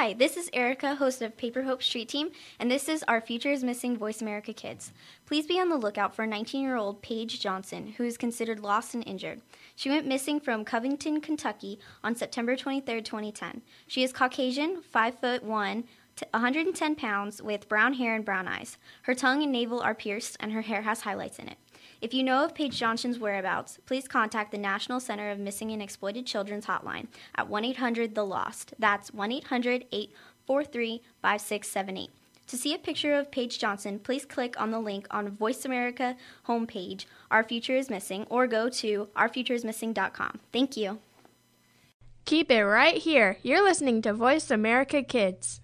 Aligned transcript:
Hi, 0.00 0.12
this 0.12 0.36
is 0.36 0.48
Erica, 0.52 0.94
host 0.94 1.22
of 1.22 1.36
Paper 1.36 1.64
Hope 1.64 1.82
Street 1.82 2.08
Team, 2.08 2.30
and 2.60 2.70
this 2.70 2.88
is 2.88 3.02
Our 3.08 3.20
Future 3.20 3.50
is 3.50 3.64
Missing 3.64 3.96
Voice 3.96 4.22
America 4.22 4.52
Kids. 4.52 4.92
Please 5.26 5.44
be 5.44 5.58
on 5.58 5.70
the 5.70 5.76
lookout 5.76 6.14
for 6.14 6.24
19 6.24 6.62
year 6.62 6.76
old 6.76 7.02
Paige 7.02 7.40
Johnson, 7.40 7.94
who 7.96 8.04
is 8.04 8.16
considered 8.16 8.60
lost 8.60 8.94
and 8.94 9.04
injured. 9.08 9.40
She 9.74 9.90
went 9.90 10.06
missing 10.06 10.38
from 10.38 10.64
Covington, 10.64 11.20
Kentucky 11.20 11.80
on 12.04 12.14
September 12.14 12.54
23, 12.54 13.02
2010. 13.02 13.60
She 13.88 14.04
is 14.04 14.12
Caucasian, 14.12 14.82
5 14.82 15.18
foot 15.18 15.42
1, 15.42 15.84
110 16.30 16.94
pounds, 16.94 17.42
with 17.42 17.68
brown 17.68 17.94
hair 17.94 18.14
and 18.14 18.24
brown 18.24 18.46
eyes. 18.46 18.78
Her 19.02 19.16
tongue 19.16 19.42
and 19.42 19.50
navel 19.50 19.80
are 19.80 19.96
pierced, 19.96 20.36
and 20.38 20.52
her 20.52 20.62
hair 20.62 20.82
has 20.82 21.00
highlights 21.00 21.40
in 21.40 21.48
it. 21.48 21.58
If 22.00 22.14
you 22.14 22.22
know 22.22 22.44
of 22.44 22.54
Paige 22.54 22.78
Johnson's 22.78 23.18
whereabouts, 23.18 23.78
please 23.84 24.06
contact 24.06 24.52
the 24.52 24.58
National 24.58 25.00
Center 25.00 25.30
of 25.30 25.40
Missing 25.40 25.72
and 25.72 25.82
Exploited 25.82 26.26
Children's 26.26 26.66
hotline 26.66 27.08
at 27.34 27.48
1 27.48 27.64
800 27.64 28.14
The 28.14 28.24
Lost. 28.24 28.72
That's 28.78 29.12
1 29.12 29.32
800 29.32 29.86
843 29.90 31.02
5678. 31.20 32.10
To 32.46 32.56
see 32.56 32.72
a 32.72 32.78
picture 32.78 33.14
of 33.14 33.32
Paige 33.32 33.58
Johnson, 33.58 33.98
please 33.98 34.24
click 34.24 34.58
on 34.60 34.70
the 34.70 34.78
link 34.78 35.06
on 35.10 35.28
Voice 35.30 35.64
America 35.64 36.16
homepage, 36.46 37.04
Our 37.30 37.42
Future 37.42 37.76
is 37.76 37.90
Missing, 37.90 38.26
or 38.30 38.46
go 38.46 38.68
to 38.70 39.08
ourfutureismissing.com. 39.16 40.38
Thank 40.52 40.76
you. 40.76 41.00
Keep 42.24 42.50
it 42.50 42.64
right 42.64 42.96
here. 42.96 43.38
You're 43.42 43.64
listening 43.64 44.02
to 44.02 44.14
Voice 44.14 44.50
America 44.50 45.02
Kids. 45.02 45.60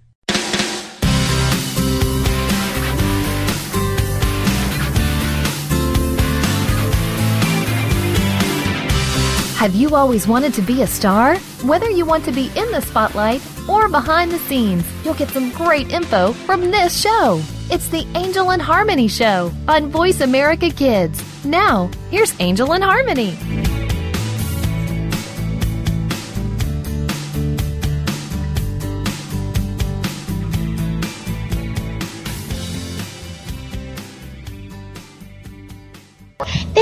Have 9.54 9.74
you 9.74 9.94
always 9.94 10.26
wanted 10.26 10.52
to 10.54 10.62
be 10.62 10.82
a 10.82 10.86
star? 10.86 11.38
Whether 11.62 11.88
you 11.88 12.04
want 12.04 12.24
to 12.24 12.32
be 12.32 12.50
in 12.56 12.70
the 12.72 12.82
spotlight 12.82 13.40
or 13.68 13.88
behind 13.88 14.30
the 14.30 14.38
scenes, 14.40 14.84
you'll 15.04 15.14
get 15.14 15.30
some 15.30 15.50
great 15.52 15.92
info 15.92 16.32
from 16.32 16.70
this 16.70 17.00
show. 17.00 17.40
It's 17.70 17.88
the 17.88 18.06
Angel 18.14 18.50
and 18.50 18.60
Harmony 18.60 19.08
Show 19.08 19.52
on 19.68 19.90
Voice 19.90 20.20
America 20.20 20.70
Kids. 20.70 21.22
Now, 21.44 21.88
here's 22.10 22.38
Angel 22.40 22.74
and 22.74 22.84
Harmony. 22.84 23.38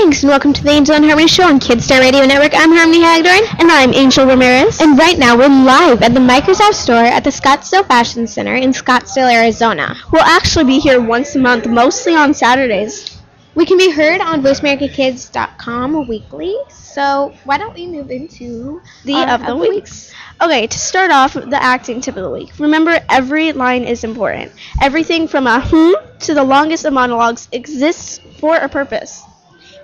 Thanks 0.03 0.21
and 0.21 0.31
welcome 0.31 0.51
to 0.51 0.61
the 0.61 0.69
Angel 0.69 0.95
and 0.95 1.05
Harmony 1.05 1.29
Show 1.29 1.47
on 1.47 1.61
Kidstar 1.61 2.01
Radio 2.01 2.25
Network. 2.25 2.51
I'm 2.53 2.73
Harmony 2.73 2.99
Hagdorn. 2.99 3.39
And 3.57 3.71
I'm 3.71 3.93
Angel 3.93 4.25
Ramirez. 4.25 4.81
And 4.81 4.99
right 4.99 5.17
now 5.17 5.37
we're 5.37 5.47
live 5.47 6.01
at 6.01 6.13
the 6.13 6.19
Microsoft 6.19 6.73
store 6.73 7.05
at 7.05 7.23
the 7.23 7.29
Scottsdale 7.29 7.87
Fashion 7.87 8.27
Center 8.27 8.53
in 8.53 8.71
Scottsdale, 8.71 9.33
Arizona. 9.33 9.95
We'll 10.11 10.23
actually 10.23 10.65
be 10.65 10.79
here 10.79 10.99
once 10.99 11.35
a 11.35 11.39
month, 11.39 11.67
mostly 11.67 12.15
on 12.15 12.33
Saturdays. 12.33 13.17
We 13.55 13.65
can 13.65 13.77
be 13.77 13.91
heard 13.91 14.19
on 14.19 14.41
VoiceAmericaKids.com 14.41 16.07
weekly. 16.09 16.53
So 16.67 17.33
why 17.45 17.57
don't 17.57 17.73
we 17.73 17.87
move 17.87 18.11
into 18.11 18.81
the 19.05 19.13
our 19.13 19.35
of 19.35 19.45
the 19.45 19.55
weeks? 19.55 20.13
Okay, 20.41 20.67
to 20.67 20.79
start 20.79 21.11
off, 21.11 21.33
the 21.33 21.63
acting 21.63 22.01
tip 22.01 22.17
of 22.17 22.23
the 22.23 22.29
week. 22.29 22.51
Remember, 22.59 22.99
every 23.09 23.53
line 23.53 23.85
is 23.85 24.03
important. 24.03 24.51
Everything 24.81 25.29
from 25.29 25.47
a 25.47 25.61
hmm 25.65 25.93
to 26.19 26.33
the 26.33 26.43
longest 26.43 26.83
of 26.83 26.91
monologues 26.91 27.47
exists 27.53 28.19
for 28.41 28.57
a 28.57 28.67
purpose. 28.67 29.23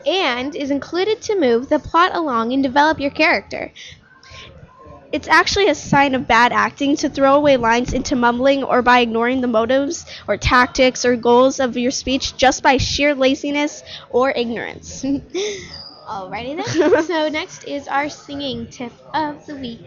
And 0.06 0.56
is 0.56 0.72
included 0.72 1.22
to 1.24 1.40
move 1.40 1.70
the 1.70 1.80
plot 1.80 2.16
along 2.16 2.54
and 2.54 2.64
develop 2.64 3.00
your 3.00 3.12
character. 3.12 3.72
It's 5.12 5.28
actually 5.28 5.70
a 5.70 5.76
sign 5.76 6.14
of 6.14 6.28
bad 6.28 6.52
acting 6.52 6.96
to 6.98 7.10
throw 7.10 7.36
away 7.36 7.58
lines 7.58 7.94
into 7.94 8.16
mumbling 8.16 8.64
or 8.64 8.84
by 8.84 9.00
ignoring 9.00 9.42
the 9.42 9.48
motives 9.48 10.06
or 10.28 10.38
tactics 10.38 11.04
or 11.04 11.16
goals 11.16 11.60
of 11.60 11.76
your 11.78 11.92
speech 11.92 12.38
just 12.38 12.62
by 12.62 12.78
sheer 12.78 13.16
laziness 13.16 13.84
or 14.12 14.30
ignorance. 14.30 15.04
Alrighty 16.08 16.56
then. 16.56 17.04
so 17.04 17.30
next 17.30 17.64
is 17.66 17.88
our 17.88 18.10
singing 18.10 18.68
tip 18.68 18.92
of 19.14 19.46
the 19.48 19.56
week. 19.56 19.82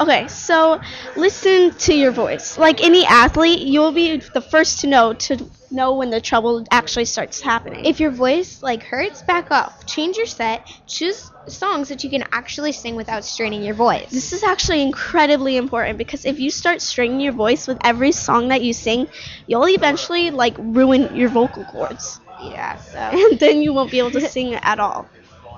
Okay, 0.00 0.26
so 0.28 0.80
listen 1.16 1.72
to 1.72 1.94
your 1.94 2.10
voice. 2.10 2.58
Like 2.58 2.82
any 2.82 3.04
athlete, 3.04 3.60
you'll 3.60 3.92
be 3.92 4.16
the 4.16 4.40
first 4.40 4.80
to 4.80 4.86
know 4.86 5.12
to 5.14 5.48
know 5.72 5.94
when 5.94 6.10
the 6.10 6.20
trouble 6.20 6.64
actually 6.70 7.06
starts 7.06 7.40
happening. 7.40 7.84
If 7.84 8.00
your 8.00 8.10
voice 8.10 8.62
like 8.62 8.82
hurts, 8.82 9.22
back 9.22 9.50
off. 9.50 9.86
Change 9.86 10.16
your 10.16 10.26
set. 10.26 10.66
Choose 10.86 11.30
songs 11.48 11.88
that 11.88 12.04
you 12.04 12.10
can 12.10 12.24
actually 12.32 12.72
sing 12.72 12.94
without 12.94 13.24
straining 13.24 13.62
your 13.62 13.74
voice. 13.74 14.10
This 14.10 14.32
is 14.32 14.42
actually 14.44 14.82
incredibly 14.82 15.56
important 15.56 15.98
because 15.98 16.24
if 16.24 16.38
you 16.38 16.50
start 16.50 16.80
straining 16.80 17.20
your 17.20 17.32
voice 17.32 17.66
with 17.66 17.78
every 17.84 18.12
song 18.12 18.48
that 18.48 18.62
you 18.62 18.72
sing, 18.72 19.08
you'll 19.46 19.68
eventually 19.68 20.30
like 20.30 20.54
ruin 20.58 21.16
your 21.16 21.28
vocal 21.28 21.64
cords. 21.64 22.20
Yeah, 22.40 22.76
so 22.76 22.98
And 23.30 23.40
then 23.40 23.62
you 23.62 23.72
won't 23.72 23.90
be 23.90 23.98
able 23.98 24.12
to 24.12 24.20
sing 24.20 24.54
at 24.54 24.78
all. 24.78 25.08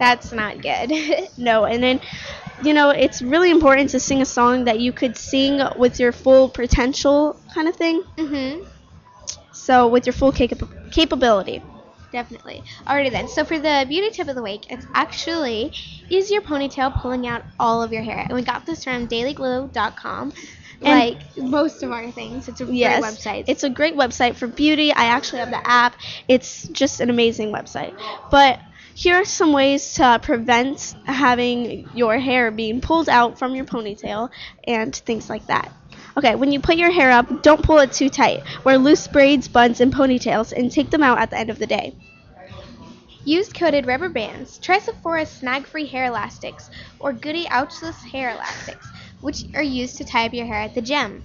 that's 0.00 0.32
not 0.32 0.60
good. 0.62 0.92
No, 1.38 1.64
and 1.64 1.82
then 1.82 2.00
you 2.62 2.72
know, 2.72 2.90
it's 2.90 3.20
really 3.20 3.50
important 3.50 3.90
to 3.90 4.00
sing 4.00 4.22
a 4.22 4.24
song 4.24 4.64
that 4.64 4.80
you 4.80 4.92
could 4.92 5.16
sing 5.16 5.60
with 5.76 5.98
your 6.00 6.12
full 6.12 6.48
potential 6.48 7.36
kind 7.52 7.68
of 7.68 7.76
thing. 7.76 8.02
mhm. 8.16 8.64
So 9.64 9.88
with 9.88 10.04
your 10.06 10.12
full 10.12 10.30
capa- 10.32 10.68
capability. 10.90 11.62
Definitely. 12.12 12.62
Alrighty 12.86 13.10
then. 13.10 13.28
So 13.28 13.44
for 13.44 13.58
the 13.58 13.86
beauty 13.88 14.10
tip 14.10 14.28
of 14.28 14.36
the 14.36 14.42
week, 14.42 14.70
it's 14.70 14.86
actually 14.94 15.72
is 16.10 16.30
your 16.30 16.42
ponytail 16.42 17.00
pulling 17.00 17.26
out 17.26 17.42
all 17.58 17.82
of 17.82 17.92
your 17.92 18.02
hair. 18.02 18.18
And 18.28 18.34
we 18.34 18.42
got 18.42 18.66
this 18.66 18.84
from 18.84 19.08
dailyglow.com. 19.08 20.32
And- 20.82 20.82
Like 20.82 21.36
most 21.38 21.82
of 21.82 21.90
our 21.92 22.10
things, 22.10 22.46
it's 22.48 22.60
a 22.60 22.66
Yes, 22.66 23.00
great 23.00 23.14
website. 23.14 23.44
It's 23.48 23.64
a 23.64 23.70
great 23.70 23.96
website 23.96 24.34
for 24.36 24.46
beauty. 24.46 24.92
I 24.92 25.06
actually 25.06 25.38
have 25.38 25.50
the 25.50 25.66
app. 25.66 25.94
It's 26.28 26.68
just 26.68 27.00
an 27.00 27.08
amazing 27.08 27.50
website. 27.52 27.94
But 28.30 28.60
here 28.94 29.16
are 29.16 29.24
some 29.24 29.52
ways 29.52 29.94
to 29.94 30.20
prevent 30.22 30.94
having 31.04 31.88
your 31.94 32.18
hair 32.18 32.50
being 32.50 32.80
pulled 32.80 33.08
out 33.08 33.38
from 33.38 33.54
your 33.56 33.64
ponytail 33.64 34.28
and 34.68 34.94
things 34.94 35.28
like 35.30 35.46
that. 35.46 35.72
Okay, 36.16 36.36
when 36.36 36.52
you 36.52 36.60
put 36.60 36.76
your 36.76 36.92
hair 36.92 37.10
up, 37.10 37.42
don't 37.42 37.62
pull 37.62 37.78
it 37.78 37.92
too 37.92 38.08
tight. 38.08 38.42
Wear 38.64 38.78
loose 38.78 39.08
braids, 39.08 39.48
buns, 39.48 39.80
and 39.80 39.92
ponytails 39.92 40.52
and 40.52 40.70
take 40.70 40.90
them 40.90 41.02
out 41.02 41.18
at 41.18 41.30
the 41.30 41.38
end 41.38 41.50
of 41.50 41.58
the 41.58 41.66
day. 41.66 41.94
Use 43.24 43.52
coated 43.52 43.86
rubber 43.86 44.08
bands. 44.08 44.58
Try 44.58 44.78
Sephora 44.78 45.26
snag-free 45.26 45.86
hair 45.86 46.04
elastics 46.06 46.70
or 47.00 47.12
Goody 47.12 47.46
ouchless 47.46 47.96
hair 48.10 48.30
elastics, 48.30 48.86
which 49.22 49.44
are 49.54 49.62
used 49.62 49.96
to 49.96 50.04
tie 50.04 50.26
up 50.26 50.34
your 50.34 50.46
hair 50.46 50.60
at 50.60 50.74
the 50.74 50.82
gym. 50.82 51.24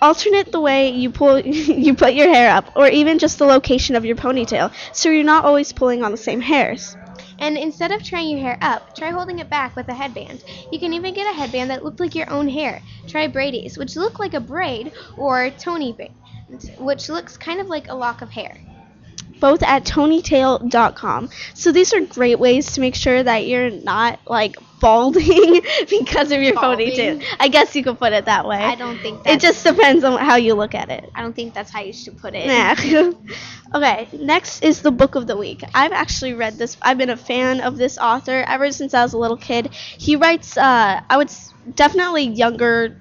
Alternate 0.00 0.52
the 0.52 0.60
way 0.60 0.90
you 0.90 1.10
pull 1.10 1.40
you 1.44 1.92
put 1.94 2.14
your 2.14 2.32
hair 2.32 2.50
up 2.54 2.70
or 2.76 2.86
even 2.86 3.18
just 3.18 3.38
the 3.38 3.46
location 3.46 3.96
of 3.96 4.04
your 4.04 4.14
ponytail 4.14 4.72
so 4.92 5.10
you're 5.10 5.24
not 5.24 5.44
always 5.44 5.72
pulling 5.72 6.04
on 6.04 6.12
the 6.12 6.16
same 6.16 6.40
hairs. 6.40 6.96
And 7.38 7.56
instead 7.58 7.90
of 7.92 8.02
tying 8.02 8.30
your 8.38 8.40
hair 8.40 8.58
up, 8.60 8.94
try 8.94 9.10
holding 9.10 9.38
it 9.38 9.50
back 9.50 9.74
with 9.76 9.88
a 9.88 9.94
headband. 9.94 10.42
You 10.70 10.78
can 10.78 10.92
even 10.94 11.14
get 11.14 11.30
a 11.30 11.34
headband 11.36 11.70
that 11.70 11.82
looks 11.84 12.00
like 12.00 12.14
your 12.14 12.30
own 12.30 12.48
hair. 12.48 12.82
Try 13.06 13.28
braidies, 13.28 13.78
which 13.78 13.96
look 13.96 14.18
like 14.18 14.34
a 14.34 14.40
braid, 14.40 14.92
or 15.16 15.50
Tony 15.50 15.92
bands, 15.92 16.70
which 16.78 17.08
looks 17.08 17.36
kind 17.36 17.60
of 17.60 17.66
like 17.68 17.86
a 17.88 17.94
lock 17.94 18.22
of 18.22 18.30
hair. 18.30 18.60
both 19.40 19.62
at 19.62 19.84
tonytail.com. 19.84 21.28
So 21.54 21.72
these 21.72 21.92
are 21.94 22.00
great 22.00 22.38
ways 22.38 22.72
to 22.72 22.80
make 22.80 22.94
sure 22.94 23.22
that 23.22 23.46
you're 23.46 23.70
not 23.70 24.20
like 24.26 24.56
balding 24.80 25.60
because 25.90 26.30
of 26.32 26.40
your 26.40 26.54
Balding? 26.54 26.90
ponytail. 26.90 27.24
I 27.40 27.48
guess 27.48 27.74
you 27.74 27.82
could 27.82 27.98
put 27.98 28.12
it 28.12 28.24
that 28.26 28.46
way. 28.46 28.58
I 28.62 28.74
don't 28.74 28.98
think 28.98 29.22
that's, 29.24 29.44
It 29.44 29.46
just 29.46 29.64
depends 29.64 30.04
on 30.04 30.18
how 30.18 30.36
you 30.36 30.54
look 30.54 30.74
at 30.74 30.90
it. 30.90 31.10
I 31.14 31.22
don't 31.22 31.34
think 31.34 31.54
that's 31.54 31.70
how 31.70 31.80
you 31.80 31.92
should 31.92 32.16
put 32.18 32.34
it. 32.34 32.46
Nah. 32.46 32.74
okay, 33.74 34.08
next 34.12 34.62
is 34.62 34.82
the 34.82 34.90
book 34.90 35.14
of 35.14 35.26
the 35.26 35.36
week. 35.36 35.62
I've 35.74 35.92
actually 35.92 36.34
read 36.34 36.58
this. 36.58 36.76
I've 36.82 36.98
been 36.98 37.10
a 37.10 37.16
fan 37.16 37.60
of 37.60 37.76
this 37.76 37.98
author 37.98 38.44
ever 38.46 38.70
since 38.70 38.94
I 38.94 39.02
was 39.02 39.12
a 39.12 39.18
little 39.18 39.36
kid. 39.36 39.72
He 39.72 40.16
writes, 40.16 40.56
uh, 40.56 41.00
I 41.08 41.16
would 41.16 41.28
s- 41.28 41.54
definitely 41.74 42.24
younger 42.28 42.96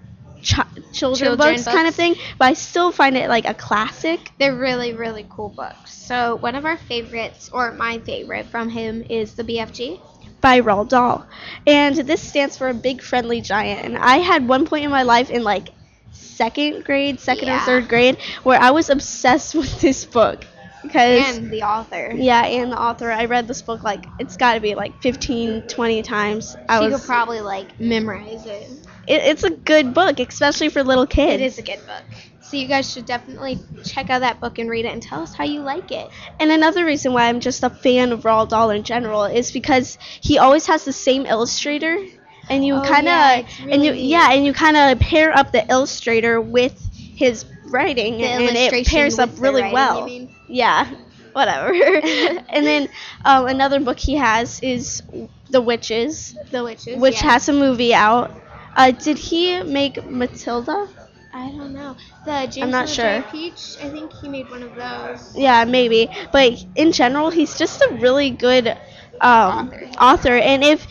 chi- 0.48 0.66
children, 0.94 1.36
Children 1.36 1.56
books, 1.56 1.66
kind 1.66 1.88
of 1.88 1.96
thing, 1.96 2.16
but 2.38 2.46
I 2.46 2.54
still 2.54 2.92
find 2.92 3.16
it 3.18 3.30
like 3.30 3.46
a 3.46 3.54
classic. 3.54 4.32
They're 4.40 4.56
really, 4.56 4.94
really 4.94 5.26
cool 5.30 5.50
books. 5.50 5.94
So 5.94 6.36
one 6.36 6.56
of 6.56 6.66
our 6.66 6.78
favorites, 6.78 7.50
or 7.52 7.72
my 7.74 8.00
favorite 8.00 8.48
from 8.48 8.70
him, 8.70 9.04
is 9.10 9.36
the 9.36 9.44
BFG. 9.44 10.00
By 10.48 10.62
Roald 10.62 10.88
Dahl. 10.88 11.28
And 11.66 11.96
this 11.96 12.22
stands 12.22 12.58
for 12.58 12.70
a 12.70 12.74
big 12.74 13.02
friendly 13.02 13.42
giant. 13.42 13.84
And 13.84 13.98
I 13.98 14.18
had 14.18 14.48
one 14.48 14.66
point 14.66 14.86
in 14.86 14.92
my 14.92 15.04
life 15.04 15.30
in 15.30 15.44
like 15.44 15.70
second 16.12 16.86
grade, 16.86 17.20
second 17.20 17.50
or 17.50 17.60
third 17.60 17.90
grade, 17.90 18.18
where 18.44 18.60
I 18.60 18.72
was 18.72 18.90
obsessed 18.90 19.56
with 19.62 19.82
this 19.82 20.06
book. 20.06 20.46
Because 20.84 21.38
And 21.38 21.52
the 21.52 21.64
author. 21.64 22.14
yeah, 22.16 22.46
and 22.46 22.72
the 22.72 22.80
author, 22.80 23.12
I 23.12 23.26
read 23.26 23.46
this 23.48 23.62
book 23.62 23.84
like 23.84 24.06
it's 24.20 24.38
got 24.38 24.54
to 24.54 24.62
be 24.62 24.74
like 24.74 25.02
15, 25.02 25.64
20 25.64 26.02
times. 26.04 26.56
I 26.70 26.80
was 26.80 27.02
could 27.02 27.06
probably 27.06 27.42
like 27.42 27.78
memorize 27.78 28.46
it. 28.46 28.70
it, 29.06 29.22
it's 29.32 29.44
a 29.44 29.50
good 29.50 29.94
book, 29.94 30.22
especially 30.22 30.70
for 30.70 30.82
little 30.82 31.08
kids. 31.08 31.42
It 31.42 31.46
is 31.46 31.58
a 31.58 31.62
good 31.62 31.86
book. 31.86 32.06
So 32.50 32.56
you 32.56 32.68
guys 32.68 32.92
should 32.92 33.06
definitely 33.06 33.60
check 33.84 34.10
out 34.10 34.20
that 34.20 34.40
book 34.40 34.58
and 34.58 34.70
read 34.70 34.86
it 34.86 34.94
and 34.94 35.02
tell 35.02 35.22
us 35.22 35.34
how 35.36 35.44
you 35.44 35.62
like 35.62 35.92
it. 35.92 36.10
And 36.40 36.50
another 36.52 36.86
reason 36.86 37.12
why 37.12 37.28
I'm 37.28 37.42
just 37.42 37.62
a 37.64 37.70
fan 37.70 38.12
of 38.14 38.22
Roald 38.24 38.50
Dahl 38.50 38.70
in 38.70 38.84
general 38.84 39.26
is 39.26 39.52
because 39.52 39.98
he 40.22 40.38
always 40.38 40.66
has 40.68 40.86
the 40.86 40.94
same 40.94 41.26
illustrator 41.26 41.98
and 42.50 42.66
you 42.66 42.76
Oh, 42.76 42.82
kind 42.82 43.08
of 43.08 43.12
yeah, 43.12 43.36
it's 43.40 43.60
and 43.60 43.84
you 43.84 43.92
yeah, 43.94 44.32
and 44.32 44.46
you 44.46 44.54
kind 44.54 44.78
of 44.78 45.00
pair 45.00 45.36
up 45.36 45.52
the 45.52 45.68
illustrator 45.70 46.40
with 46.40 46.74
his 46.94 47.44
writing, 47.66 48.20
The 48.20 48.26
and 48.26 48.56
it 48.56 48.88
pairs 48.88 49.20
up 49.20 49.30
really 49.40 49.64
writing, 49.64 49.74
well. 49.74 50.08
Yeah, 50.48 50.90
whatever. 51.34 51.74
and 51.74 52.66
then 52.66 52.88
um, 53.26 53.48
another 53.48 53.80
book 53.82 54.00
he 54.00 54.16
has 54.16 54.62
is 54.62 55.04
The 55.50 55.60
Witches, 55.62 56.36
The 56.52 56.64
witches. 56.64 56.98
which 56.98 57.22
yeah. 57.22 57.32
has 57.32 57.50
a 57.50 57.54
movie 57.54 57.94
out. 57.94 58.32
Uh, 58.76 58.92
did 58.92 59.18
he 59.18 59.62
make 59.64 60.06
Matilda? 60.06 60.88
I 61.38 61.52
don't 61.52 61.74
know. 61.74 61.96
The 62.26 62.48
James 62.52 62.58
I'm 62.64 62.72
not 62.72 62.90
sure. 62.90 63.22
Peach. 63.32 63.78
I 63.82 63.90
think 63.90 64.12
he 64.14 64.28
made 64.28 64.50
one 64.50 64.64
of 64.64 64.74
those. 64.76 65.36
Yeah, 65.38 65.66
maybe. 65.66 66.10
But 66.32 66.66
in 66.76 66.92
general, 66.92 67.30
he's 67.30 67.58
just 67.58 67.80
a 67.82 67.90
really 68.02 68.32
good 68.32 68.70
um, 69.22 69.70
Author. 69.70 69.90
author. 70.02 70.36
And 70.38 70.64
if, 70.64 70.88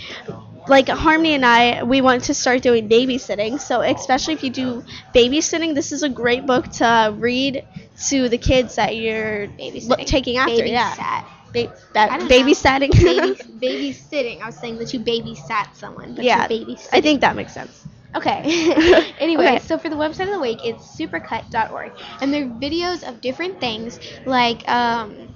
like, 0.69 0.89
Harmony 0.89 1.35
and 1.35 1.45
I, 1.45 1.83
we 1.83 2.01
want 2.01 2.25
to 2.25 2.35
start 2.35 2.63
doing 2.63 2.89
babysitting. 2.89 3.59
So, 3.61 3.81
especially 3.81 4.35
if 4.35 4.45
you 4.45 4.51
do 4.51 4.85
babysitting, 5.15 5.75
this 5.75 5.91
is 5.91 6.05
a 6.05 6.09
great 6.09 6.47
book 6.47 6.69
to 6.79 7.13
read 7.19 7.65
to 8.09 8.29
the 8.29 8.39
kids 8.39 8.77
that 8.77 8.95
you're 8.97 9.49
Babysitting. 9.49 9.89
lo- 9.89 10.05
taking 10.05 10.37
after. 10.37 10.65
Yeah. 10.65 10.95
Babysat. 10.95 11.25
Ba- 11.53 11.77
that 11.95 12.11
I 12.13 12.19
babysitting. 12.21 12.91
Baby, 13.61 13.93
babysitting. 13.93 14.43
I 14.43 14.47
was 14.47 14.57
saying 14.57 14.79
that 14.79 14.93
you 14.95 15.01
babysat 15.01 15.75
someone, 15.75 16.15
but 16.15 16.25
yeah. 16.25 16.47
you're 16.49 16.67
babysitting. 16.67 16.89
I 16.93 17.01
think 17.01 17.21
that 17.23 17.35
makes 17.35 17.53
sense. 17.53 17.87
Okay. 18.15 19.13
anyway, 19.19 19.57
Okay. 19.57 19.59
so 19.59 19.79
for 19.79 19.89
the 19.89 19.97
website 19.97 20.27
of 20.27 20.33
the 20.33 20.41
week, 20.41 20.61
it's 20.65 20.85
supercut.org, 20.99 21.93
and 22.21 22.33
they're 22.33 22.47
videos 22.47 23.07
of 23.07 23.21
different 23.21 23.61
things 23.61 23.99
like 24.25 24.67
um, 24.69 25.35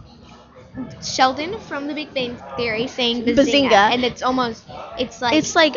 Sheldon 1.02 1.58
from 1.60 1.86
The 1.86 1.94
Big 1.94 2.14
Bang 2.14 2.38
Theory 2.56 2.86
saying 2.86 3.24
bazinga, 3.24 3.68
Bazinga. 3.68 3.90
and 3.90 4.04
it's 4.04 4.22
almost 4.22 4.64
it's 4.96 5.20
like 5.20 5.34
It's 5.34 5.54
like 5.54 5.76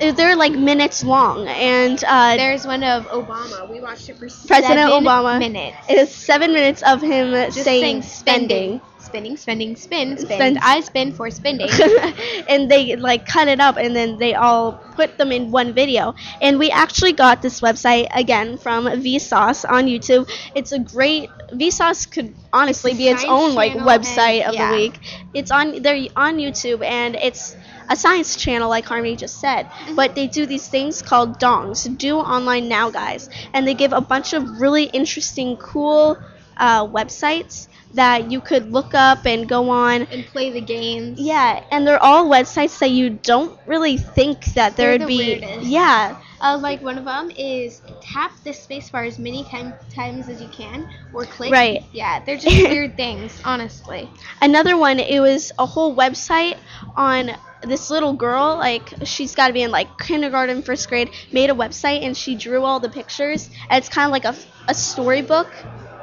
they're 0.00 0.36
like 0.36 0.52
minutes 0.52 1.02
long, 1.04 1.46
and 1.48 2.02
uh, 2.06 2.36
there's 2.36 2.66
one 2.66 2.82
of 2.82 3.06
Obama. 3.06 3.68
We 3.68 3.80
watched 3.80 4.08
it 4.08 4.16
for 4.18 4.28
President 4.46 4.90
seven 4.90 5.04
Obama. 5.04 5.38
minutes. 5.38 5.86
it 5.88 5.98
is 5.98 6.14
seven 6.14 6.52
minutes 6.52 6.82
of 6.82 7.00
him 7.02 7.50
saying, 7.50 8.00
saying 8.00 8.02
spending. 8.02 8.80
spending, 8.80 8.80
spending, 9.08 9.76
spin, 9.76 10.16
spin. 10.16 10.36
Spend. 10.36 10.58
I 10.58 10.80
spin 10.80 11.12
for 11.12 11.30
spending. 11.30 11.68
and 12.48 12.70
they 12.70 12.96
like 12.96 13.26
cut 13.26 13.48
it 13.48 13.60
up 13.60 13.76
and 13.76 13.96
then 13.96 14.18
they 14.18 14.34
all 14.34 14.72
put 14.94 15.18
them 15.18 15.32
in 15.32 15.50
one 15.50 15.72
video. 15.72 16.14
And 16.40 16.58
we 16.58 16.70
actually 16.70 17.12
got 17.12 17.42
this 17.42 17.60
website 17.60 18.08
again 18.14 18.58
from 18.58 18.84
Vsauce 18.84 19.68
on 19.68 19.86
YouTube. 19.86 20.30
It's 20.54 20.72
a 20.72 20.78
great 20.78 21.30
Vsauce 21.52 22.10
could 22.10 22.34
honestly 22.52 22.92
It's 22.92 22.98
be 22.98 23.08
its 23.08 23.24
own 23.24 23.54
like 23.54 23.72
website 23.72 24.40
and- 24.40 24.50
of 24.50 24.54
yeah. 24.54 24.70
the 24.70 24.76
week. 24.76 24.98
It's 25.34 25.50
on 25.50 25.82
they're 25.82 26.08
on 26.16 26.36
YouTube 26.36 26.84
and 26.84 27.16
it's 27.16 27.56
a 27.88 27.96
science 27.96 28.36
channel 28.36 28.68
like 28.68 28.84
Harmony 28.84 29.16
just 29.16 29.40
said. 29.40 29.66
Mm-hmm. 29.66 29.94
But 29.94 30.14
they 30.14 30.26
do 30.26 30.46
these 30.46 30.68
things 30.68 31.02
called 31.02 31.40
dongs. 31.40 31.96
Do 31.96 32.18
online 32.18 32.68
now 32.68 32.90
guys. 32.90 33.30
And 33.52 33.66
they 33.66 33.74
give 33.74 33.92
a 33.92 34.00
bunch 34.00 34.32
of 34.32 34.60
really 34.60 34.84
interesting 34.84 35.56
cool 35.56 36.18
uh, 36.58 36.86
websites 36.86 37.68
that 37.94 38.30
you 38.30 38.40
could 38.40 38.70
look 38.72 38.94
up 38.94 39.26
and 39.26 39.48
go 39.48 39.70
on 39.70 40.02
and 40.02 40.24
play 40.26 40.50
the 40.50 40.60
games. 40.60 41.18
yeah, 41.20 41.64
and 41.70 41.86
they're 41.86 42.02
all 42.02 42.28
websites 42.28 42.78
that 42.80 42.90
you 42.90 43.10
don't 43.10 43.58
really 43.66 43.96
think 43.96 44.44
that 44.54 44.76
there 44.76 44.98
They're 44.98 44.98
would 44.98 45.00
the 45.02 45.06
be. 45.18 45.40
weirdest. 45.40 45.66
Yeah, 45.66 46.16
Uh, 46.40 46.56
like 46.60 46.80
one 46.82 46.98
of 46.98 47.04
them 47.04 47.30
is 47.36 47.80
tap 48.00 48.30
the 48.44 48.50
spacebar 48.50 49.06
as 49.06 49.18
many 49.18 49.42
time, 49.44 49.74
times 49.92 50.28
as 50.28 50.40
you 50.40 50.48
can, 50.48 50.86
or 51.12 51.24
click. 51.24 51.50
Right. 51.50 51.82
Yeah, 51.92 52.22
they're 52.24 52.36
just 52.36 52.56
weird 52.70 52.96
things, 52.96 53.40
honestly. 53.44 54.08
another 54.40 54.76
one. 54.76 55.00
It 55.00 55.20
was 55.20 55.50
a 55.58 55.66
whole 55.66 55.96
website 55.96 56.56
on 56.94 57.32
this 57.62 57.90
little 57.90 58.12
girl. 58.12 58.56
Like 58.56 58.92
she's 59.04 59.34
got 59.34 59.48
to 59.48 59.52
be 59.52 59.62
in 59.62 59.70
like 59.72 59.98
kindergarten, 59.98 60.62
first 60.62 60.88
grade. 60.88 61.10
Made 61.32 61.50
a 61.50 61.54
website 61.54 62.04
and 62.04 62.16
she 62.16 62.36
drew 62.36 62.62
all 62.64 62.78
the 62.80 62.88
pictures. 62.90 63.48
And 63.68 63.78
it's 63.78 63.88
kind 63.88 64.06
of 64.06 64.12
like 64.12 64.24
a 64.24 64.36
a 64.70 64.74
storybook 64.74 65.50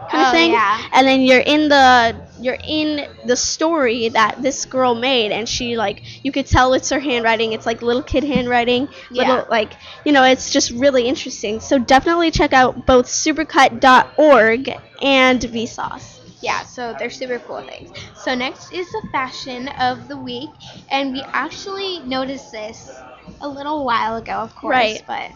kind 0.08 0.24
of 0.24 0.28
Oh, 0.28 0.32
thing. 0.32 0.52
yeah. 0.52 0.82
And 0.94 1.08
then 1.08 1.22
you're 1.22 1.40
in 1.40 1.70
the 1.70 2.16
you're 2.40 2.58
in 2.64 3.08
the 3.26 3.36
story 3.36 4.10
that 4.10 4.42
this 4.42 4.66
girl 4.66 4.94
made, 4.96 5.32
and 5.32 5.48
she 5.48 5.78
like 5.78 6.04
you 6.24 6.32
could 6.32 6.46
tell 6.46 6.74
it's 6.74 6.90
her 6.90 7.00
handwriting. 7.00 7.54
It's 7.54 7.66
like 7.66 7.82
little 7.82 8.04
kid 8.04 8.24
handwriting. 8.24 8.90
Little 9.10 9.36
Yeah. 9.38 9.44
like 9.50 9.74
you 10.06 10.12
know, 10.12 10.24
it's 10.24 10.50
just 10.52 10.72
really 10.72 11.08
interesting. 11.08 11.60
So 11.60 11.78
definitely 11.80 12.32
check 12.32 12.54
out 12.54 12.86
both 12.86 13.08
supercut.org 13.08 14.70
and 15.02 15.40
Vsauce. 15.42 16.20
Yeah, 16.42 16.64
so 16.64 16.94
they're 16.98 17.10
super 17.10 17.40
cool 17.40 17.62
things. 17.64 17.92
So 18.14 18.36
next 18.36 18.72
is 18.72 18.92
the 18.92 19.02
fashion 19.12 19.68
of 19.80 20.08
the 20.08 20.18
week, 20.18 20.50
and 20.90 21.12
we 21.12 21.24
actually 21.34 22.00
noticed 22.00 22.52
this 22.52 23.04
a 23.42 23.48
little 23.48 23.86
while 23.86 24.18
ago, 24.18 24.34
of 24.34 24.56
course, 24.56 24.72
Right. 24.72 25.02
but 25.08 25.32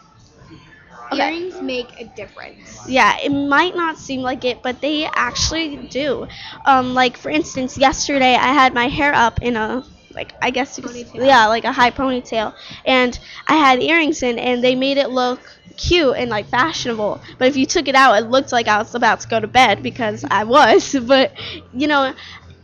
Okay. 1.11 1.23
earrings 1.25 1.61
make 1.61 1.99
a 1.99 2.03
difference. 2.05 2.85
Yeah, 2.87 3.17
it 3.23 3.29
might 3.29 3.75
not 3.75 3.97
seem 3.97 4.21
like 4.21 4.45
it, 4.45 4.61
but 4.61 4.81
they 4.81 5.05
actually 5.05 5.77
do. 5.77 6.27
Um, 6.65 6.93
like 6.93 7.17
for 7.17 7.29
instance, 7.29 7.77
yesterday 7.77 8.35
I 8.35 8.53
had 8.53 8.73
my 8.73 8.87
hair 8.87 9.13
up 9.13 9.41
in 9.41 9.55
a 9.55 9.83
like 10.11 10.33
I 10.41 10.49
guess 10.51 10.77
you 10.77 10.83
could 10.83 10.95
yeah, 11.13 11.47
like 11.47 11.63
a 11.65 11.71
high 11.71 11.91
ponytail, 11.91 12.53
and 12.85 13.17
I 13.47 13.55
had 13.55 13.81
earrings 13.81 14.21
in, 14.23 14.37
and 14.39 14.63
they 14.63 14.75
made 14.75 14.97
it 14.97 15.09
look 15.09 15.41
cute 15.77 16.15
and 16.17 16.29
like 16.29 16.47
fashionable. 16.47 17.21
But 17.37 17.47
if 17.47 17.55
you 17.57 17.65
took 17.65 17.87
it 17.87 17.95
out, 17.95 18.21
it 18.21 18.27
looked 18.29 18.51
like 18.51 18.67
I 18.67 18.77
was 18.79 18.93
about 18.95 19.21
to 19.21 19.27
go 19.27 19.39
to 19.39 19.47
bed 19.47 19.81
because 19.83 20.25
I 20.29 20.43
was. 20.43 20.95
But 21.07 21.33
you 21.71 21.87
know, 21.87 22.13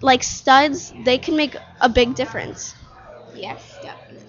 like 0.02 0.24
studs, 0.24 0.94
they 1.04 1.18
can 1.18 1.36
make 1.36 1.56
a 1.82 1.90
big 1.90 2.16
difference. 2.16 2.76
Yes, 3.34 3.75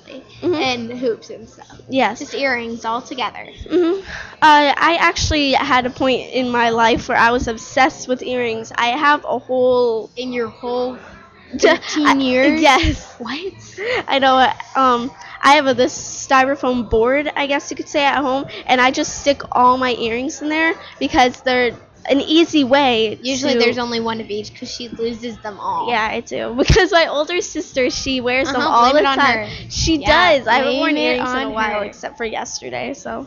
definitely. 0.07 0.25
Mhm. 0.43 0.63
And 0.63 0.99
hoops 0.99 1.31
and 1.31 1.49
stuff. 1.49 1.81
Yes. 1.89 2.19
Just 2.19 2.35
earrings 2.35 2.85
all 2.85 3.03
together. 3.03 3.47
hmm 3.69 4.01
Uh, 4.43 4.73
I 4.77 4.99
actually 5.01 5.53
had 5.53 5.87
a 5.87 5.91
point 5.91 6.31
in 6.33 6.51
my 6.51 6.71
life 6.71 7.09
where 7.09 7.19
I 7.19 7.31
was 7.31 7.49
obsessed 7.49 8.09
with 8.09 8.23
earrings. 8.23 8.73
I 8.77 8.89
have 8.89 9.25
a 9.25 9.39
whole 9.39 10.11
In 10.17 10.33
your 10.33 10.49
whole 10.49 10.99
I- 11.53 11.59
13 11.59 12.21
years? 12.21 12.61
Yes. 12.61 13.15
What? 13.19 13.53
I 14.09 14.19
know. 14.19 14.53
Um, 14.75 15.11
I 15.43 15.55
have 15.55 15.67
a, 15.67 15.75
this 15.75 15.95
styrofoam 16.27 16.89
board, 16.91 17.31
I 17.37 17.47
guess 17.47 17.71
you 17.71 17.77
could 17.77 17.89
say, 17.89 18.05
at 18.05 18.21
home, 18.21 18.47
and 18.67 18.81
I 18.81 18.91
just 18.91 19.21
stick 19.21 19.43
all 19.53 19.77
my 19.79 19.95
earrings 19.95 20.43
in 20.43 20.49
there 20.49 20.75
because 20.99 21.41
they're 21.43 21.73
an 22.09 22.21
easy 22.21 22.65
way. 22.65 23.19
Usually 23.21 23.55
to- 23.55 23.59
there's 23.59 23.79
only 23.79 24.01
one 24.01 24.21
of 24.21 24.31
each 24.31 24.53
because 24.53 24.71
she 24.71 24.89
loses 24.89 25.37
them 25.39 25.59
all. 25.59 25.89
Yeah, 25.89 26.07
I 26.11 26.21
do 26.21 26.55
because 26.59 26.93
my 26.93 27.07
older 27.07 27.41
sister 27.41 27.91
she 27.91 28.21
wears 28.21 28.51
them 28.51 28.61
Uh-huh, 28.61 28.69
all 28.69 28.93
blame 28.93 29.05
the 29.05 29.09
time. 29.17 29.47
her. 29.47 29.51
She 29.71 29.99
Yeah, 29.99 30.37
does. 30.37 30.47
I 30.47 30.55
haven't 30.55 30.77
worn 30.77 30.97
earrings 30.97 31.35
in 31.35 31.43
a 31.43 31.51
while 31.51 31.81
her. 31.81 31.85
except 31.85 32.17
for 32.17 32.25
yesterday, 32.25 32.95
so. 32.95 33.27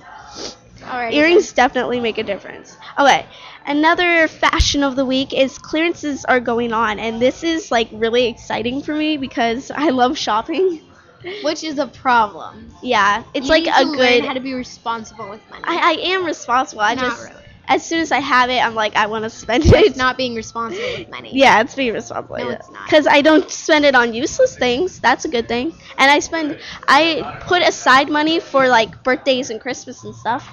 Alright. 0.84 1.14
Earrings 1.14 1.52
definitely 1.52 2.00
make 2.00 2.18
a 2.18 2.24
difference. 2.24 2.78
Okay, 2.98 3.26
another 3.66 4.28
fashion 4.28 4.84
of 4.84 4.96
the 4.96 5.06
week 5.06 5.34
is 5.34 5.58
clearances 5.58 6.24
are 6.26 6.40
going 6.40 6.72
on, 6.74 7.00
and 7.00 7.22
this 7.22 7.44
is 7.44 7.70
like 7.72 7.90
really 7.92 8.28
exciting 8.28 8.82
for 8.82 8.94
me 8.96 9.18
because 9.18 9.72
I 9.76 9.90
love 9.90 10.18
shopping. 10.18 10.82
Which 11.44 11.64
is 11.64 11.78
a 11.80 11.88
problem. 11.88 12.72
Yeah, 12.82 13.24
it's 13.34 13.48
You 13.48 13.52
like 13.52 13.64
need 13.64 13.74
a 13.74 13.84
to 13.84 13.92
good. 13.92 14.20
Learn 14.20 14.24
how 14.28 14.34
to 14.34 14.40
be 14.40 14.54
responsible 14.54 15.30
with 15.30 15.42
money. 15.50 15.64
I, 15.68 15.98
I 15.98 16.08
am 16.14 16.26
responsible. 16.26 16.82
I 16.82 16.96
Not 16.96 17.10
just 17.10 17.24
really. 17.30 17.39
As 17.70 17.86
soon 17.86 18.00
as 18.02 18.12
I 18.12 18.20
have 18.20 18.50
it, 18.50 18.60
I'm 18.64 18.76
like 18.76 18.96
I 18.96 19.08
want 19.08 19.24
to 19.24 19.30
spend 19.30 19.66
it. 19.66 19.74
It's 19.74 19.98
not 19.98 20.18
being 20.18 20.36
responsible 20.36 20.92
with 20.92 21.08
money. 21.10 21.32
Yeah, 21.34 21.62
it's 21.62 21.76
being 21.76 21.94
responsible. 21.94 22.38
No, 22.38 22.50
it's 22.50 22.70
not. 22.70 22.86
Because 22.86 23.08
I 23.08 23.22
don't 23.22 23.50
spend 23.50 23.86
it 23.86 23.96
on 23.96 24.14
useless 24.14 24.58
things. 24.58 25.00
That's 25.00 25.26
a 25.26 25.30
good 25.30 25.48
thing. 25.48 25.74
And 25.98 26.12
I 26.12 26.20
spend, 26.20 26.58
I 26.88 27.38
put 27.42 27.62
aside 27.62 28.10
money 28.10 28.40
for 28.40 28.68
like 28.68 29.04
birthdays 29.04 29.50
and 29.50 29.62
Christmas 29.62 30.04
and 30.04 30.16
stuff. 30.16 30.48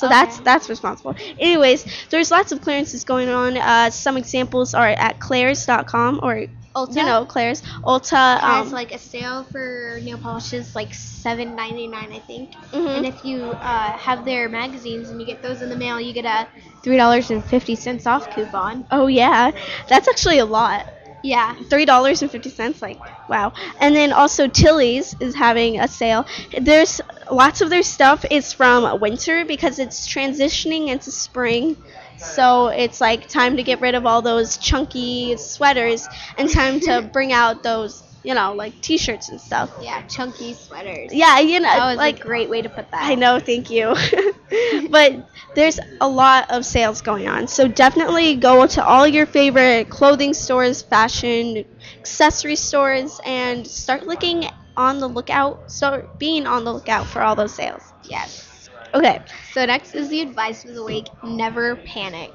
So 0.00 0.08
that's 0.08 0.36
Okay. 0.36 0.44
that's 0.44 0.68
responsible. 0.68 1.14
Anyways, 1.38 1.84
there's 2.10 2.30
lots 2.30 2.52
of 2.52 2.60
clearances 2.60 3.04
going 3.04 3.28
on. 3.28 3.56
Uh, 3.56 3.90
some 3.90 4.16
examples 4.16 4.74
are 4.74 4.88
at 4.88 5.20
Claire's.com 5.20 6.20
or 6.22 6.46
Ulta 6.76 6.96
you 6.96 7.04
know 7.04 7.24
Claire's, 7.26 7.62
Ulta. 7.84 8.38
has 8.40 8.66
Um, 8.66 8.72
like 8.72 8.92
a 8.92 8.98
sale 8.98 9.44
for 9.44 9.98
nail 10.02 10.18
polishes, 10.18 10.74
like 10.74 10.94
seven 10.94 11.54
ninety 11.56 11.86
nine, 11.88 12.12
I 12.12 12.20
think. 12.20 12.50
mhm. 12.72 12.96
And 12.96 13.06
if 13.06 13.24
you 13.24 13.52
uh, 13.52 13.92
have 13.98 14.24
their 14.24 14.48
magazines 14.48 15.10
and 15.10 15.20
you 15.20 15.26
get 15.26 15.42
those 15.42 15.62
in 15.62 15.68
the 15.68 15.76
mail, 15.76 16.00
you 16.00 16.12
get 16.12 16.24
a 16.24 16.48
three 16.82 16.96
dollars 16.96 17.30
and 17.30 17.44
fifty 17.44 17.74
cents 17.74 18.06
off 18.06 18.30
coupon. 18.30 18.86
oh 18.90 19.06
yeah, 19.08 19.50
that's 19.88 20.08
actually 20.08 20.38
a 20.38 20.44
lot. 20.46 20.86
Yeah. 21.22 21.54
three 21.68 21.84
dollars 21.84 22.22
and 22.22 22.30
fifty 22.30 22.48
cents 22.48 22.80
like 22.80 22.98
wow. 23.28 23.52
And 23.78 23.94
then 23.94 24.12
also 24.12 24.46
tilly's 24.48 25.14
is 25.20 25.34
having 25.34 25.78
a 25.78 25.86
sale. 25.88 26.24
There's 26.58 27.00
lots 27.30 27.60
of 27.60 27.68
their 27.70 27.82
stuff 27.82 28.24
is 28.30 28.52
from 28.52 28.98
winter 29.00 29.44
because 29.44 29.78
it's 29.78 30.06
transitioning 30.08 30.88
into 30.88 31.10
spring. 31.10 31.76
So 32.16 32.68
it's 32.68 33.00
like 33.00 33.28
time 33.28 33.56
to 33.56 33.62
get 33.62 33.80
rid 33.80 33.94
of 33.94 34.06
all 34.06 34.22
those 34.22 34.56
chunky 34.56 35.36
sweaters 35.36 36.08
and 36.38 36.48
time 36.50 36.80
to 36.80 37.02
bring 37.12 37.32
out 37.32 37.62
those 37.62 38.02
you 38.22 38.34
know 38.34 38.52
like 38.54 38.80
t-shirts 38.80 39.28
and 39.28 39.40
stuff 39.40 39.70
Yeah, 39.80 40.02
chunky 40.02 40.54
sweaters. 40.54 41.10
yeah 41.12 41.38
you 41.40 41.60
know 41.60 41.68
That 41.68 41.86
was 41.86 41.96
like 41.98 42.18
a 42.18 42.22
great 42.22 42.48
way 42.50 42.62
to 42.62 42.68
put 42.68 42.90
that. 42.90 43.02
I 43.04 43.14
know, 43.14 43.38
thank 43.38 43.70
you. 43.70 43.94
but 44.90 45.30
there's 45.54 45.78
a 46.00 46.08
lot 46.08 46.50
of 46.50 46.64
sales 46.64 47.00
going 47.00 47.28
on. 47.28 47.46
So 47.48 47.66
definitely 47.68 48.36
go 48.36 48.66
to 48.66 48.84
all 48.84 49.06
your 49.06 49.26
favorite 49.26 49.88
clothing 49.90 50.34
stores, 50.34 50.82
fashion, 50.82 51.64
accessory 52.00 52.56
stores, 52.56 53.20
and 53.24 53.66
start 53.66 54.06
looking 54.06 54.44
on 54.76 54.98
the 54.98 55.08
lookout. 55.08 55.70
Start 55.70 56.18
being 56.18 56.46
on 56.46 56.64
the 56.64 56.72
lookout 56.72 57.06
for 57.06 57.22
all 57.22 57.34
those 57.34 57.54
sales. 57.54 57.82
Yes. 58.04 58.68
Okay. 58.94 59.20
So 59.52 59.64
next 59.64 59.94
is 59.94 60.08
the 60.08 60.20
advice 60.20 60.64
of 60.64 60.74
the 60.74 60.84
week: 60.84 61.06
never 61.22 61.76
panic. 61.76 62.30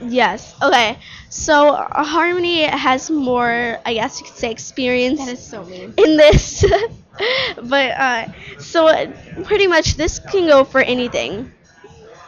Yes. 0.00 0.54
Okay. 0.62 0.98
So 1.30 1.70
uh, 1.70 2.04
Harmony 2.04 2.62
has 2.64 3.10
more, 3.10 3.78
I 3.84 3.94
guess 3.94 4.20
you 4.20 4.26
could 4.26 4.36
say, 4.36 4.50
experience 4.50 5.18
That 5.20 5.28
is 5.32 5.46
so 5.46 5.64
mean. 5.64 5.94
in 5.96 6.16
this. 6.16 6.64
but 7.62 7.90
uh, 7.92 8.26
so 8.58 8.88
pretty 9.44 9.66
much 9.66 9.94
this 9.96 10.18
can 10.18 10.46
go 10.46 10.64
for 10.64 10.80
anything. 10.80 11.52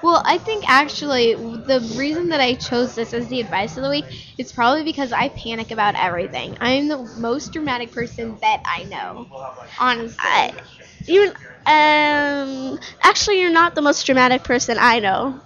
Well, 0.03 0.23
I 0.25 0.39
think 0.39 0.65
actually 0.69 1.35
the 1.35 1.81
reason 1.97 2.29
that 2.29 2.41
I 2.41 2.55
chose 2.55 2.95
this 2.95 3.13
as 3.13 3.29
the 3.29 3.41
advice 3.41 3.77
of 3.77 3.83
the 3.83 3.91
week 3.91 4.05
is 4.39 4.53
probably 4.53 4.85
because 4.85 5.13
I 5.13 5.29
panic 5.31 5.73
about 5.73 5.97
everything. 5.97 6.57
I'm 6.61 6.89
the 6.89 6.99
most 7.19 7.53
dramatic 7.53 7.91
person 7.93 8.39
that 8.41 8.63
I 8.65 8.85
know. 8.85 9.27
Honestly. 9.79 10.17
I, 10.21 10.55
you 11.07 11.33
um 11.67 12.79
actually 13.03 13.41
you're 13.41 13.51
not 13.53 13.75
the 13.75 13.83
most 13.83 14.07
dramatic 14.07 14.45
person 14.45 14.77
I 14.81 15.01
know. 15.01 15.41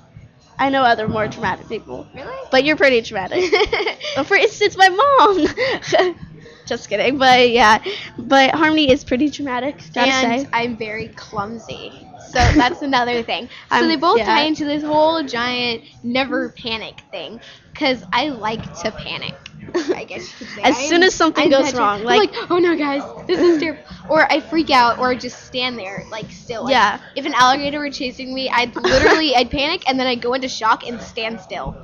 I 0.62 0.68
know 0.68 0.84
other 0.84 1.08
more 1.08 1.26
dramatic 1.26 1.68
people, 1.68 2.06
really? 2.14 2.36
but 2.52 2.64
you're 2.64 2.76
pretty 2.76 3.00
dramatic. 3.00 3.42
For 4.24 4.36
instance, 4.36 4.76
my 4.76 4.88
mom. 4.88 6.14
Just 6.66 6.88
kidding, 6.88 7.18
but 7.18 7.50
yeah, 7.50 7.82
but 8.16 8.54
Harmony 8.54 8.88
is 8.88 9.02
pretty 9.02 9.28
dramatic. 9.28 9.82
Gotta 9.92 10.12
and. 10.12 10.48
I'm 10.52 10.76
very 10.76 11.08
clumsy. 11.08 12.06
So 12.20 12.38
that's 12.54 12.80
another 12.90 13.24
thing. 13.24 13.48
So 13.70 13.76
I'm- 13.76 13.88
they 13.88 13.96
both 13.96 14.18
yeah. 14.18 14.26
tie 14.26 14.42
into 14.42 14.64
this 14.64 14.84
whole 14.84 15.24
giant 15.24 15.82
never 16.04 16.50
panic 16.50 17.02
thing 17.10 17.40
because 17.72 18.04
I 18.12 18.28
like 18.28 18.72
to 18.82 18.92
panic. 18.92 19.34
I 19.94 20.04
guess 20.04 20.28
you 20.30 20.46
could 20.46 20.54
say. 20.56 20.62
As 20.62 20.76
I 20.76 20.82
soon 20.86 21.02
am- 21.02 21.08
as 21.08 21.14
something 21.14 21.44
I'm 21.44 21.50
goes 21.50 21.74
wrong, 21.74 22.02
like- 22.04 22.32
like, 22.32 22.50
oh 22.50 22.58
no, 22.58 22.76
guys, 22.76 23.02
this 23.26 23.38
is 23.40 23.60
terrible. 23.60 23.82
Or 24.08 24.30
I 24.30 24.40
freak 24.40 24.70
out, 24.70 24.98
or 24.98 25.14
just 25.14 25.44
stand 25.46 25.78
there 25.78 26.04
like 26.10 26.30
still. 26.30 26.64
Like, 26.64 26.72
Yeah. 26.72 27.00
If 27.16 27.24
an 27.26 27.34
alligator 27.34 27.78
were 27.78 27.90
chasing 27.90 28.34
me, 28.34 28.50
I'd 28.50 28.74
literally 28.94 29.34
I'd 29.36 29.50
panic 29.50 29.88
and 29.88 29.98
then 29.98 30.06
I'd 30.06 30.20
go 30.20 30.34
into 30.34 30.48
shock 30.48 30.86
and 30.86 31.00
stand 31.00 31.40
still. 31.40 31.76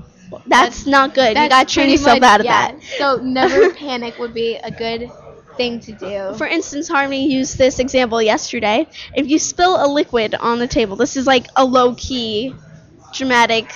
That's 0.47 0.85
not 0.87 1.15
good. 1.15 1.29
you 1.29 1.35
That's 1.35 1.49
gotta 1.55 1.73
train 1.73 1.91
yourself 1.91 2.23
out 2.23 2.41
of 2.41 2.47
yeah. 2.47 2.73
that. 2.73 2.83
So 2.99 3.17
never 3.23 3.73
panic 3.75 4.19
would 4.19 4.35
be 4.35 4.57
a 4.57 4.71
good 4.71 5.11
thing 5.57 5.81
to 5.81 5.93
do. 5.93 6.35
For 6.37 6.47
instance, 6.47 6.87
Harmony 6.87 7.33
used 7.33 7.57
this 7.57 7.79
example 7.79 8.21
yesterday. 8.21 8.87
If 9.15 9.27
you 9.27 9.39
spill 9.39 9.83
a 9.83 9.89
liquid 9.89 10.35
on 10.35 10.59
the 10.59 10.67
table, 10.67 10.97
this 10.97 11.17
is 11.17 11.27
like 11.27 11.47
a 11.57 11.65
low 11.65 11.95
key, 11.95 12.55
dramatic 13.15 13.71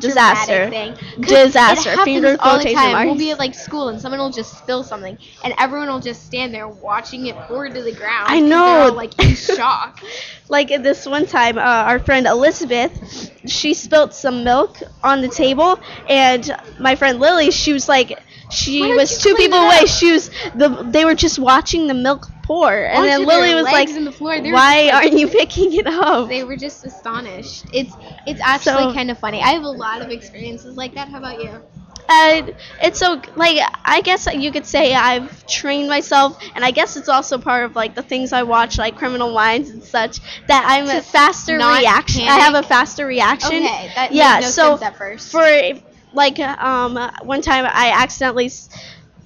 disaster. 0.00 0.68
thing. 0.70 0.96
Disaster. 1.18 1.90
It 1.92 2.04
Finger 2.04 2.36
all 2.40 2.58
the 2.58 2.64
time. 2.66 2.92
marks. 2.92 3.06
We'll 3.06 3.16
be 3.16 3.30
at 3.30 3.38
like 3.38 3.54
school 3.54 3.88
and 3.88 4.00
someone 4.00 4.20
will 4.20 4.30
just 4.30 4.56
spill 4.58 4.82
something, 4.82 5.18
and 5.42 5.54
everyone 5.58 5.88
will 5.88 6.00
just 6.00 6.24
stand 6.24 6.54
there 6.54 6.68
watching 6.68 7.26
it 7.26 7.36
pour 7.46 7.68
to 7.68 7.82
the 7.82 7.92
ground. 7.92 8.26
I 8.28 8.40
know. 8.40 8.90
All, 8.90 8.92
like 8.92 9.18
in 9.22 9.34
shock. 9.56 10.00
Like 10.48 10.68
this 10.68 11.06
one 11.06 11.26
time, 11.26 11.58
uh, 11.58 11.60
our 11.62 11.98
friend 11.98 12.26
Elizabeth, 12.26 13.30
she 13.46 13.74
spilt 13.74 14.14
some 14.14 14.44
milk 14.44 14.78
on 15.02 15.20
the 15.22 15.28
table, 15.28 15.78
and 16.08 16.50
my 16.78 16.96
friend 16.96 17.20
Lily, 17.20 17.50
she 17.50 17.72
was 17.72 17.88
like, 17.88 18.18
she 18.50 18.92
was 18.94 19.18
two 19.18 19.34
people 19.34 19.58
away. 19.58 19.84
She 19.86 20.12
was 20.12 20.30
the 20.54 20.68
they 20.90 21.04
were 21.04 21.14
just 21.14 21.38
watching 21.38 21.86
the 21.86 21.94
milk 21.94 22.26
pour, 22.50 22.74
and 22.74 23.04
then 23.04 23.24
Lily 23.24 23.54
was 23.54 23.64
like, 23.64 23.88
the 23.94 24.10
floor. 24.10 24.36
"Why 24.40 24.74
like- 24.84 24.94
aren't 24.94 25.12
you 25.22 25.28
picking 25.28 25.72
it 25.72 25.86
up?" 25.86 26.28
They 26.28 26.42
were 26.42 26.56
just 26.56 26.84
astonished. 26.84 27.64
It's 27.72 27.94
it's 28.26 28.40
actually 28.40 28.86
So- 28.90 28.94
kind 28.94 29.10
of 29.10 29.18
funny. 29.18 29.40
I 29.40 29.50
have 29.50 29.62
a 29.62 29.76
lot 29.86 30.02
of 30.02 30.10
experiences 30.10 30.76
like 30.76 30.94
that. 30.94 31.08
How 31.08 31.18
about 31.18 31.40
you? 31.44 31.52
Uh, 32.12 32.50
it's 32.82 32.98
so 32.98 33.22
like 33.36 33.58
I 33.84 34.00
guess 34.00 34.26
you 34.34 34.50
could 34.50 34.66
say 34.66 34.94
I've 34.94 35.46
trained 35.46 35.88
myself, 35.88 36.42
and 36.56 36.64
I 36.64 36.72
guess 36.72 36.96
it's 36.96 37.08
also 37.08 37.38
part 37.38 37.62
of 37.66 37.76
like 37.76 37.94
the 37.94 38.02
things 38.02 38.32
I 38.32 38.42
watch, 38.42 38.78
like 38.78 38.96
Criminal 38.96 39.32
Minds 39.32 39.70
and 39.70 39.82
such, 39.84 40.18
that 40.48 40.64
I'm 40.66 40.88
a 40.88 41.02
faster 41.02 41.54
reaction. 41.56 42.22
I 42.22 42.38
have 42.40 42.56
a 42.56 42.64
faster 42.64 43.06
reaction. 43.06 43.62
Okay, 43.64 43.92
that 43.94 44.12
yeah. 44.12 44.40
no 44.40 44.48
so 44.48 44.70
sense 44.70 44.82
at 44.82 44.96
first. 44.96 45.30
for 45.30 45.46
like 46.12 46.40
um 46.40 46.98
one 47.22 47.42
time 47.42 47.64
I 47.64 47.92
accidentally 47.96 48.50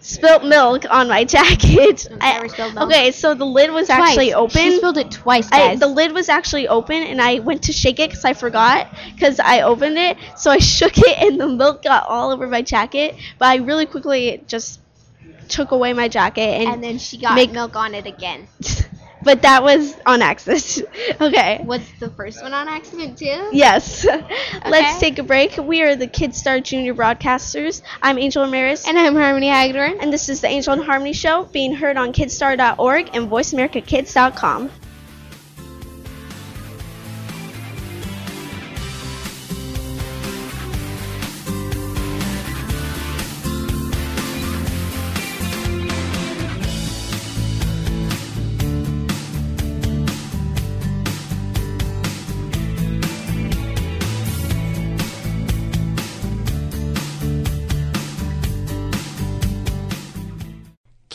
spilt 0.04 0.44
milk 0.44 0.84
on 0.90 1.08
my 1.08 1.24
jacket. 1.36 2.06
I- 2.20 2.34
never 2.34 2.48
spilled 2.48 2.74
milk. 2.74 2.90
okay, 2.90 3.10
so 3.10 3.34
the 3.34 3.44
lid 3.46 3.72
was 3.72 3.90
actually 3.90 4.34
open. 4.34 4.60
She 4.60 4.76
spilled 4.76 4.98
it 4.98 5.10
twice, 5.10 5.48
I, 5.50 5.76
the 5.76 5.88
lid 5.88 6.12
was 6.12 6.28
actually 6.28 6.68
open, 6.68 7.02
and 7.02 7.20
I 7.20 7.40
went 7.40 7.62
to 7.64 7.72
shake 7.72 7.98
it 7.98 8.10
because 8.10 8.24
I 8.24 8.34
forgot 8.34 8.88
because 9.14 9.40
I 9.40 9.62
opened 9.62 9.98
it. 9.98 10.16
So 10.36 10.50
I 10.50 10.58
shook 10.74 10.96
it, 10.98 11.18
and 11.18 11.40
the 11.40 11.48
milk 11.48 11.82
got 11.82 12.06
all 12.06 12.30
over 12.30 12.46
my 12.46 12.62
jacket. 12.62 13.16
But 13.38 13.46
I 13.48 13.56
really 13.56 13.86
quickly 13.86 14.44
just 14.46 14.80
took 15.48 15.72
away 15.72 15.92
my 15.92 16.08
jacket, 16.08 16.60
and, 16.60 16.68
and 16.68 16.84
then 16.84 16.98
she 16.98 17.16
got 17.18 17.34
make- 17.34 17.52
milk 17.52 17.74
on 17.76 17.94
it 17.94 18.06
again. 18.06 18.46
but 19.24 19.42
that 19.42 19.62
was 19.62 19.96
on 20.06 20.22
accident. 20.22 20.82
okay. 21.20 21.60
Was 21.64 21.82
the 21.98 22.10
first 22.10 22.42
one 22.42 22.52
on 22.52 22.68
accident 22.68 23.18
too? 23.18 23.50
Yes. 23.52 24.04
Let's 24.66 25.00
take 25.00 25.18
a 25.18 25.22
break. 25.22 25.56
We 25.56 25.82
are 25.82 25.96
the 25.96 26.06
Kidstar 26.06 26.62
Junior 26.62 26.94
Broadcasters. 26.94 27.82
I'm 28.02 28.18
Angel 28.18 28.44
Ramirez. 28.44 28.86
And 28.86 28.98
I'm 28.98 29.14
Harmony 29.14 29.48
Hagedorn. 29.48 29.98
and 30.00 30.12
this 30.12 30.28
is 30.28 30.40
the 30.40 30.48
Angel 30.48 30.74
and 30.74 30.84
Harmony 30.84 31.12
Show, 31.12 31.44
being 31.46 31.74
heard 31.74 31.96
on 31.96 32.12
Kidstar.org 32.12 33.10
and 33.14 33.30
VoiceAmericaKids.com. 33.30 34.70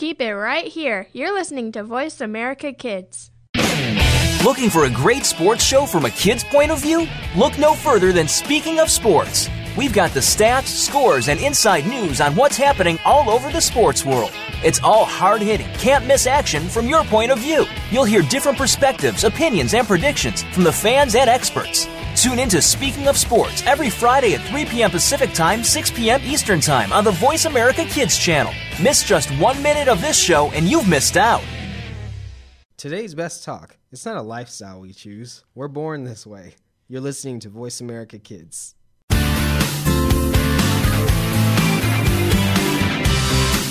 Keep 0.00 0.22
it 0.22 0.32
right 0.32 0.64
here. 0.64 1.08
You're 1.12 1.34
listening 1.34 1.72
to 1.72 1.84
Voice 1.84 2.22
America 2.22 2.72
Kids. 2.72 3.30
Looking 4.42 4.70
for 4.70 4.86
a 4.86 4.90
great 4.90 5.26
sports 5.26 5.62
show 5.62 5.84
from 5.84 6.06
a 6.06 6.10
kid's 6.10 6.42
point 6.42 6.70
of 6.70 6.80
view? 6.80 7.06
Look 7.36 7.58
no 7.58 7.74
further 7.74 8.10
than 8.10 8.26
Speaking 8.26 8.80
of 8.80 8.88
Sports. 8.88 9.50
We've 9.76 9.92
got 9.92 10.10
the 10.10 10.20
stats, 10.20 10.66
scores, 10.66 11.28
and 11.28 11.38
inside 11.38 11.86
news 11.86 12.20
on 12.20 12.34
what's 12.34 12.56
happening 12.56 12.98
all 13.04 13.30
over 13.30 13.50
the 13.50 13.60
sports 13.60 14.04
world. 14.04 14.32
It's 14.64 14.82
all 14.82 15.04
hard 15.04 15.40
hitting, 15.40 15.68
can't 15.74 16.06
miss 16.06 16.26
action 16.26 16.68
from 16.68 16.86
your 16.86 17.04
point 17.04 17.30
of 17.30 17.38
view. 17.38 17.66
You'll 17.90 18.04
hear 18.04 18.22
different 18.22 18.58
perspectives, 18.58 19.22
opinions, 19.22 19.72
and 19.72 19.86
predictions 19.86 20.42
from 20.42 20.64
the 20.64 20.72
fans 20.72 21.14
and 21.14 21.30
experts. 21.30 21.86
Tune 22.16 22.40
into 22.40 22.60
Speaking 22.60 23.06
of 23.06 23.16
Sports 23.16 23.64
every 23.64 23.90
Friday 23.90 24.34
at 24.34 24.46
3 24.48 24.64
p.m. 24.64 24.90
Pacific 24.90 25.32
Time, 25.32 25.62
6 25.62 25.90
p.m. 25.92 26.20
Eastern 26.24 26.60
Time 26.60 26.92
on 26.92 27.04
the 27.04 27.12
Voice 27.12 27.44
America 27.44 27.84
Kids 27.84 28.18
channel. 28.18 28.52
Miss 28.82 29.04
just 29.04 29.30
one 29.38 29.62
minute 29.62 29.86
of 29.86 30.00
this 30.00 30.18
show 30.18 30.50
and 30.50 30.66
you've 30.66 30.88
missed 30.88 31.16
out. 31.16 31.44
Today's 32.76 33.14
best 33.14 33.44
talk. 33.44 33.76
It's 33.92 34.04
not 34.04 34.16
a 34.16 34.22
lifestyle 34.22 34.80
we 34.80 34.92
choose. 34.92 35.44
We're 35.54 35.68
born 35.68 36.04
this 36.04 36.26
way. 36.26 36.56
You're 36.88 37.00
listening 37.00 37.38
to 37.40 37.48
Voice 37.48 37.80
America 37.80 38.18
Kids. 38.18 38.74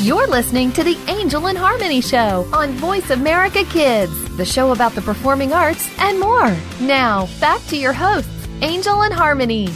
You're 0.02 0.28
listening 0.28 0.72
to 0.74 0.84
the 0.86 0.98
Angel 1.10 1.48
and 1.48 1.58
Harmony 1.58 2.00
Show 2.00 2.48
on 2.54 2.72
Voice 2.76 3.10
America 3.10 3.66
Kids, 3.66 4.38
the 4.38 4.46
show 4.46 4.72
about 4.72 4.94
the 4.94 5.02
performing 5.02 5.52
arts 5.52 5.90
and 6.00 6.18
more. 6.18 6.56
Now, 6.80 7.28
back 7.42 7.62
to 7.68 7.76
your 7.76 7.92
hosts, 7.92 8.48
Angel 8.62 9.04
and 9.04 9.14
Harmony. 9.14 9.68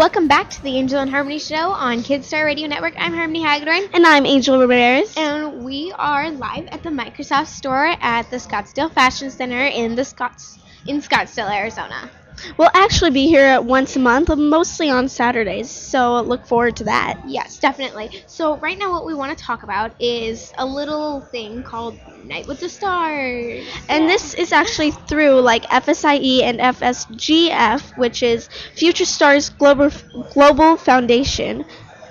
Welcome 0.00 0.28
back 0.28 0.48
to 0.48 0.62
the 0.62 0.78
Angel 0.78 0.98
and 0.98 1.10
Harmony 1.10 1.38
Show 1.38 1.72
on 1.72 1.98
Kidstar 1.98 2.46
Radio 2.46 2.66
Network. 2.66 2.94
I'm 2.96 3.12
Harmony 3.12 3.42
Hagedorn. 3.42 3.90
And 3.92 4.06
I'm 4.06 4.24
Angel 4.24 4.58
Ramirez. 4.58 5.12
And 5.14 5.62
we 5.62 5.92
are 5.94 6.30
live 6.30 6.68
at 6.68 6.82
the 6.82 6.88
Microsoft 6.88 7.48
store 7.48 7.94
at 8.00 8.30
the 8.30 8.38
Scottsdale 8.38 8.90
Fashion 8.90 9.30
Center 9.30 9.66
in 9.66 9.96
the 9.96 10.04
Scotts 10.06 10.58
in 10.86 11.02
Scottsdale, 11.02 11.54
Arizona. 11.54 12.10
We'll 12.56 12.70
actually 12.72 13.10
be 13.10 13.26
here 13.26 13.60
once 13.60 13.94
a 13.94 13.98
month, 13.98 14.34
mostly 14.34 14.88
on 14.88 15.06
Saturdays, 15.06 15.70
so 15.70 16.22
look 16.22 16.46
forward 16.46 16.76
to 16.76 16.84
that. 16.84 17.20
Yes, 17.26 17.58
definitely. 17.58 18.22
So 18.26 18.56
right 18.56 18.78
now 18.78 18.92
what 18.92 19.04
we 19.04 19.12
want 19.12 19.36
to 19.36 19.44
talk 19.44 19.64
about 19.64 19.92
is 20.00 20.50
a 20.56 20.64
little 20.64 21.20
thing 21.20 21.62
called 21.62 22.00
Night 22.24 22.46
with 22.46 22.60
the 22.60 22.68
Stars. 22.68 23.66
And 23.88 24.08
this 24.08 24.34
is 24.34 24.52
actually 24.52 24.90
through 24.92 25.40
like 25.40 25.64
FSIE 25.64 26.42
and 26.42 26.60
FSGF, 26.60 27.96
which 27.96 28.22
is 28.22 28.48
Future 28.74 29.04
Stars 29.04 29.50
Global 29.50 29.90
Global 30.32 30.76
Foundation. 30.76 31.64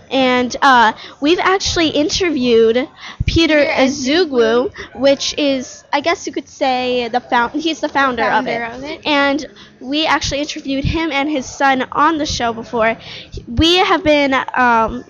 And 0.10 0.56
uh, 0.62 0.94
we've 1.22 1.40
actually 1.40 1.90
interviewed 1.90 2.88
Peter 3.26 3.60
Azugwu, 3.66 4.72
which 4.96 5.38
is, 5.38 5.84
I 5.94 6.02
guess 6.02 6.26
you 6.26 6.34
could 6.34 6.50
say, 6.50 7.08
the 7.10 7.20
found. 7.20 7.54
He's 7.54 7.80
the 7.80 7.90
founder, 7.90 8.24
Founder 8.24 8.64
of, 8.64 8.84
it. 8.84 8.86
of 8.86 9.00
it. 9.00 9.06
And 9.06 9.46
we 9.80 10.06
actually 10.06 10.40
interviewed 10.40 10.84
him 10.84 11.12
and 11.12 11.30
his 11.30 11.46
son 11.46 11.88
on 11.92 12.18
the 12.18 12.26
show 12.26 12.54
before. 12.54 12.98
We 13.48 13.76
have 13.78 14.04
been 14.04 14.34
um, 14.56 15.04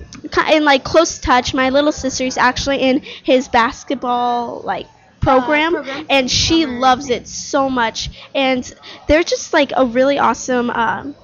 in 0.51 0.65
like 0.65 0.83
close 0.83 1.17
touch. 1.19 1.53
My 1.53 1.69
little 1.69 1.91
sister 1.91 2.25
is 2.25 2.37
actually 2.37 2.81
in 2.81 2.99
his 3.01 3.47
basketball 3.47 4.61
like 4.61 4.87
program, 5.21 5.73
program. 5.73 6.05
and 6.09 6.29
she 6.29 6.63
Summer 6.63 6.79
loves 6.79 7.09
it 7.09 7.27
so 7.27 7.69
much. 7.69 8.09
And 8.35 8.69
they're 9.07 9.23
just 9.23 9.53
like 9.53 9.71
a 9.75 9.85
really 9.85 10.19
awesome 10.19 10.69
um, 10.71 11.15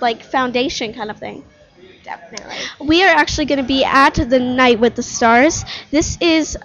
like 0.00 0.22
foundation 0.22 0.92
kind 0.92 1.10
of 1.10 1.18
thing. 1.18 1.44
Definitely. 2.02 2.70
We 2.80 3.02
are 3.04 3.14
actually 3.14 3.46
going 3.46 3.58
to 3.58 3.64
be 3.66 3.84
at 3.84 4.14
the 4.14 4.38
Night 4.38 4.80
with 4.80 4.94
the 4.96 5.02
Stars. 5.02 5.64
This 5.90 6.16
is 6.20 6.56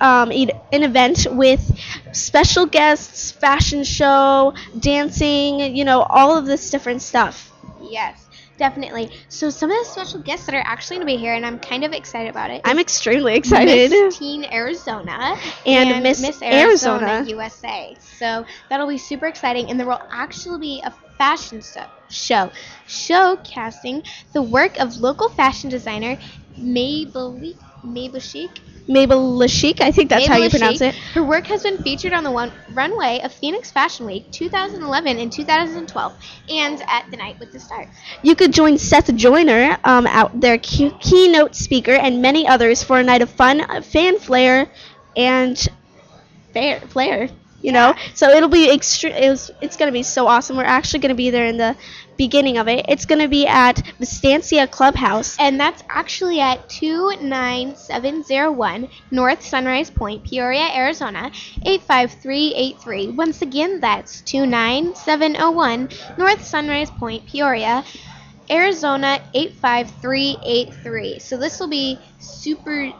um, 0.00 0.30
an 0.30 0.50
event 0.82 1.26
with 1.30 1.60
special 2.12 2.66
guests, 2.66 3.32
fashion 3.32 3.84
show, 3.84 4.54
dancing, 4.78 5.74
you 5.76 5.84
know, 5.84 6.02
all 6.02 6.36
of 6.36 6.46
this 6.46 6.70
different 6.70 7.02
stuff. 7.02 7.50
Yes, 7.80 8.23
definitely. 8.58 9.10
So 9.28 9.50
some 9.50 9.70
of 9.70 9.76
the 9.78 9.84
special 9.90 10.20
guests 10.20 10.46
that 10.46 10.54
are 10.54 10.62
actually 10.64 10.96
going 10.96 11.06
to 11.06 11.12
be 11.14 11.18
here, 11.18 11.34
and 11.34 11.44
I'm 11.44 11.58
kind 11.58 11.84
of 11.84 11.92
excited 11.92 12.30
about 12.30 12.50
it. 12.50 12.62
I'm 12.64 12.78
extremely 12.78 13.34
excited. 13.34 13.90
Miss 13.90 14.18
Teen 14.18 14.44
Arizona 14.44 15.36
And 15.66 16.02
Miss 16.02 16.42
Arizona. 16.42 17.24
USA. 17.26 17.96
So 18.18 18.44
that'll 18.68 18.88
be 18.88 18.98
super 18.98 19.26
exciting, 19.26 19.70
and 19.70 19.78
there 19.78 19.86
will 19.86 20.02
actually 20.10 20.58
be 20.58 20.82
a 20.84 20.92
fashion 21.18 21.62
so- 21.62 21.86
show 22.08 22.50
showcasing 22.86 24.04
the 24.32 24.42
work 24.42 24.78
of 24.78 24.96
local 24.96 25.28
fashion 25.28 25.70
designer 25.70 26.18
Mabel 26.56 27.40
Chic. 28.20 28.50
Mabel 28.86 29.38
Lashik, 29.38 29.80
I 29.80 29.90
think 29.90 30.10
that's 30.10 30.26
how 30.26 30.34
Mabel 30.34 30.44
you 30.44 30.50
pronounce 30.50 30.80
it. 30.80 30.94
Her 31.14 31.24
work 31.24 31.46
has 31.46 31.62
been 31.62 31.78
featured 31.78 32.12
on 32.12 32.22
the 32.22 32.30
one- 32.30 32.52
runway 32.72 33.20
of 33.24 33.32
Phoenix 33.32 33.70
Fashion 33.70 34.04
Week 34.06 34.30
2011 34.30 35.18
and 35.18 35.32
2012, 35.32 36.12
and 36.50 36.82
at 36.86 37.06
the 37.10 37.16
Night 37.16 37.38
with 37.40 37.52
the 37.52 37.60
Stars. 37.60 37.88
You 38.22 38.34
could 38.34 38.52
join 38.52 38.76
Seth 38.76 39.14
Joyner, 39.14 39.78
um, 39.84 40.06
out 40.06 40.38
there, 40.38 40.58
key- 40.58 40.92
keynote 41.00 41.54
speaker, 41.54 41.92
and 41.92 42.20
many 42.20 42.46
others 42.46 42.82
for 42.82 42.98
a 42.98 43.02
night 43.02 43.22
of 43.22 43.30
fun, 43.30 43.62
uh, 43.62 43.80
fan 43.80 44.18
flair, 44.18 44.68
and 45.16 45.56
fair 46.52 46.80
flair. 46.80 47.30
You 47.62 47.72
know, 47.72 47.94
so 48.14 48.28
it'll 48.28 48.50
be 48.50 48.68
extre- 48.68 49.14
it's, 49.14 49.50
it's 49.62 49.78
gonna 49.78 49.90
be 49.90 50.02
so 50.02 50.26
awesome. 50.26 50.58
We're 50.58 50.64
actually 50.64 51.00
gonna 51.00 51.14
be 51.14 51.30
there 51.30 51.46
in 51.46 51.56
the 51.56 51.74
beginning 52.16 52.56
of 52.58 52.68
it. 52.68 52.84
It's 52.88 53.06
gonna 53.06 53.28
be 53.28 53.46
at 53.46 53.82
Vistancia 53.98 54.66
Clubhouse. 54.66 55.36
And 55.38 55.58
that's 55.60 55.82
actually 55.88 56.40
at 56.40 56.68
29701 56.68 58.88
North 59.10 59.42
Sunrise 59.42 59.90
Point, 59.90 60.24
Peoria, 60.24 60.68
Arizona 60.74 61.30
85383. 61.64 63.08
Once 63.08 63.42
again, 63.42 63.80
that's 63.80 64.20
29701 64.22 65.88
North 66.18 66.44
Sunrise 66.44 66.90
Point, 66.90 67.26
Peoria, 67.26 67.84
Arizona 68.50 69.20
85383. 69.34 71.18
So 71.18 71.36
this 71.36 71.60
will 71.60 71.68
be 71.68 71.98
super 72.18 72.90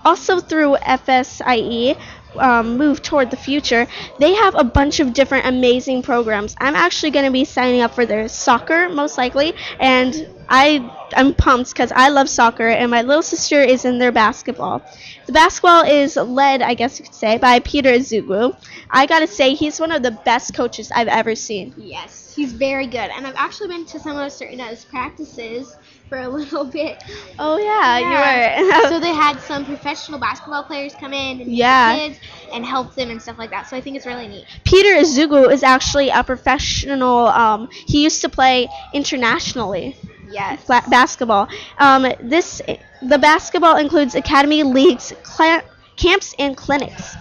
Also, 0.05 0.39
through 0.39 0.77
FSIE, 0.77 1.99
um, 2.37 2.77
Move 2.77 3.01
Toward 3.01 3.29
the 3.29 3.37
Future, 3.37 3.87
they 4.19 4.33
have 4.35 4.55
a 4.55 4.63
bunch 4.63 4.99
of 4.99 5.13
different 5.13 5.47
amazing 5.47 6.01
programs. 6.01 6.55
I'm 6.59 6.75
actually 6.75 7.11
going 7.11 7.25
to 7.25 7.31
be 7.31 7.43
signing 7.43 7.81
up 7.81 7.93
for 7.93 8.05
their 8.05 8.27
soccer, 8.29 8.87
most 8.89 9.17
likely, 9.17 9.53
and 9.79 10.27
I, 10.47 10.89
I'm 11.13 11.33
pumped 11.33 11.73
because 11.73 11.91
I 11.91 12.09
love 12.09 12.29
soccer, 12.29 12.67
and 12.69 12.89
my 12.89 13.01
little 13.01 13.23
sister 13.23 13.61
is 13.61 13.83
in 13.83 13.99
their 13.99 14.11
basketball. 14.11 14.81
The 15.25 15.33
basketball 15.33 15.83
is 15.83 16.15
led, 16.15 16.61
I 16.61 16.73
guess 16.73 16.99
you 16.99 17.05
could 17.05 17.15
say, 17.15 17.37
by 17.37 17.59
Peter 17.59 17.89
Azugwu. 17.89 18.55
I 18.89 19.07
gotta 19.07 19.27
say, 19.27 19.55
he's 19.55 19.79
one 19.79 19.91
of 19.91 20.03
the 20.03 20.11
best 20.11 20.53
coaches 20.53 20.89
I've 20.95 21.09
ever 21.09 21.35
seen. 21.35 21.73
Yes, 21.75 22.33
he's 22.33 22.53
very 22.53 22.87
good, 22.87 23.09
and 23.11 23.27
I've 23.27 23.35
actually 23.35 23.67
been 23.69 23.85
to 23.87 23.99
some 23.99 24.15
of 24.15 24.31
Serena's 24.31 24.85
practices 24.85 25.75
for 26.09 26.17
a 26.19 26.27
little 26.39 26.65
bit. 26.65 27.03
Oh 27.39 27.57
yeah, 27.57 27.97
Yeah. 27.97 28.59
you 28.59 28.65
were. 28.83 28.89
so 28.89 28.99
they 28.99 29.13
had 29.13 29.39
some 29.39 29.65
professional 29.65 30.19
basketball 30.19 30.63
players 30.63 30.93
come 30.95 31.13
in 31.13 31.41
and 31.41 31.51
Yeah. 31.51 31.95
kids 31.95 32.19
and 32.53 32.65
help 32.65 32.95
them 32.95 33.09
and 33.09 33.21
stuff 33.21 33.37
like 33.37 33.49
that. 33.51 33.67
So 33.67 33.77
I 33.77 33.81
think 33.81 33.95
it's 33.97 34.05
really 34.05 34.27
neat. 34.27 34.45
Peter 34.65 34.89
Azugu 34.99 35.51
is 35.51 35.63
actually 35.63 36.09
a 36.09 36.23
professional. 36.23 37.27
Um, 37.27 37.69
he 37.71 38.03
used 38.03 38.21
to 38.21 38.29
play 38.29 38.67
internationally 38.93 39.95
Yes. 40.29 40.63
ba- 40.65 40.83
basketball. 40.89 41.47
Um, 41.77 42.07
this 42.19 42.61
the 43.01 43.17
basketball 43.17 43.77
includes 43.77 44.15
academy 44.15 44.63
leagues, 44.63 45.13
cla- 45.23 45.63
camps, 45.95 46.33
and 46.39 46.55
clinics. 46.57 47.15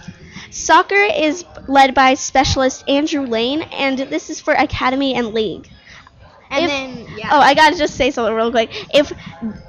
Soccer 0.49 0.95
is 1.15 1.45
led 1.67 1.93
by 1.93 2.13
specialist 2.15 2.83
Andrew 2.87 3.21
Lane, 3.25 3.61
and 3.61 3.97
this 3.99 4.29
is 4.29 4.39
for 4.39 4.53
academy 4.53 5.13
and 5.13 5.33
league. 5.33 5.69
And 6.49 6.65
If- 6.65 6.69
then 6.69 7.07
yeah. 7.17 7.29
Oh, 7.31 7.39
I 7.39 7.53
gotta 7.53 7.75
just 7.77 7.95
say 7.95 8.11
something 8.11 8.33
real 8.33 8.51
quick. 8.51 8.69
If 8.93 9.11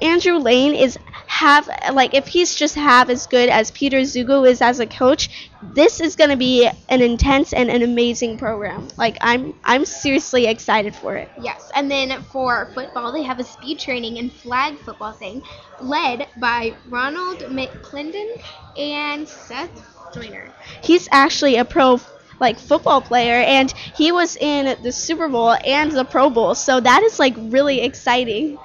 Andrew 0.01 0.37
Lane 0.37 0.73
is 0.75 0.97
half, 1.27 1.67
like, 1.93 2.13
if 2.13 2.27
he's 2.27 2.55
just 2.55 2.75
half 2.75 3.09
as 3.09 3.27
good 3.27 3.49
as 3.49 3.71
Peter 3.71 3.99
Zugo 4.01 4.47
is 4.47 4.61
as 4.61 4.79
a 4.79 4.85
coach, 4.85 5.49
this 5.61 5.99
is 5.99 6.15
gonna 6.15 6.37
be 6.37 6.69
an 6.89 7.01
intense 7.01 7.53
and 7.53 7.69
an 7.69 7.81
amazing 7.81 8.37
program. 8.37 8.87
Like, 8.97 9.17
I'm, 9.21 9.53
I'm 9.63 9.85
seriously 9.85 10.45
excited 10.47 10.95
for 10.95 11.15
it. 11.15 11.29
Yes, 11.39 11.71
and 11.75 11.89
then 11.89 12.21
for 12.23 12.69
football, 12.73 13.11
they 13.11 13.23
have 13.23 13.39
a 13.39 13.43
speed 13.43 13.79
training 13.79 14.17
and 14.17 14.31
flag 14.31 14.77
football 14.79 15.13
thing 15.13 15.41
led 15.81 16.27
by 16.37 16.75
Ronald 16.89 17.39
McClendon 17.39 18.41
and 18.77 19.27
Seth 19.27 19.85
Joyner. 20.13 20.51
He's 20.83 21.07
actually 21.11 21.55
a 21.57 21.65
pro, 21.65 21.99
like, 22.39 22.59
football 22.59 23.01
player, 23.01 23.35
and 23.35 23.71
he 23.71 24.11
was 24.11 24.35
in 24.37 24.81
the 24.83 24.91
Super 24.91 25.27
Bowl 25.27 25.55
and 25.65 25.91
the 25.91 26.05
Pro 26.05 26.29
Bowl, 26.29 26.55
so 26.55 26.79
that 26.79 27.03
is 27.03 27.19
like 27.19 27.35
really 27.37 27.81
exciting. 27.81 28.57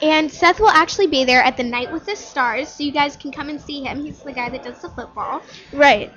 And 0.00 0.30
Seth 0.30 0.60
will 0.60 0.68
actually 0.68 1.06
be 1.06 1.24
there 1.24 1.42
at 1.42 1.56
the 1.56 1.62
Night 1.62 1.92
with 1.92 2.06
the 2.06 2.16
Stars, 2.16 2.68
so 2.68 2.82
you 2.82 2.92
guys 2.92 3.16
can 3.16 3.32
come 3.32 3.48
and 3.48 3.60
see 3.60 3.82
him. 3.82 4.04
He's 4.04 4.18
the 4.20 4.32
guy 4.32 4.48
that 4.48 4.62
does 4.62 4.80
the 4.82 4.88
football. 4.90 5.42
Right. 5.72 6.12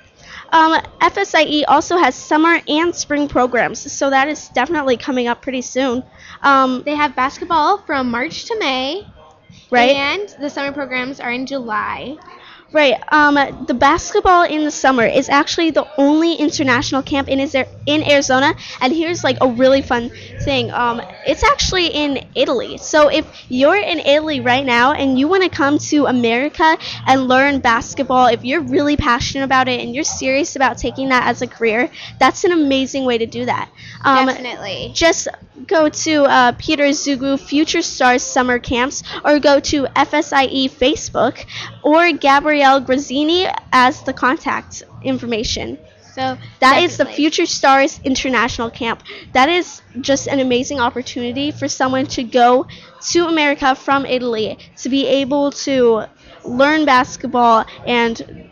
Um, 0.51 0.81
FSIE 1.01 1.63
also 1.67 1.97
has 1.97 2.15
summer 2.15 2.59
and 2.67 2.93
spring 2.95 3.27
programs, 3.27 3.91
so 3.91 4.09
that 4.09 4.27
is 4.27 4.49
definitely 4.49 4.97
coming 4.97 5.27
up 5.27 5.41
pretty 5.41 5.61
soon. 5.61 6.03
Um, 6.41 6.83
They 6.83 6.95
have 6.95 7.15
basketball 7.15 7.79
from 7.79 8.11
March 8.11 8.45
to 8.45 8.59
May, 8.59 9.07
right. 9.71 9.95
and 9.95 10.35
the 10.39 10.49
summer 10.49 10.71
programs 10.71 11.19
are 11.19 11.31
in 11.31 11.45
July. 11.45 12.17
Right. 12.75 13.01
Um, 13.09 13.35
the 13.67 13.73
basketball 13.73 14.43
in 14.43 14.65
the 14.65 14.71
summer 14.71 15.05
is 15.05 15.29
actually 15.29 15.71
the 15.71 15.87
only 15.97 16.33
international 16.35 17.01
camp 17.03 17.29
in 17.29 17.39
is 17.39 17.55
in 17.55 18.03
Arizona. 18.03 18.53
And 18.81 18.91
here's 18.91 19.23
like 19.23 19.37
a 19.39 19.47
really 19.47 19.81
fun 19.81 20.11
thing. 20.39 20.71
Um, 20.71 21.01
it's 21.23 21.41
actually 21.41 21.87
in 21.87 22.19
Italy. 22.35 22.77
So 22.77 23.07
if 23.07 23.25
you're 23.47 23.77
in 23.77 23.99
Italy 23.99 24.41
right 24.41 24.65
now 24.65 24.91
and 24.91 25.17
you 25.17 25.29
want 25.29 25.43
to 25.43 25.49
come 25.49 25.77
to 25.77 26.07
America 26.07 26.77
and 27.07 27.29
learn 27.29 27.59
basketball, 27.59 28.27
if 28.27 28.43
you're 28.43 28.63
really 28.63 28.97
passionate 28.97 29.45
about 29.45 29.69
it 29.69 29.79
and 29.79 29.95
you're 29.95 30.03
serious 30.03 30.57
about 30.57 30.77
taking 30.77 31.07
that 31.09 31.27
as 31.27 31.41
a 31.41 31.47
career, 31.47 31.89
that's 32.19 32.43
an 32.43 32.51
amazing 32.51 33.05
way 33.05 33.17
to 33.17 33.25
do 33.25 33.45
that. 33.45 33.69
Um, 34.03 34.27
Definitely. 34.27 34.91
Just 34.93 35.29
go 35.67 35.89
to 35.89 36.23
uh, 36.25 36.51
Peter 36.57 36.85
Zugu 36.89 37.39
Future 37.39 37.81
Stars 37.81 38.23
Summer 38.23 38.59
Camps 38.59 39.03
or 39.23 39.39
go 39.39 39.59
to 39.59 39.83
FSIE 39.95 40.69
Facebook 40.69 41.45
or 41.83 42.11
Gabrielle 42.11 42.81
Grazzini 42.81 43.47
as 43.71 44.01
the 44.03 44.13
contact 44.13 44.83
information. 45.03 45.77
So 46.15 46.37
That 46.61 46.81
is 46.81 46.97
the. 46.97 47.05
Future 47.05 47.45
Stars 47.45 47.99
International 48.03 48.69
Camp. 48.69 49.03
That 49.33 49.49
is 49.49 49.81
just 49.99 50.27
an 50.27 50.39
amazing 50.39 50.79
opportunity 50.79 51.51
for 51.51 51.67
someone 51.67 52.05
to 52.07 52.23
go 52.23 52.67
to 53.11 53.27
America 53.27 53.75
from 53.75 54.05
Italy 54.05 54.57
to 54.77 54.89
be 54.89 55.05
able 55.07 55.51
to 55.51 56.05
learn 56.45 56.85
basketball 56.85 57.65
and 57.85 58.49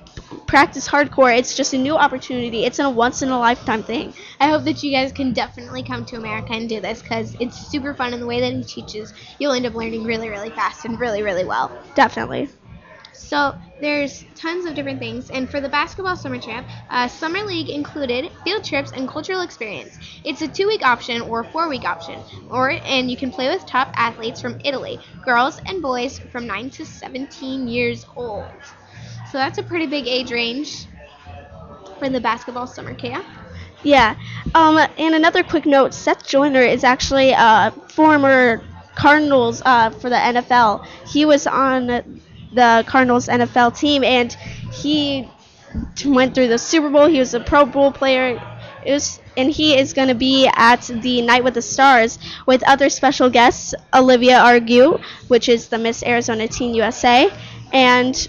practice 0.53 0.87
hardcore. 0.87 1.35
It's 1.35 1.55
just 1.55 1.73
a 1.73 1.79
new 1.79 1.95
opportunity. 1.95 2.63
It's 2.63 2.77
a 2.77 2.87
once 2.87 3.23
in 3.23 3.29
a 3.29 3.39
lifetime 3.39 3.81
thing. 3.81 4.13
I 4.39 4.49
hope 4.49 4.65
that 4.65 4.83
you 4.83 4.91
guys 4.91 5.11
can 5.11 5.33
definitely 5.33 5.81
come 5.81 6.05
to 6.05 6.15
America 6.15 6.53
and 6.53 6.69
do 6.69 6.79
this 6.79 7.01
because 7.01 7.35
it's 7.39 7.57
super 7.57 7.95
fun 7.95 8.13
and 8.13 8.21
the 8.21 8.27
way 8.27 8.39
that 8.39 8.53
he 8.53 8.63
teaches, 8.63 9.15
you'll 9.39 9.53
end 9.53 9.65
up 9.65 9.73
learning 9.73 10.03
really, 10.03 10.29
really 10.29 10.51
fast 10.51 10.85
and 10.85 10.99
really, 10.99 11.23
really 11.23 11.43
well. 11.43 11.75
Definitely. 11.95 12.49
So 13.13 13.55
there's 13.81 14.25
tons 14.35 14.67
of 14.67 14.75
different 14.75 14.99
things, 14.99 15.31
and 15.31 15.49
for 15.49 15.59
the 15.59 15.69
basketball 15.69 16.15
summer 16.15 16.37
camp, 16.37 16.67
uh, 16.91 17.07
summer 17.07 17.39
league 17.39 17.69
included 17.71 18.31
field 18.43 18.63
trips 18.63 18.91
and 18.91 19.09
cultural 19.09 19.41
experience. 19.41 19.97
It's 20.23 20.43
a 20.43 20.47
two-week 20.47 20.85
option 20.85 21.21
or 21.21 21.43
four-week 21.45 21.83
option, 21.83 22.19
or 22.51 22.69
and 22.69 23.09
you 23.09 23.17
can 23.17 23.31
play 23.31 23.49
with 23.49 23.65
top 23.65 23.91
athletes 23.95 24.39
from 24.39 24.61
Italy, 24.63 24.99
girls 25.25 25.59
and 25.65 25.81
boys 25.81 26.19
from 26.31 26.45
9 26.45 26.69
to 26.69 26.85
17 26.85 27.67
years 27.67 28.05
old. 28.15 28.51
So 29.33 29.39
that's 29.39 29.57
a 29.57 29.63
pretty 29.63 29.87
big 29.87 30.05
age 30.05 30.31
range 30.31 30.85
for 31.97 32.07
the 32.07 32.21
basketball 32.21 32.67
summer 32.67 32.93
camp. 32.93 33.25
Yeah. 33.81 34.15
Um, 34.53 34.77
and 34.77 35.15
another 35.15 35.41
quick 35.41 35.65
note: 35.65 35.95
Seth 35.95 36.27
Joyner 36.27 36.61
is 36.61 36.83
actually 36.83 37.31
a 37.31 37.73
former 37.89 38.63
Cardinals 38.93 39.63
uh, 39.65 39.89
for 39.89 40.11
the 40.11 40.17
NFL. 40.17 40.85
He 41.07 41.25
was 41.25 41.47
on 41.47 41.87
the 42.53 42.83
Cardinals 42.85 43.27
NFL 43.27 43.75
team, 43.75 44.03
and 44.03 44.31
he 44.71 45.27
went 46.05 46.35
through 46.35 46.49
the 46.49 46.59
Super 46.59 46.91
Bowl. 46.91 47.07
He 47.07 47.17
was 47.17 47.33
a 47.33 47.39
Pro 47.39 47.65
Bowl 47.65 47.91
player. 47.91 48.39
It 48.85 48.91
was, 48.91 49.19
and 49.35 49.49
he 49.49 49.75
is 49.75 49.93
going 49.93 50.09
to 50.09 50.15
be 50.15 50.47
at 50.55 50.83
the 50.83 51.23
Night 51.23 51.43
with 51.43 51.55
the 51.55 51.61
Stars 51.63 52.19
with 52.45 52.61
other 52.67 52.87
special 52.87 53.31
guests, 53.31 53.73
Olivia 53.95 54.37
Argue, 54.37 54.99
which 55.27 55.49
is 55.49 55.69
the 55.69 55.79
Miss 55.79 56.03
Arizona 56.03 56.47
Teen 56.47 56.75
USA, 56.75 57.33
and 57.71 58.27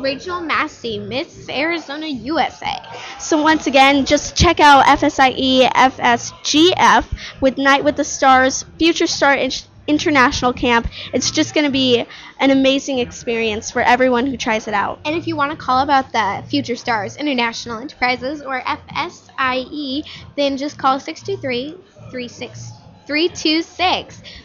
Rachel 0.00 0.40
Massey, 0.40 0.98
Miss 0.98 1.48
Arizona 1.48 2.06
USA. 2.06 2.76
So 3.18 3.42
once 3.42 3.66
again, 3.66 4.04
just 4.04 4.36
check 4.36 4.60
out 4.60 4.84
FSIE 4.84 5.68
FSGF 5.70 7.06
with 7.40 7.58
Night 7.58 7.82
with 7.84 7.96
the 7.96 8.04
Stars 8.04 8.64
Future 8.78 9.06
Star 9.06 9.34
In- 9.34 9.50
International 9.88 10.52
Camp. 10.52 10.88
It's 11.12 11.30
just 11.30 11.54
going 11.54 11.64
to 11.64 11.72
be 11.72 12.06
an 12.38 12.50
amazing 12.50 13.00
experience 13.00 13.70
for 13.70 13.82
everyone 13.82 14.26
who 14.26 14.36
tries 14.36 14.68
it 14.68 14.74
out. 14.74 15.00
And 15.04 15.16
if 15.16 15.26
you 15.26 15.34
want 15.34 15.50
to 15.50 15.56
call 15.56 15.82
about 15.82 16.12
the 16.12 16.44
Future 16.48 16.76
Stars 16.76 17.16
International 17.16 17.78
Enterprises 17.80 18.42
or 18.42 18.60
FSIE, 18.60 20.04
then 20.36 20.56
just 20.56 20.78
call 20.78 21.00
623 21.00 21.70
326 22.10 22.72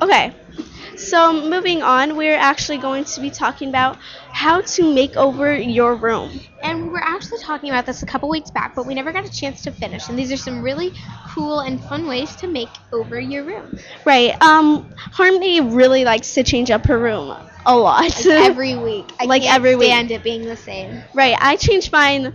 Okay. 0.00 0.32
So 0.96 1.32
moving 1.32 1.82
on, 1.82 2.16
we're 2.16 2.36
actually 2.36 2.78
going 2.78 3.04
to 3.04 3.20
be 3.20 3.30
talking 3.30 3.68
about 3.68 3.98
how 4.32 4.60
to 4.62 4.94
make 4.94 5.16
over 5.16 5.56
your 5.56 5.94
room. 5.94 6.40
And 6.62 6.82
we 6.82 6.88
were 6.88 7.02
actually 7.02 7.38
talking 7.42 7.70
about 7.70 7.86
this 7.86 8.02
a 8.02 8.06
couple 8.06 8.28
weeks 8.28 8.50
back, 8.50 8.74
but 8.74 8.86
we 8.86 8.94
never 8.94 9.12
got 9.12 9.24
a 9.24 9.30
chance 9.30 9.62
to 9.62 9.70
finish. 9.70 10.08
And 10.08 10.18
these 10.18 10.32
are 10.32 10.36
some 10.36 10.62
really 10.62 10.92
cool 11.28 11.60
and 11.60 11.80
fun 11.80 12.06
ways 12.06 12.34
to 12.36 12.46
make 12.46 12.68
over 12.92 13.20
your 13.20 13.44
room. 13.44 13.78
Right. 14.04 14.34
Um 14.42 14.90
Harmony 15.12 15.60
really 15.60 16.04
likes 16.04 16.34
to 16.34 16.42
change 16.42 16.70
up 16.70 16.86
her 16.86 16.98
room 16.98 17.34
a 17.66 17.76
lot. 17.76 18.24
Like 18.26 18.26
every 18.26 18.76
week. 18.76 19.12
I 19.20 19.26
Like 19.26 19.42
can't 19.42 19.56
every 19.56 19.76
week. 19.76 19.88
stand 19.88 20.10
it 20.10 20.22
being 20.22 20.44
the 20.44 20.56
same. 20.56 21.02
right. 21.14 21.36
I 21.40 21.56
change 21.56 21.90
mine 21.92 22.34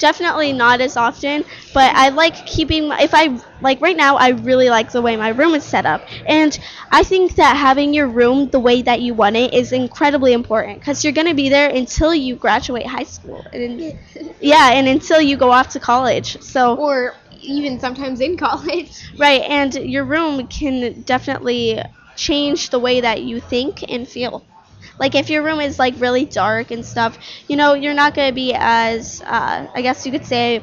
definitely 0.00 0.52
not 0.52 0.80
as 0.80 0.96
often, 0.96 1.44
but 1.72 1.94
I 1.94 2.08
like 2.08 2.34
keeping 2.46 2.90
if 2.92 3.12
I 3.14 3.38
like 3.60 3.80
right 3.80 3.96
now 3.96 4.16
I 4.16 4.30
really 4.30 4.70
like 4.70 4.90
the 4.90 5.02
way 5.02 5.16
my 5.16 5.28
room 5.28 5.54
is 5.54 5.64
set 5.64 5.86
up. 5.86 6.02
And 6.26 6.58
I 6.90 7.04
think 7.04 7.36
that 7.36 7.56
having 7.56 7.94
your 7.94 8.08
room 8.08 8.50
the 8.50 8.60
way 8.60 8.82
that 8.82 9.00
you 9.02 9.14
want 9.14 9.36
it 9.36 9.54
is 9.54 9.72
incredibly 9.72 10.32
important 10.32 10.82
cuz 10.82 11.04
you're 11.04 11.12
going 11.12 11.28
to 11.28 11.34
be 11.34 11.48
there 11.48 11.70
until 11.70 12.14
you 12.14 12.36
graduate 12.36 12.86
high 12.86 13.04
school. 13.04 13.46
And 13.52 13.80
yeah, 14.40 14.72
and 14.72 14.88
until 14.88 15.20
you 15.20 15.36
go 15.36 15.50
off 15.52 15.68
to 15.70 15.80
college. 15.80 16.36
So 16.40 16.76
Or 16.76 17.14
even 17.42 17.78
sometimes 17.80 18.20
in 18.20 18.36
college. 18.36 19.12
Right, 19.18 19.42
and 19.42 19.74
your 19.74 20.04
room 20.04 20.46
can 20.48 21.02
definitely 21.02 21.82
change 22.16 22.70
the 22.70 22.78
way 22.78 23.00
that 23.00 23.22
you 23.22 23.40
think 23.40 23.84
and 23.88 24.06
feel. 24.08 24.49
Like 24.98 25.14
if 25.14 25.30
your 25.30 25.42
room 25.42 25.60
is 25.60 25.78
like 25.78 25.94
really 25.98 26.24
dark 26.24 26.70
and 26.70 26.84
stuff, 26.84 27.18
you 27.48 27.56
know, 27.56 27.74
you're 27.74 27.94
not 27.94 28.14
gonna 28.14 28.32
be 28.32 28.54
as, 28.54 29.22
uh, 29.22 29.66
I 29.74 29.82
guess 29.82 30.04
you 30.06 30.12
could 30.12 30.24
say, 30.26 30.62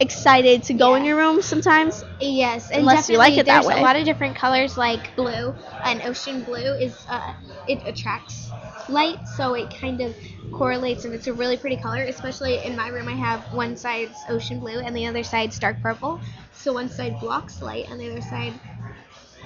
excited 0.00 0.64
to 0.64 0.74
go 0.74 0.94
in 0.94 1.04
your 1.04 1.16
room 1.16 1.42
sometimes. 1.42 2.04
Yes, 2.20 2.70
and 2.70 2.80
Unless 2.80 3.08
you 3.08 3.18
like 3.18 3.38
it 3.38 3.46
that 3.46 3.62
there's 3.62 3.66
way. 3.66 3.80
a 3.80 3.82
lot 3.82 3.96
of 3.96 4.04
different 4.04 4.36
colors 4.36 4.76
like 4.76 5.14
blue, 5.16 5.54
and 5.84 6.02
ocean 6.02 6.44
blue 6.44 6.74
is 6.74 7.04
uh, 7.08 7.32
it 7.66 7.82
attracts 7.86 8.50
light, 8.88 9.26
so 9.26 9.54
it 9.54 9.68
kind 9.80 10.00
of 10.00 10.14
correlates, 10.52 11.04
and 11.04 11.14
it's 11.14 11.26
a 11.26 11.32
really 11.32 11.56
pretty 11.56 11.76
color. 11.76 12.02
Especially 12.02 12.64
in 12.64 12.76
my 12.76 12.88
room, 12.88 13.08
I 13.08 13.12
have 13.14 13.40
one 13.52 13.76
side's 13.76 14.24
ocean 14.28 14.60
blue 14.60 14.80
and 14.80 14.96
the 14.96 15.06
other 15.06 15.22
side's 15.22 15.58
dark 15.58 15.80
purple. 15.80 16.20
So 16.52 16.72
one 16.72 16.88
side 16.88 17.18
blocks 17.20 17.62
light, 17.62 17.86
and 17.90 18.00
the 18.00 18.10
other 18.10 18.20
side, 18.20 18.52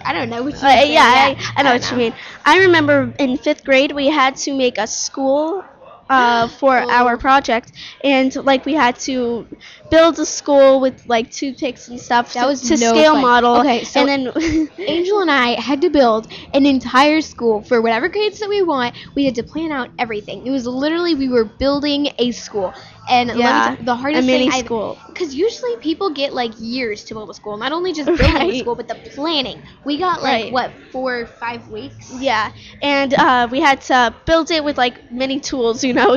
I 0.05 0.13
don't 0.13 0.31
know 0.31 0.43
which. 0.43 0.57
you 0.57 0.67
Uh, 0.69 0.83
yeah, 0.87 1.03
I, 1.37 1.53
I 1.57 1.63
know 1.63 1.71
don't 1.71 1.81
what 1.81 1.91
you 1.91 1.97
mean. 1.97 2.15
I 2.45 2.59
remember 2.61 3.15
in 3.19 3.37
fifth 3.37 3.65
grade 3.65 3.93
we 3.93 4.09
had 4.09 4.37
to 4.37 4.55
make 4.57 4.79
a 4.79 4.87
school 4.87 5.65
uh, 6.09 6.49
for 6.61 6.77
our 6.77 7.17
project, 7.17 7.73
and 8.03 8.35
like 8.37 8.65
we 8.67 8.75
had 8.75 8.99
to 9.01 9.47
build 9.91 10.19
a 10.19 10.27
school 10.27 10.81
with 10.81 11.07
like 11.07 11.31
toothpicks 11.31 11.89
and 11.89 12.01
stuff 12.01 12.33
That 12.35 12.43
to, 12.43 12.47
was 12.49 12.63
to 12.63 12.77
no 12.77 12.91
scale 12.93 13.13
fun. 13.15 13.23
model. 13.23 13.57
Okay, 13.61 13.85
so- 13.85 14.01
and 14.01 14.09
then 14.09 14.69
Angel 14.79 15.21
and 15.21 15.31
I 15.31 15.61
had 15.61 15.81
to 15.83 15.91
build 15.91 16.29
an 16.55 16.67
entire 16.67 17.21
school 17.21 17.63
for 17.63 17.81
whatever 17.81 18.09
grades 18.09 18.39
that 18.41 18.49
we 18.49 18.63
want. 18.63 18.95
We 19.15 19.25
had 19.25 19.35
to 19.37 19.43
plan 19.43 19.73
out 19.73 19.91
everything. 19.99 20.47
It 20.47 20.51
was 20.51 20.67
literally 20.67 21.15
we 21.15 21.29
were 21.29 21.45
building 21.45 22.09
a 22.19 22.31
school, 22.33 22.73
and 23.11 23.31
Yeah, 23.37 23.77
the 23.81 23.94
hardest 23.96 24.23
a 24.23 24.27
mini 24.27 24.51
thing 24.51 24.64
school. 24.64 24.99
Because 25.09 25.35
usually 25.35 25.77
people 25.79 26.11
get 26.11 26.33
like 26.33 26.53
years 26.59 27.05
to 27.05 27.14
build 27.14 27.29
a 27.31 27.35
school, 27.35 27.57
not 27.59 27.73
only 27.73 27.92
just 27.92 28.07
building 28.07 28.51
a 28.51 28.59
school, 28.61 28.77
but 28.77 28.88
the 28.88 28.94
planning. 29.14 29.62
We 29.85 29.99
got 29.99 30.23
like 30.23 30.44
Right. 30.44 30.53
what 30.53 30.73
four 30.92 31.20
or 31.20 31.27
five 31.27 31.68
weeks. 31.68 32.11
Yeah, 32.14 32.53
and 32.83 33.12
uh, 33.14 33.49
we 33.51 33.61
had 33.61 33.81
to 33.83 34.14
build 34.27 34.51
it 34.51 34.62
with 34.64 34.79
like 34.79 35.11
many 35.11 35.40
tools, 35.40 35.83
you 35.85 35.92
know, 35.92 36.11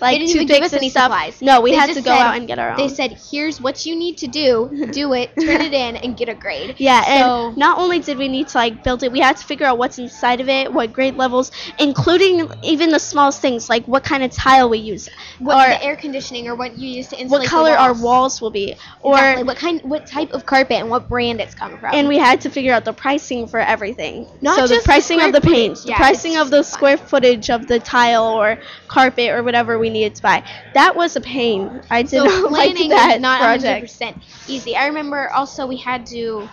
like 0.00 0.18
didn't 0.18 0.28
even 0.30 0.46
give 0.46 0.62
us 0.62 0.72
and 0.72 0.80
any 0.82 0.90
stuff. 0.90 1.04
supplies. 1.04 1.40
No, 1.42 1.60
we 1.62 1.70
They 1.72 1.76
had 1.76 1.88
to 1.94 2.02
go 2.02 2.10
said- 2.12 2.20
out 2.26 2.36
and 2.36 2.46
get 2.46 2.58
our 2.58 2.70
own. 2.72 2.76
They 2.76 2.88
said, 2.88 3.12
"Here's 3.30 3.60
what 3.60 3.86
you 3.86 3.96
need 3.96 4.18
to 4.18 4.26
do. 4.26 4.70
Do 4.92 5.12
it. 5.14 5.30
Turn 5.40 5.60
it 5.62 5.72
in, 5.72 5.96
and 5.96 6.16
get 6.16 6.28
a 6.28 6.34
grade." 6.34 6.74
yeah, 6.88 7.02
So- 7.02 7.48
and 7.48 7.56
not 7.56 7.78
only 7.78 7.98
did 8.00 8.18
we 8.18 8.28
need 8.28 8.48
to 8.48 8.58
like 8.58 8.82
build 8.84 9.02
it, 9.02 9.10
we 9.12 9.20
had 9.20 9.36
to 9.38 9.44
figure 9.46 9.66
out 9.66 9.78
what's 9.78 9.98
inside 9.98 10.40
of 10.40 10.48
it, 10.48 10.72
what 10.72 10.92
grade 10.92 11.16
levels, 11.16 11.50
including 11.78 12.48
even 12.62 12.90
the 12.90 12.98
smallest 12.98 13.40
things 13.40 13.68
like 13.70 13.86
what 13.86 14.02
kind 14.04 14.22
of 14.22 14.30
tile 14.30 14.68
we 14.68 14.78
use, 14.78 15.08
What 15.38 15.56
or 15.56 15.70
the 15.70 15.82
air 15.84 15.96
conditioning 15.96 16.33
or 16.48 16.54
what 16.54 16.76
you 16.76 16.88
use 16.88 17.08
to 17.08 17.16
insulate 17.18 17.42
what 17.42 17.48
color 17.48 17.70
our 17.72 17.94
walls. 17.94 18.40
will 18.40 18.50
be, 18.50 18.74
or 19.00 19.14
Exactly. 19.14 19.44
what 19.44 19.56
kind, 19.56 19.80
what 19.82 20.06
type 20.06 20.32
of 20.32 20.44
carpet, 20.44 20.78
and 20.78 20.90
what 20.90 21.08
brand 21.08 21.40
it's 21.40 21.54
coming 21.54 21.78
from. 21.78 21.94
and 21.94 22.08
we 22.08 22.18
had 22.18 22.40
to 22.42 22.50
figure 22.50 22.72
out 22.72 22.84
the 22.84 22.92
pricing 22.92 23.46
for 23.46 23.60
everything. 23.60 24.26
Not 24.40 24.56
so 24.56 24.62
the 24.62 24.74
just 24.74 24.84
the 24.84 24.88
pricing 24.88 25.20
of 25.20 25.32
the 25.32 25.40
paint, 25.40 25.78
footage. 25.78 25.86
the 25.90 25.94
pricing 25.94 26.36
of 26.36 26.50
the 26.50 26.62
fun. 26.62 26.64
square 26.64 26.96
footage 26.96 27.50
of 27.50 27.66
the 27.66 27.78
tile 27.78 28.24
or 28.24 28.58
carpet 28.88 29.30
or 29.30 29.42
whatever 29.42 29.78
we 29.78 29.90
needed 29.90 30.14
to 30.16 30.22
buy. 30.22 30.42
That 30.74 30.94
was 30.96 31.16
a 31.16 31.20
pain. 31.20 31.82
I 31.90 32.02
did 32.02 32.10
so 32.10 32.24
not 32.24 32.52
like 32.52 32.74
that 32.76 33.14
is 33.16 33.20
not 33.20 33.40
project. 33.40 33.86
100% 33.86 34.22
easy. 34.48 34.76
I 34.76 34.86
remember 34.86 35.30
also 35.30 35.66
we 35.66 35.76
had 35.76 36.06
to 36.06 36.48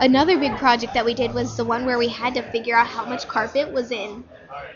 another 0.00 0.38
big 0.38 0.56
project 0.56 0.94
that 0.94 1.04
we 1.04 1.14
did 1.14 1.32
was 1.32 1.56
the 1.56 1.64
one 1.64 1.84
where 1.84 1.98
we 1.98 2.08
had 2.08 2.34
to 2.34 2.42
figure 2.42 2.76
out 2.76 2.86
how 2.86 3.04
much 3.04 3.26
carpet 3.28 3.72
was 3.72 3.90
in 3.90 4.24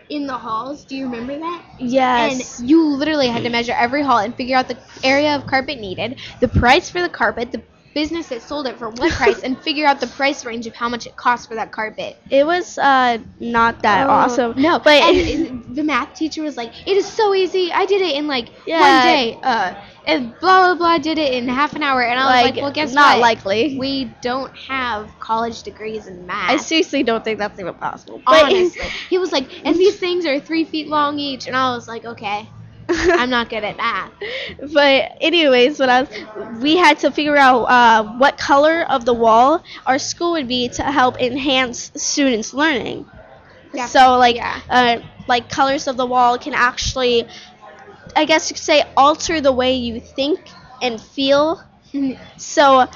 in 0.09 0.27
the 0.27 0.39
halls. 0.39 0.85
Do 0.85 0.97
you 0.97 1.05
remember 1.05 1.39
that? 1.39 1.63
Yes. 1.79 2.59
And 2.61 2.69
you 2.69 2.85
literally 2.85 3.29
had 3.29 3.43
to 3.45 3.51
measure 3.51 3.73
every 3.73 4.03
hall 4.03 4.19
and 4.19 4.35
figure 4.35 4.57
out 4.57 4.69
the 4.69 4.79
area 5.05 5.35
of 5.37 5.47
carpet 5.47 5.79
needed, 5.81 6.19
the 6.41 6.49
price 6.49 6.91
for 6.91 7.01
the 7.03 7.09
carpet, 7.09 7.53
the 7.53 7.63
business 8.01 8.29
that 8.33 8.41
sold 8.43 8.65
it 8.71 8.77
for 8.81 8.89
what 9.01 9.11
price, 9.21 9.41
and 9.47 9.53
figure 9.69 9.87
out 9.91 9.99
the 10.01 10.07
price 10.21 10.41
range 10.51 10.67
of 10.71 10.75
how 10.83 10.89
much 10.95 11.05
it 11.11 11.15
costs 11.25 11.47
for 11.49 11.55
that 11.61 11.71
carpet. 11.79 12.13
it 12.31 12.45
was 12.53 12.67
uh 12.79 13.19
not 13.41 13.83
that 13.83 14.07
Oh, 14.07 14.11
awesome. 14.19 14.53
No, 14.67 14.79
but 14.79 14.97
and, 15.09 15.17
and 15.35 15.77
the 15.79 15.85
math 15.93 16.11
teacher 16.21 16.43
was 16.49 16.57
like, 16.63 16.73
"It 16.91 16.97
is 16.97 17.07
so 17.21 17.27
easy. 17.43 17.65
I 17.73 17.85
did 17.93 18.01
it 18.09 18.15
in 18.21 18.27
like 18.37 18.47
Yeah. 18.67 18.81
one 18.87 18.97
day." 19.13 19.23
Uh, 19.43 19.75
and 20.07 20.21
blah 20.41 20.59
blah 20.67 20.75
blah 20.81 20.99
did 21.09 21.19
it 21.25 21.31
in 21.39 21.49
half 21.61 21.73
an 21.79 21.83
hour, 21.83 22.01
and 22.03 22.19
I 22.19 22.25
was 22.25 22.43
like, 22.43 22.55
like, 22.55 22.63
"Well, 22.63 22.73
guess 22.79 22.93
not 22.95 23.17
what? 23.17 23.21
likely. 23.29 23.77
We 23.79 23.93
don't 24.23 24.55
have 24.57 25.03
college 25.21 25.59
degrees 25.69 26.07
in 26.07 26.27
math." 26.27 26.51
I 26.55 26.57
seriously 26.71 27.03
don't 27.11 27.25
think 27.25 27.39
that's 27.39 27.59
even 27.61 27.75
possible. 27.75 28.23
But 28.25 28.45
Honestly, 28.45 28.89
he 29.13 29.19
was 29.19 29.33
like, 29.33 29.47
"And 29.67 29.75
these 29.85 29.97
things 30.05 30.25
are 30.25 30.39
three 30.41 30.65
feet 30.65 30.89
long 30.89 31.19
each," 31.19 31.47
and 31.49 31.57
I 31.57 31.67
was 31.77 31.87
like, 31.89 32.05
"Okay, 32.05 32.49
I'm 33.15 33.31
not 33.31 33.49
good 33.49 33.65
at 33.65 33.77
math." 33.77 34.13
but 34.73 35.17
anyways, 35.21 35.79
when 35.79 35.91
I 35.91 36.03
was, 36.03 36.61
we 36.63 36.77
had 36.77 36.99
to 37.01 37.11
figure 37.11 37.37
out 37.37 37.65
uh, 37.65 38.05
what 38.19 38.37
color 38.39 38.83
of 38.89 39.05
the 39.05 39.15
wall 39.15 39.63
our 39.87 39.99
school 39.99 40.33
would 40.33 40.49
be 40.49 40.69
to 40.71 40.83
help 40.83 41.21
enhance 41.21 41.91
students' 41.97 42.53
learning. 42.55 43.07
Yeah. 43.73 43.87
So 43.87 44.17
like 44.19 44.37
Yeah. 44.37 44.61
uh, 44.69 44.99
like 45.27 45.49
colors 45.49 45.87
of 45.87 45.97
the 45.97 46.07
wall 46.07 46.39
can 46.39 46.55
actually, 46.55 47.27
I 48.17 48.25
guess 48.25 48.51
you 48.51 48.55
could 48.55 48.63
say, 48.65 48.85
alter 48.97 49.41
the 49.41 49.53
way 49.53 49.75
you 49.75 50.01
think 50.01 50.41
and 50.81 51.01
feel. 51.01 51.61
So, 52.37 52.87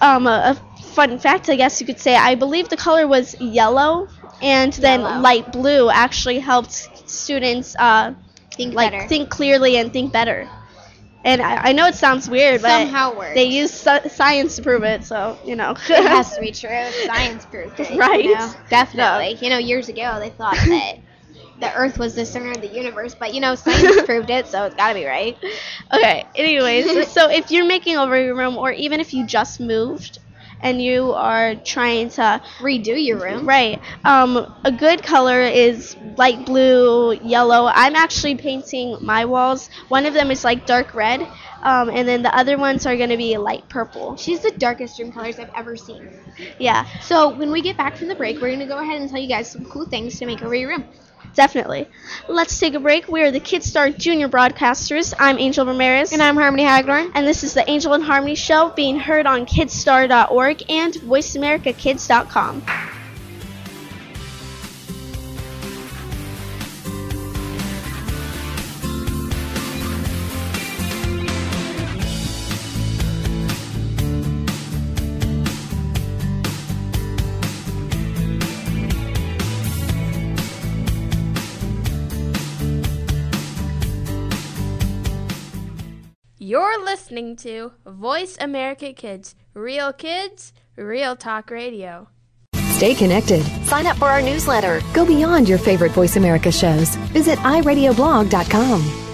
um, 0.00 0.26
a, 0.26 0.56
a 0.56 0.82
fun 0.94 1.18
fact, 1.18 1.48
I 1.48 1.56
guess 1.56 1.80
you 1.80 1.86
could 1.86 2.00
say, 2.00 2.14
I 2.16 2.34
believe 2.34 2.68
the 2.68 2.76
color 2.76 3.06
was 3.06 3.34
yellow, 3.40 4.08
and 4.40 4.72
then 4.74 5.02
Yellow. 5.02 5.20
light 5.22 5.52
blue 5.52 5.90
actually 5.90 6.38
helped 6.40 6.72
students 7.08 7.74
uh, 7.78 8.14
Think 8.56 8.74
like 8.74 8.92
better. 8.92 9.08
think 9.08 9.30
clearly 9.30 9.76
and 9.76 9.92
think 9.92 10.12
better. 10.12 10.48
And 11.24 11.40
I, 11.40 11.68
I 11.68 11.72
know 11.72 11.86
it 11.86 11.94
sounds 11.94 12.28
weird, 12.28 12.62
but 12.62 12.68
Somehow 12.68 13.16
works. 13.16 13.34
they 13.34 13.44
use 13.44 13.72
sci- 13.72 14.08
science 14.08 14.56
to 14.56 14.62
prove 14.62 14.82
it, 14.82 15.04
so 15.04 15.38
you 15.44 15.54
know. 15.56 15.70
it 15.72 15.76
has 15.88 16.34
to 16.34 16.40
be 16.40 16.50
true. 16.52 16.90
Science 17.06 17.44
proved 17.46 17.78
it. 17.78 17.98
Right? 17.98 18.24
You 18.24 18.34
know? 18.34 18.52
Definitely. 18.68 19.38
You 19.40 19.50
know, 19.50 19.58
years 19.58 19.88
ago 19.88 20.18
they 20.18 20.30
thought 20.30 20.54
that 20.68 20.96
the 21.60 21.72
Earth 21.74 21.98
was 21.98 22.14
the 22.14 22.24
center 22.24 22.50
of 22.50 22.60
the 22.60 22.68
universe, 22.68 23.14
but 23.14 23.34
you 23.34 23.40
know, 23.40 23.54
science 23.54 24.02
proved 24.06 24.30
it, 24.30 24.46
so 24.48 24.64
it's 24.64 24.74
got 24.74 24.88
to 24.88 24.94
be 24.94 25.04
right. 25.04 25.36
Okay, 25.92 26.24
anyways, 26.34 27.08
so 27.12 27.30
if 27.30 27.50
you're 27.50 27.66
making 27.66 27.96
over 27.96 28.20
your 28.20 28.36
room, 28.36 28.56
or 28.56 28.72
even 28.72 29.00
if 29.00 29.12
you 29.12 29.26
just 29.26 29.60
moved 29.60 30.18
and 30.62 30.80
you 30.80 31.12
are 31.12 31.54
trying 31.56 32.08
to, 32.10 32.40
Redo 32.60 32.94
your 33.02 33.18
room. 33.18 33.46
right, 33.46 33.80
um, 34.04 34.52
a 34.64 34.72
good 34.72 35.02
color 35.02 35.40
is 35.42 35.96
light 36.16 36.46
blue, 36.46 37.12
yellow. 37.22 37.70
I'm 37.72 37.96
actually 37.96 38.36
painting 38.36 38.96
my 39.00 39.24
walls. 39.24 39.68
One 39.88 40.06
of 40.06 40.14
them 40.14 40.30
is 40.30 40.44
like 40.44 40.66
dark 40.66 40.94
red, 40.94 41.22
um, 41.62 41.90
and 41.90 42.06
then 42.08 42.22
the 42.22 42.34
other 42.36 42.58
ones 42.58 42.86
are 42.86 42.96
going 42.96 43.10
to 43.10 43.16
be 43.16 43.36
light 43.36 43.68
purple. 43.68 44.16
She's 44.16 44.40
the 44.40 44.52
darkest 44.58 44.98
room 44.98 45.12
colors 45.12 45.38
I've 45.38 45.50
ever 45.56 45.76
seen. 45.76 46.08
Yeah, 46.58 46.86
So 47.00 47.36
when 47.36 47.50
we 47.50 47.60
get 47.62 47.76
back 47.76 47.96
from 47.96 48.08
the 48.08 48.14
break, 48.14 48.40
we're 48.40 48.50
gonna 48.52 48.66
go 48.66 48.78
ahead 48.78 49.00
and 49.00 49.10
tell 49.10 49.20
you 49.20 49.28
guys 49.28 49.50
some 49.50 49.64
cool 49.64 49.86
things 49.86 50.18
to 50.18 50.26
make 50.26 50.42
over 50.42 50.54
your 50.54 50.70
room. 50.70 50.84
Definitely. 51.34 51.88
Let's 52.28 52.58
take 52.58 52.74
a 52.74 52.80
break. 52.80 53.08
We 53.08 53.22
are 53.22 53.30
the 53.30 53.40
Kidstar 53.40 53.96
Junior 53.96 54.28
Broadcasters. 54.28 55.14
I'm 55.18 55.38
Angel 55.38 55.66
Ramirez. 55.66 56.12
And 56.12 56.22
I'm 56.22 56.36
Harmony 56.36 56.64
Hagdorn. 56.64 57.12
And 57.14 57.26
this 57.26 57.44
is 57.44 57.54
the 57.54 57.68
Angel 57.70 57.94
and 57.94 58.04
Harmony 58.04 58.34
Show 58.34 58.70
being 58.70 58.98
heard 58.98 59.26
on 59.26 59.46
Kidstar.org 59.46 60.70
and 60.70 60.94
VoiceAmericaKids.com. 60.94 63.01
listening 86.92 87.34
to 87.34 87.72
Voice 87.86 88.36
America 88.38 88.92
Kids, 88.92 89.34
real 89.54 89.94
kids, 89.94 90.52
real 90.76 91.16
talk 91.16 91.50
radio. 91.50 92.06
Stay 92.68 92.94
connected. 92.94 93.42
Sign 93.64 93.86
up 93.86 93.96
for 93.96 94.08
our 94.08 94.20
newsletter. 94.20 94.82
Go 94.92 95.06
beyond 95.06 95.48
your 95.48 95.56
favorite 95.56 95.92
Voice 95.92 96.16
America 96.16 96.52
shows. 96.52 96.94
Visit 97.16 97.38
iradioblog.com. 97.38 99.11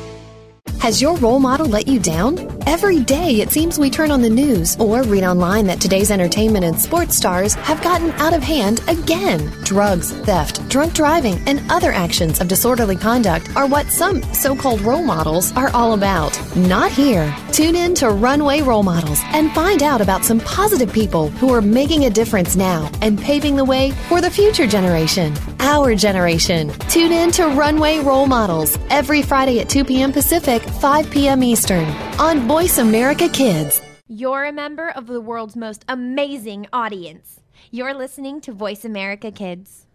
Has 0.81 1.03
your 1.03 1.17
role 1.17 1.41
model 1.41 1.67
let 1.67 1.89
you 1.89 1.99
down? 1.99 2.59
Every 2.67 3.01
day 3.01 3.41
it 3.41 3.51
seems 3.51 3.79
we 3.79 3.91
turn 3.91 4.11
on 4.11 4.23
the 4.23 4.31
news 4.31 4.77
or 4.79 5.03
read 5.03 5.25
online 5.25 5.67
that 5.67 5.81
today's 5.81 6.11
entertainment 6.11 6.65
and 6.65 6.79
sports 6.79 7.17
stars 7.17 7.55
have 7.55 7.83
gotten 7.83 8.11
out 8.13 8.33
of 8.33 8.43
hand 8.43 8.81
again. 8.89 9.51
Drugs, 9.65 10.13
theft, 10.13 10.69
drunk 10.69 10.95
driving, 10.95 11.41
and 11.47 11.63
other 11.71 11.91
actions 11.91 12.41
of 12.41 12.49
disorderly 12.49 12.95
conduct 12.95 13.55
are 13.57 13.67
what 13.67 13.87
some 13.87 14.23
so 14.35 14.55
called 14.55 14.81
role 14.83 15.03
models 15.03 15.51
are 15.57 15.71
all 15.71 15.95
about. 15.95 16.39
Not 16.57 16.93
here. 16.93 17.35
Tune 17.53 17.75
in 17.75 17.95
to 17.97 18.11
Runway 18.11 18.61
Role 18.61 18.83
Models 18.83 19.21
and 19.33 19.51
find 19.53 19.83
out 19.83 20.01
about 20.01 20.25
some 20.25 20.39
positive 20.41 20.93
people 20.93 21.31
who 21.31 21.53
are 21.53 21.63
making 21.63 22.05
a 22.05 22.11
difference 22.11 22.55
now 22.55 22.91
and 23.03 23.19
paving 23.19 23.57
the 23.57 23.65
way 23.65 23.91
for 24.09 24.21
the 24.21 24.31
future 24.31 24.67
generation, 24.67 25.35
our 25.59 25.95
generation. 25.95 26.71
Tune 26.91 27.13
in 27.13 27.31
to 27.33 27.47
Runway 27.49 27.99
Role 28.01 28.27
Models 28.27 28.79
every 28.91 29.23
Friday 29.23 29.59
at 29.59 29.69
2 29.69 29.85
p.m. 29.85 30.13
Pacific, 30.13 30.63
5 30.75 31.11
p.m. 31.11 31.43
Eastern 31.43 31.87
on 32.21 32.47
Voice 32.47 32.79
America 32.79 33.29
Kids. 33.29 33.83
You're 34.07 34.45
a 34.45 34.53
member 34.53 34.91
of 34.91 35.07
the 35.07 35.21
world's 35.21 35.57
most 35.57 35.85
amazing 35.89 36.67
audience. 36.73 37.41
You're 37.71 37.95
listening 37.95 38.41
to 38.43 38.53
Voice 38.53 38.85
America 38.85 39.33
Kids. 39.33 39.87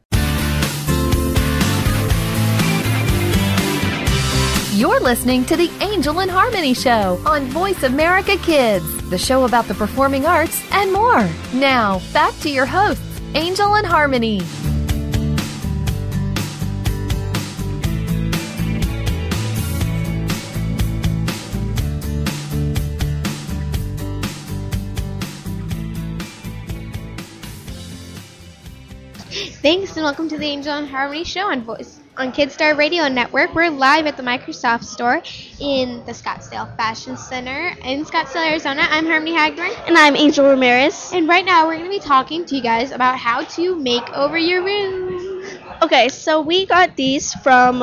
You're 4.73 4.99
listening 4.99 5.45
to 5.45 5.55
the 5.55 5.71
Angel 5.81 6.19
and 6.19 6.29
Harmony 6.29 6.73
Show 6.73 7.21
on 7.25 7.45
Voice 7.45 7.83
America 7.83 8.35
Kids, 8.37 9.09
the 9.09 9.17
show 9.17 9.45
about 9.45 9.65
the 9.65 9.75
performing 9.75 10.25
arts 10.25 10.61
and 10.71 10.91
more. 10.91 11.29
Now, 11.53 12.01
back 12.11 12.37
to 12.39 12.49
your 12.49 12.65
hosts, 12.65 13.21
Angel 13.35 13.75
and 13.75 13.85
Harmony. 13.85 14.41
Thanks 29.63 29.95
and 29.95 30.03
welcome 30.03 30.27
to 30.29 30.37
the 30.37 30.45
Angel 30.45 30.73
and 30.73 30.87
Harmony 30.87 31.23
Show 31.23 31.49
on 31.49 31.61
Voice 31.61 31.99
on 32.17 32.31
Kidstar 32.33 32.77
Radio 32.77 33.07
Network. 33.07 33.55
We're 33.55 33.69
live 33.69 34.05
at 34.05 34.17
the 34.17 34.23
Microsoft 34.23 34.83
Store 34.83 35.23
in 35.59 36.05
the 36.05 36.11
Scottsdale 36.11 36.75
Fashion 36.75 37.15
Center 37.15 37.73
in 37.83 38.03
Scottsdale, 38.03 38.49
Arizona. 38.49 38.81
I'm 38.89 39.05
Harmony 39.05 39.33
Hagdorn, 39.33 39.71
And 39.87 39.97
I'm 39.97 40.15
Angel 40.17 40.45
Ramirez. 40.45 41.11
and 41.13 41.27
right 41.29 41.45
now 41.45 41.65
we're 41.65 41.77
going 41.77 41.89
to 41.89 41.97
be 41.97 41.99
talking 41.99 42.45
to 42.45 42.55
you 42.55 42.61
guys 42.61 42.91
about 42.91 43.17
how 43.17 43.43
to 43.55 43.75
make 43.75 44.07
over 44.11 44.37
your 44.37 44.63
room. 44.63 45.47
Okay, 45.81 46.09
so 46.09 46.41
we 46.41 46.65
got 46.65 46.95
these 46.97 47.33
from 47.35 47.79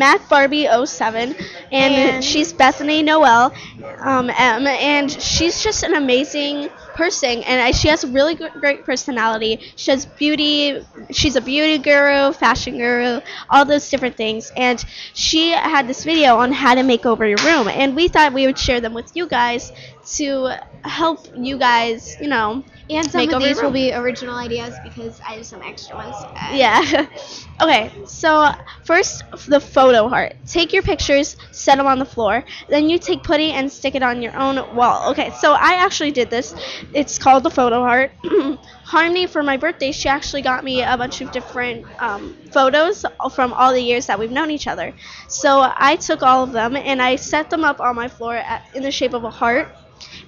Macbarbie07, 0.00 1.34
and, 1.72 1.94
And- 1.94 2.24
she's 2.24 2.52
Bethany 2.52 3.02
Noel 3.02 3.52
um, 4.00 4.30
M, 4.30 4.66
and 4.66 5.10
she's 5.10 5.62
just 5.62 5.82
an 5.82 5.94
amazing 5.94 6.68
person, 6.94 7.42
and 7.42 7.60
I- 7.60 7.70
she 7.72 7.88
has 7.88 8.04
a 8.04 8.08
really 8.08 8.34
gr- 8.34 8.58
great 8.60 8.84
personality. 8.84 9.60
She 9.76 9.90
has 9.90 10.06
beauty, 10.06 10.84
she's 11.10 11.36
a 11.36 11.40
beauty 11.40 11.78
guru, 11.78 12.32
fashion 12.32 12.76
guru, 12.78 13.20
all 13.50 13.64
those 13.64 13.88
different 13.88 14.16
things, 14.16 14.52
and 14.56 14.84
she 15.14 15.50
had 15.50 15.86
this 15.88 16.04
video 16.04 16.36
on 16.36 16.52
how 16.52 16.74
to 16.74 16.82
make 16.82 17.06
over 17.06 17.26
your 17.26 17.38
room, 17.44 17.68
and 17.68 17.94
we 17.96 18.08
thought 18.08 18.32
we 18.32 18.46
would 18.46 18.58
share 18.58 18.80
them 18.80 18.94
with 18.94 19.10
you 19.14 19.26
guys 19.26 19.72
to 20.16 20.50
help 20.84 21.26
you 21.36 21.58
guys, 21.58 22.16
you 22.20 22.28
know, 22.28 22.62
And 22.90 23.10
some 23.10 23.28
of 23.28 23.38
these 23.38 23.62
will 23.62 23.70
be 23.70 23.92
original 23.92 24.36
ideas 24.36 24.78
because 24.82 25.20
I 25.20 25.34
have 25.34 25.46
some 25.46 25.62
extra 25.62 25.96
ones. 25.96 26.14
Yeah. 26.52 27.06
okay, 27.62 27.90
so 28.04 28.50
first, 28.84 29.22
the 29.48 29.60
photo 29.60 30.08
heart. 30.08 30.34
Take 30.46 30.72
your 30.72 30.82
pictures, 30.82 31.36
set 31.50 31.76
them 31.78 31.86
on 31.86 31.98
the 31.98 32.04
floor. 32.04 32.44
Then 32.68 32.88
you 32.88 32.98
take 32.98 33.22
putty 33.22 33.50
and 33.52 33.70
stick 33.72 33.94
it 33.94 34.02
on 34.02 34.20
your 34.22 34.36
own 34.36 34.74
wall. 34.74 35.10
Okay, 35.12 35.30
so 35.30 35.52
I 35.52 35.74
actually 35.74 36.10
did 36.10 36.30
this. 36.30 36.54
It's 36.92 37.18
called 37.18 37.42
the 37.42 37.50
photo 37.50 37.80
heart. 37.80 38.12
Harmony, 38.84 39.26
for 39.26 39.42
my 39.42 39.56
birthday, 39.56 39.90
she 39.92 40.08
actually 40.08 40.42
got 40.42 40.62
me 40.62 40.82
a 40.82 40.96
bunch 40.96 41.20
of 41.20 41.30
different 41.32 41.86
um, 42.00 42.36
photos 42.52 43.04
from 43.34 43.52
all 43.54 43.72
the 43.72 43.80
years 43.80 44.06
that 44.06 44.18
we've 44.18 44.30
known 44.30 44.50
each 44.50 44.66
other. 44.66 44.94
So 45.28 45.72
I 45.74 45.96
took 45.96 46.22
all 46.22 46.42
of 46.44 46.52
them 46.52 46.76
and 46.76 47.00
I 47.00 47.16
set 47.16 47.50
them 47.50 47.64
up 47.64 47.80
on 47.80 47.94
my 47.96 48.08
floor 48.08 48.34
at, 48.36 48.62
in 48.74 48.82
the 48.82 48.90
shape 48.92 49.14
of 49.14 49.24
a 49.24 49.30
heart. 49.30 49.74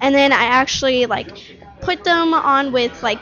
And 0.00 0.14
then 0.14 0.32
I 0.32 0.44
actually 0.44 1.06
like 1.06 1.32
put 1.80 2.04
them 2.04 2.34
on 2.34 2.72
with 2.72 3.02
like 3.02 3.20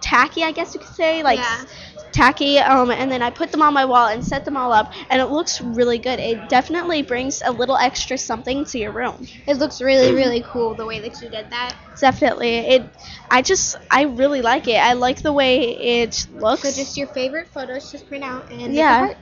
tacky, 0.00 0.42
I 0.42 0.52
guess 0.52 0.74
you 0.74 0.80
could 0.80 0.88
say, 0.94 1.22
like 1.22 1.38
Yeah. 1.38 1.64
tacky. 2.12 2.58
Um, 2.58 2.90
and 2.90 3.10
then 3.10 3.22
I 3.22 3.30
put 3.30 3.50
them 3.52 3.62
on 3.62 3.74
my 3.74 3.84
wall 3.84 4.08
and 4.08 4.24
set 4.24 4.44
them 4.44 4.56
all 4.56 4.72
up, 4.72 4.92
and 5.10 5.20
it 5.20 5.26
looks 5.26 5.60
really 5.60 5.98
good. 5.98 6.18
It 6.18 6.48
definitely 6.48 7.02
brings 7.02 7.42
a 7.44 7.52
little 7.52 7.76
extra 7.76 8.18
something 8.18 8.64
to 8.66 8.78
your 8.78 8.92
room. 8.92 9.26
It 9.46 9.56
looks 9.56 9.80
really, 9.80 10.12
really 10.14 10.42
cool 10.46 10.74
the 10.74 10.86
way 10.86 11.00
that 11.00 11.20
you 11.22 11.28
did 11.28 11.50
that. 11.50 11.74
Definitely, 12.00 12.58
it. 12.58 12.82
I 13.30 13.42
just 13.42 13.76
I 13.90 14.02
really 14.04 14.40
like 14.42 14.68
it. 14.68 14.76
I 14.76 14.92
like 14.94 15.22
the 15.22 15.32
way 15.32 15.60
it 16.02 16.26
looks. 16.32 16.62
So 16.62 16.70
just 16.70 16.96
your 16.96 17.06
favorite 17.08 17.48
photos, 17.48 17.90
just 17.90 18.06
print 18.08 18.24
out 18.24 18.50
and 18.50 18.74
Yeah. 18.74 19.14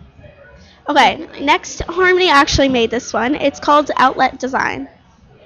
Okay, 0.88 1.26
next 1.40 1.82
Harmony 1.82 2.28
actually 2.30 2.68
made 2.68 2.90
this 2.90 3.12
one. 3.12 3.35
It's 3.35 3.59
called 3.61 3.90
Outlet 3.96 4.38
Design. 4.38 4.88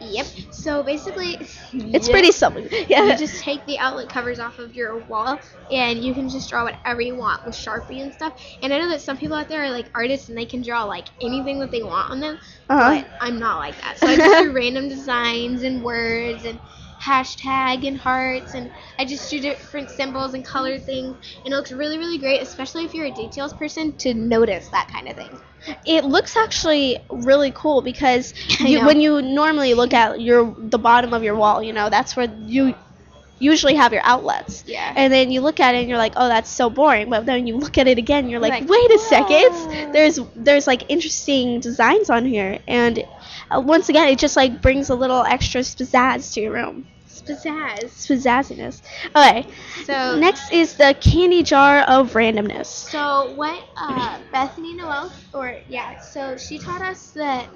Yep. 0.00 0.26
So 0.50 0.82
basically, 0.82 1.36
It's 1.72 2.08
pretty 2.08 2.32
simple. 2.32 2.66
Yeah. 2.88 3.04
You 3.04 3.16
just 3.16 3.42
take 3.42 3.64
the 3.66 3.78
outlet 3.78 4.08
covers 4.08 4.38
off 4.38 4.58
of 4.58 4.74
your 4.74 4.98
wall, 5.04 5.40
and 5.70 6.02
you 6.02 6.14
can 6.14 6.28
just 6.28 6.48
draw 6.48 6.64
whatever 6.64 7.00
you 7.02 7.16
want 7.16 7.44
with 7.44 7.54
Sharpie 7.54 8.02
and 8.02 8.12
stuff. 8.12 8.32
And 8.62 8.72
I 8.72 8.78
know 8.78 8.88
that 8.88 9.02
some 9.02 9.16
people 9.18 9.36
out 9.36 9.48
there 9.48 9.62
are 9.62 9.70
like 9.70 9.90
artists, 9.94 10.28
and 10.28 10.38
they 10.38 10.46
can 10.46 10.62
draw 10.62 10.84
like 10.84 11.08
anything 11.20 11.60
that 11.60 11.70
they 11.70 11.82
want 11.82 12.10
on 12.10 12.20
them. 12.20 12.38
Uh-huh. 12.68 13.02
But 13.02 13.10
I'm 13.20 13.38
not 13.38 13.58
like 13.58 13.80
that. 13.82 13.98
So 13.98 14.06
I 14.06 14.16
just 14.16 14.38
do 14.38 14.52
random 14.54 14.88
designs 14.88 15.62
and 15.62 15.82
words 15.82 16.44
and 16.44 16.60
hashtag 17.02 17.86
and 17.86 17.98
hearts, 17.98 18.54
and 18.54 18.70
I 18.98 19.04
just 19.04 19.28
do 19.30 19.40
different 19.40 19.90
symbols 19.90 20.34
and 20.34 20.44
color 20.44 20.78
things. 20.78 21.16
And 21.44 21.52
it 21.52 21.56
looks 21.56 21.72
really, 21.72 21.98
really 21.98 22.18
great, 22.18 22.40
especially 22.42 22.84
if 22.84 22.94
you're 22.94 23.06
a 23.06 23.10
details 23.12 23.52
person, 23.52 23.96
to 23.98 24.14
notice 24.14 24.68
that 24.70 24.88
kind 24.92 25.08
of 25.08 25.16
thing. 25.16 25.40
It 25.84 26.04
looks 26.04 26.36
actually 26.36 26.98
really 27.10 27.52
cool 27.54 27.82
because 27.82 28.34
you, 28.60 28.84
when 28.84 29.00
you 29.00 29.22
normally 29.22 29.74
look 29.74 29.92
at 29.92 30.20
your 30.20 30.54
the 30.58 30.78
bottom 30.78 31.12
of 31.12 31.22
your 31.22 31.36
wall, 31.36 31.62
you 31.62 31.72
know 31.72 31.90
that's 31.90 32.16
where 32.16 32.28
you 32.46 32.74
usually 33.40 33.74
have 33.74 33.92
your 33.92 34.02
outlets. 34.04 34.64
Yeah. 34.66 34.92
And 34.94 35.12
then 35.12 35.30
you 35.32 35.40
look 35.40 35.58
at 35.60 35.74
it 35.74 35.78
and 35.78 35.88
you're 35.88 35.98
like, 35.98 36.12
oh, 36.16 36.28
that's 36.28 36.50
so 36.50 36.70
boring. 36.70 37.10
But 37.10 37.26
then 37.26 37.46
you 37.46 37.56
look 37.56 37.78
at 37.78 37.88
it 37.88 37.98
again, 37.98 38.28
you're 38.28 38.38
like, 38.38 38.52
Like, 38.52 38.68
wait 38.68 38.90
a 38.90 38.98
second, 38.98 39.50
"Whoa." 39.52 39.92
there's 39.92 40.20
there's 40.36 40.66
like 40.66 40.88
interesting 40.88 41.60
designs 41.60 42.10
on 42.10 42.24
here, 42.24 42.58
and 42.68 43.02
uh, 43.50 43.60
once 43.60 43.88
again, 43.88 44.08
it 44.08 44.18
just 44.18 44.36
like 44.36 44.62
brings 44.62 44.90
a 44.90 44.94
little 44.94 45.22
extra 45.22 45.62
pizzazz 45.62 46.34
to 46.34 46.40
your 46.40 46.52
room. 46.52 46.86
Pizzazz. 47.30 47.84
Spazazziness. 47.84 48.82
Okay. 49.14 49.46
So 49.84 50.18
Next 50.18 50.52
is 50.52 50.74
the 50.76 50.94
candy 51.00 51.42
jar 51.42 51.78
of 51.80 52.12
randomness. 52.12 52.66
So 52.66 53.32
what 53.34 53.62
uh, 53.76 54.18
Bethany 54.32 54.74
Noel, 54.74 55.12
or 55.32 55.56
yeah, 55.68 56.00
so 56.00 56.36
she 56.36 56.58
taught 56.58 56.82
us 56.82 57.10
that 57.12 57.48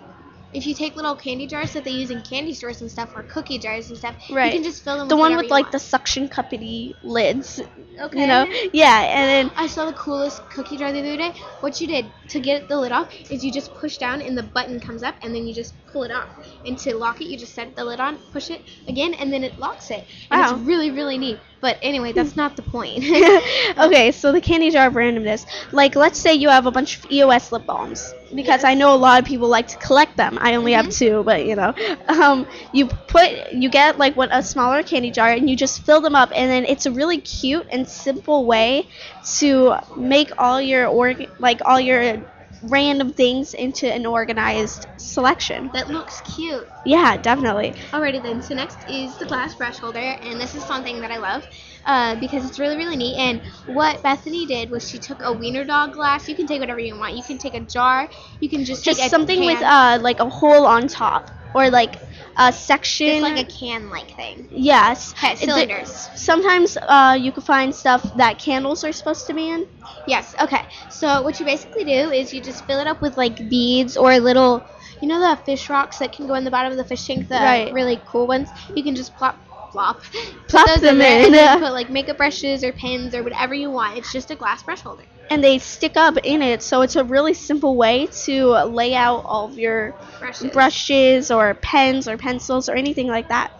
if 0.52 0.66
you 0.66 0.74
take 0.74 0.94
little 0.94 1.16
candy 1.16 1.46
jars 1.48 1.72
that 1.72 1.82
they 1.84 1.90
use 1.90 2.10
in 2.10 2.22
candy 2.22 2.54
stores 2.54 2.80
and 2.80 2.88
stuff, 2.90 3.10
or 3.16 3.24
cookie 3.24 3.58
jars 3.58 3.88
and 3.88 3.98
stuff, 3.98 4.14
Right. 4.30 4.46
you 4.52 4.60
can 4.60 4.62
just 4.62 4.84
fill 4.84 4.94
them. 4.98 5.06
With 5.06 5.08
the 5.10 5.16
with 5.16 5.20
one 5.30 5.36
with 5.36 5.50
like 5.50 5.66
the 5.72 5.76
want. 5.76 5.82
suction 5.82 6.28
cuppity 6.28 6.94
lids. 7.02 7.60
okay. 8.00 8.20
You 8.20 8.26
know? 8.28 8.46
Yeah, 8.72 9.00
and 9.00 9.48
then 9.50 9.52
I 9.56 9.66
saw 9.66 9.86
the 9.86 9.92
coolest 9.94 10.48
cookie 10.50 10.76
jar 10.76 10.92
the 10.92 11.00
other 11.00 11.16
day. 11.16 11.32
What 11.60 11.80
you 11.80 11.88
did 11.88 12.06
to 12.28 12.40
get 12.40 12.68
the 12.68 12.78
lid 12.78 12.92
off 12.92 13.08
is 13.30 13.44
you 13.44 13.52
just 13.52 13.74
push 13.74 13.98
down 13.98 14.20
and 14.20 14.36
the 14.36 14.42
button 14.42 14.80
comes 14.80 15.02
up 15.02 15.14
and 15.22 15.34
then 15.34 15.46
you 15.46 15.54
just 15.54 15.74
pull 15.86 16.02
it 16.04 16.10
off. 16.10 16.28
And 16.64 16.78
to 16.78 16.94
lock 16.96 17.20
it, 17.20 17.26
you 17.26 17.36
just 17.36 17.54
set 17.54 17.74
the 17.76 17.84
lid 17.84 18.00
on, 18.00 18.18
push 18.32 18.50
it 18.50 18.62
again, 18.88 19.14
and 19.14 19.32
then 19.32 19.44
it 19.44 19.58
locks 19.58 19.90
it. 19.90 20.06
And 20.30 20.40
Wow. 20.40 20.54
it's 20.54 20.66
really, 20.66 20.90
really 20.90 21.18
neat. 21.18 21.38
But 21.60 21.78
anyway, 21.82 22.12
that's 22.12 22.36
not 22.36 22.56
the 22.56 22.62
point. 22.62 23.02
okay, 23.78 24.12
so 24.12 24.32
the 24.32 24.40
candy 24.40 24.70
jar 24.70 24.86
of 24.88 24.94
randomness. 24.94 25.46
Like, 25.72 25.96
let's 25.96 26.18
say 26.18 26.34
you 26.34 26.48
have 26.50 26.66
a 26.66 26.70
bunch 26.70 26.98
of 26.98 27.10
EOS 27.10 27.52
lip 27.52 27.64
balms, 27.64 28.12
because 28.34 28.64
I 28.64 28.74
know 28.74 28.94
a 28.94 28.96
lot 28.96 29.18
of 29.20 29.24
people 29.26 29.48
like 29.48 29.68
to 29.68 29.78
collect 29.78 30.16
them. 30.18 30.36
I 30.40 30.56
only 30.56 30.72
have 30.72 30.90
two, 30.90 31.22
but 31.24 31.46
you 31.46 31.56
know, 31.56 31.72
um, 32.08 32.46
you 32.72 32.86
put 32.86 33.52
you 33.52 33.70
get 33.70 33.98
like 33.98 34.14
what 34.14 34.28
a 34.30 34.42
smaller 34.42 34.82
candy 34.82 35.10
jar, 35.10 35.30
and 35.30 35.48
you 35.48 35.56
just 35.56 35.82
fill 35.86 36.02
them 36.02 36.14
up, 36.14 36.30
and 36.34 36.50
then 36.50 36.66
it's 36.66 36.84
a 36.84 36.90
really 36.92 37.18
cute 37.18 37.66
and 37.70 37.88
simple 37.88 38.44
way 38.44 38.86
to 39.24 39.74
make 39.96 40.30
all 40.38 40.60
your 40.60 40.86
org 40.86 41.28
like 41.38 41.60
all 41.64 41.80
your 41.80 42.16
random 42.62 43.12
things 43.12 43.54
into 43.54 43.92
an 43.92 44.06
organized 44.06 44.86
selection. 44.96 45.70
that 45.72 45.88
looks 45.88 46.20
cute. 46.22 46.66
Yeah, 46.84 47.16
definitely. 47.16 47.74
Alrighty 47.92 48.22
then, 48.22 48.42
so 48.42 48.54
next 48.54 48.78
is 48.88 49.18
the 49.18 49.26
glass 49.26 49.54
brush 49.54 49.78
holder, 49.78 49.98
and 49.98 50.40
this 50.40 50.54
is 50.54 50.64
something 50.64 51.00
that 51.00 51.10
I 51.10 51.18
love 51.18 51.46
uh, 51.86 52.16
because 52.20 52.44
it's 52.46 52.58
really, 52.58 52.76
really 52.76 52.96
neat. 52.96 53.16
And 53.18 53.40
what 53.66 54.02
Bethany 54.02 54.46
did 54.46 54.70
was 54.70 54.88
she 54.88 54.98
took 54.98 55.18
a 55.22 55.32
wiener 55.32 55.64
dog 55.64 55.92
glass. 55.92 56.28
You 56.28 56.34
can 56.34 56.46
take 56.46 56.60
whatever 56.60 56.80
you 56.80 56.96
want. 56.98 57.16
You 57.16 57.22
can 57.22 57.38
take 57.38 57.54
a 57.54 57.60
jar. 57.60 58.08
You 58.40 58.48
can 58.48 58.64
just 58.64 58.84
Just 58.84 59.00
take 59.00 59.06
a 59.06 59.10
something 59.10 59.44
with 59.44 59.60
uh 59.62 59.98
like 60.00 60.20
a 60.20 60.28
hole 60.28 60.66
on 60.66 60.88
top, 60.88 61.30
or 61.54 61.70
like 61.70 61.96
a 62.36 62.52
section. 62.52 63.06
It's 63.08 63.22
like 63.22 63.48
a 63.48 63.52
can-like 63.52 64.10
thing. 64.16 64.48
Yes. 64.50 65.12
Okay, 65.22 65.34
cylinders. 65.36 66.08
sometimes 66.14 66.76
uh, 66.76 67.16
you 67.20 67.32
can 67.32 67.42
find 67.42 67.74
stuff 67.74 68.02
that 68.16 68.38
candles 68.38 68.84
are 68.84 68.92
supposed 68.92 69.26
to 69.26 69.34
be 69.34 69.48
in. 69.50 69.66
Yes. 70.06 70.34
Okay. 70.40 70.62
So 70.90 71.22
what 71.22 71.38
you 71.38 71.46
basically 71.46 71.84
do 71.84 72.10
is 72.10 72.32
you 72.32 72.40
just 72.40 72.66
fill 72.66 72.80
it 72.80 72.86
up 72.86 73.00
with 73.02 73.16
like 73.16 73.36
beads 73.48 73.96
or 73.96 74.18
little, 74.18 74.66
you 75.00 75.08
know, 75.08 75.20
the 75.20 75.36
fish 75.44 75.68
rocks 75.70 75.98
that 75.98 76.12
can 76.12 76.26
go 76.26 76.34
in 76.34 76.44
the 76.44 76.50
bottom 76.50 76.72
of 76.72 76.78
the 76.78 76.84
fish 76.84 77.06
tank, 77.06 77.28
the 77.28 77.34
Right. 77.36 77.72
really 77.72 78.00
cool 78.06 78.26
ones. 78.26 78.48
You 78.74 78.82
can 78.82 78.94
just 78.94 79.14
plop, 79.16 79.36
plop, 79.74 80.02
Plop 80.46 80.66
those 80.68 80.80
them 80.82 81.00
in. 81.00 81.24
and 81.26 81.34
then 81.34 81.58
put 81.58 81.72
like 81.72 81.90
makeup 81.90 82.16
brushes 82.16 82.62
or 82.62 82.72
pens 82.72 83.12
or 83.12 83.24
whatever 83.24 83.54
you 83.54 83.70
want. 83.70 83.98
It's 83.98 84.12
just 84.12 84.30
a 84.30 84.36
glass 84.36 84.62
brush 84.62 84.80
holder. 84.80 85.04
And 85.30 85.42
they 85.42 85.58
stick 85.58 85.96
up 85.96 86.16
in 86.22 86.42
it, 86.42 86.62
so 86.62 86.82
it's 86.82 86.94
a 86.94 87.02
really 87.02 87.34
simple 87.34 87.76
way 87.76 88.06
to 88.24 88.46
lay 88.66 88.94
out 88.94 89.24
all 89.24 89.46
of 89.46 89.58
your 89.58 89.92
Brushes. 90.20 90.52
brushes 90.52 91.30
or 91.32 91.54
pens 91.54 92.06
or 92.06 92.16
pencils 92.16 92.68
or 92.68 92.76
anything 92.76 93.08
like 93.08 93.28
that. 93.28 93.50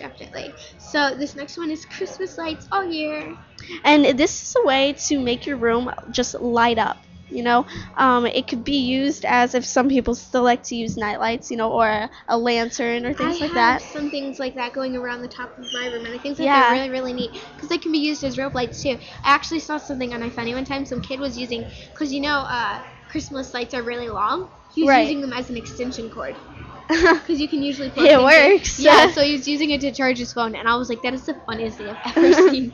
Definitely. 0.00 0.52
So 0.78 1.14
this 1.14 1.36
next 1.36 1.56
one 1.56 1.70
is 1.70 1.84
Christmas 1.84 2.36
lights 2.38 2.66
all 2.72 2.84
year. 2.84 3.36
And 3.84 4.18
this 4.18 4.42
is 4.42 4.56
a 4.60 4.66
way 4.66 4.94
to 5.06 5.20
make 5.20 5.46
your 5.46 5.58
room 5.58 5.92
just 6.10 6.34
light 6.40 6.78
up. 6.78 6.96
You 7.32 7.42
know, 7.42 7.66
um, 7.96 8.26
it 8.26 8.46
could 8.48 8.64
be 8.64 8.78
used 8.78 9.24
as 9.24 9.54
if 9.54 9.64
some 9.64 9.88
people 9.88 10.14
still 10.14 10.42
like 10.42 10.62
to 10.64 10.76
use 10.76 10.96
nightlights, 10.96 11.50
you 11.50 11.56
know, 11.56 11.70
or 11.72 11.88
a, 11.88 12.10
a 12.28 12.38
lantern 12.38 13.06
or 13.06 13.14
things 13.14 13.40
I 13.40 13.40
like 13.40 13.50
have 13.50 13.54
that. 13.54 13.82
some 13.82 14.10
things 14.10 14.38
like 14.38 14.54
that 14.54 14.72
going 14.72 14.96
around 14.96 15.22
the 15.22 15.28
top 15.28 15.56
of 15.58 15.72
my 15.72 15.86
room, 15.86 16.04
and 16.04 16.14
I 16.14 16.18
think 16.18 16.36
that 16.38 16.44
Yeah. 16.44 16.60
they're 16.62 16.72
really, 16.72 16.90
really 16.90 17.12
neat 17.12 17.30
because 17.54 17.68
they 17.68 17.78
can 17.78 17.92
be 17.92 17.98
used 17.98 18.24
as 18.24 18.38
rope 18.38 18.54
lights 18.54 18.82
too. 18.82 18.98
I 19.24 19.34
actually 19.34 19.60
saw 19.60 19.78
something 19.78 20.12
on 20.12 20.20
my 20.20 20.30
funny 20.30 20.54
one 20.54 20.64
time. 20.64 20.84
Some 20.86 21.00
kid 21.00 21.20
was 21.20 21.36
using 21.38 21.70
because 21.92 22.12
you 22.12 22.20
know 22.20 22.40
uh, 22.48 22.80
Christmas 23.08 23.54
lights 23.54 23.74
are 23.74 23.82
really 23.82 24.08
long. 24.08 24.50
He 24.70 24.82
was 24.82 24.90
Right. 24.90 25.02
using 25.02 25.20
them 25.20 25.32
as 25.32 25.50
an 25.50 25.56
extension 25.56 26.10
cord 26.10 26.36
because 26.88 27.40
you 27.40 27.48
can 27.48 27.62
usually 27.62 27.90
plug 27.90 28.10
It 28.10 28.18
in. 28.18 28.22
works. 28.22 28.78
Yeah, 28.78 29.06
so 29.08 29.22
he 29.22 29.32
was 29.32 29.46
using 29.46 29.70
it 29.70 29.80
to 29.82 29.92
charge 29.92 30.18
his 30.18 30.32
phone, 30.32 30.54
and 30.54 30.68
I 30.68 30.76
was 30.76 30.88
like, 30.88 31.02
that 31.02 31.14
is 31.14 31.24
the 31.26 31.34
funniest 31.46 31.78
thing 31.78 31.88
I've 31.90 31.98
ever 32.16 32.32
seen. 32.32 32.72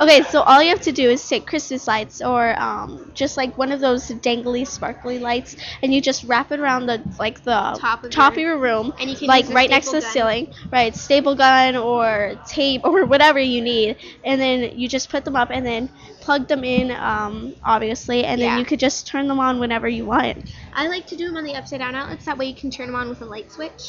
okay, 0.00 0.22
so 0.22 0.42
all 0.42 0.62
you 0.62 0.68
have 0.70 0.80
to 0.82 0.92
do 0.92 1.08
is 1.10 1.26
take 1.26 1.46
Christmas 1.46 1.86
lights 1.86 2.20
or 2.20 2.58
um, 2.60 3.10
just 3.14 3.36
like 3.36 3.56
one 3.56 3.72
of 3.72 3.80
those 3.80 4.08
dangly, 4.08 4.66
sparkly 4.66 5.18
lights, 5.18 5.56
and 5.82 5.92
you 5.92 6.00
just 6.00 6.24
wrap 6.24 6.50
it 6.52 6.60
around 6.60 6.86
the 6.86 7.04
like 7.18 7.42
the 7.44 7.80
Top 7.80 8.04
of 8.04 8.12
top 8.12 8.36
your- 8.36 8.38
your 8.38 8.58
room, 8.58 8.92
And 8.98 9.10
you 9.10 9.16
can 9.16 9.28
like 9.28 9.48
right 9.48 9.68
next 9.70 9.90
to 9.90 9.96
the 9.96 10.02
ceiling, 10.02 10.48
right? 10.72 10.94
Staple 10.94 11.34
gun 11.36 11.76
or 11.76 12.36
tape 12.46 12.82
or 12.84 13.06
whatever 13.06 13.38
you 13.38 13.62
need, 13.62 13.96
and 14.24 14.40
then 14.40 14.72
you 14.78 14.88
just 14.88 15.10
put 15.10 15.24
them 15.24 15.36
up 15.36 15.48
and 15.50 15.64
then 15.66 15.90
plug 16.28 16.46
them 16.46 16.62
in, 16.62 16.90
um, 16.90 17.54
obviously, 17.64 18.22
and 18.26 18.38
Yeah. 18.38 18.50
then 18.50 18.58
you 18.58 18.66
could 18.66 18.78
just 18.78 19.06
turn 19.06 19.28
them 19.28 19.40
on 19.40 19.58
whenever 19.60 19.88
you 19.88 20.04
want. 20.04 20.36
I 20.74 20.86
like 20.86 21.06
to 21.06 21.16
do 21.16 21.24
them 21.26 21.38
on 21.38 21.44
the 21.44 21.54
upside 21.54 21.78
down 21.78 21.94
outlets. 21.94 22.26
That 22.26 22.36
way 22.36 22.44
you 22.44 22.54
can 22.54 22.70
turn 22.70 22.88
them 22.88 22.96
on 22.96 23.08
with 23.08 23.22
a 23.22 23.24
light 23.24 23.50
switch. 23.50 23.80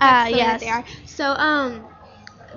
Uh, 0.00 0.24
so 0.28 0.36
yes. 0.36 0.60
they 0.60 0.68
are. 0.70 0.84
So 1.06 1.24
um, 1.34 1.86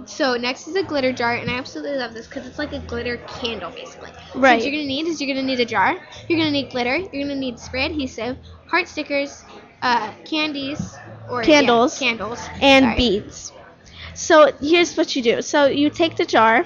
so 0.07 0.37
next 0.37 0.67
is 0.67 0.75
a 0.75 0.81
glitter 0.81 1.13
jar, 1.13 1.35
and 1.35 1.51
I 1.51 1.57
absolutely 1.59 1.97
love 1.99 2.15
this 2.15 2.27
because 2.27 2.47
it's 2.47 2.57
like 2.57 2.73
a 2.73 2.79
glitter 2.79 3.17
candle 3.39 3.69
basically. 3.69 4.09
Right. 4.33 4.57
what 4.57 4.65
you're 4.65 4.71
gonna 4.71 4.87
need 4.87 5.05
is 5.05 5.21
you're 5.21 5.31
gonna 5.35 5.45
need 5.45 5.59
a 5.59 5.65
jar. 5.65 5.95
You're 6.27 6.39
gonna 6.39 6.49
need 6.49 6.71
glitter. 6.71 6.97
You're 7.13 7.23
gonna 7.27 7.39
need 7.39 7.59
spray 7.59 7.85
adhesive, 7.85 8.37
heart 8.71 8.87
stickers, 8.87 9.43
uh, 9.83 10.13
candies, 10.25 10.97
or 11.29 11.43
yeah, 11.43 11.45
Candles. 11.45 11.99
candles, 11.99 12.49
and 12.59 12.85
Sorry. 12.85 12.97
beads. 12.97 13.53
So 14.15 14.51
here's 14.61 14.95
what 14.97 15.15
you 15.15 15.21
do. 15.21 15.41
So 15.43 15.65
you 15.67 15.91
take 15.91 16.17
the 16.17 16.25
jar, 16.25 16.65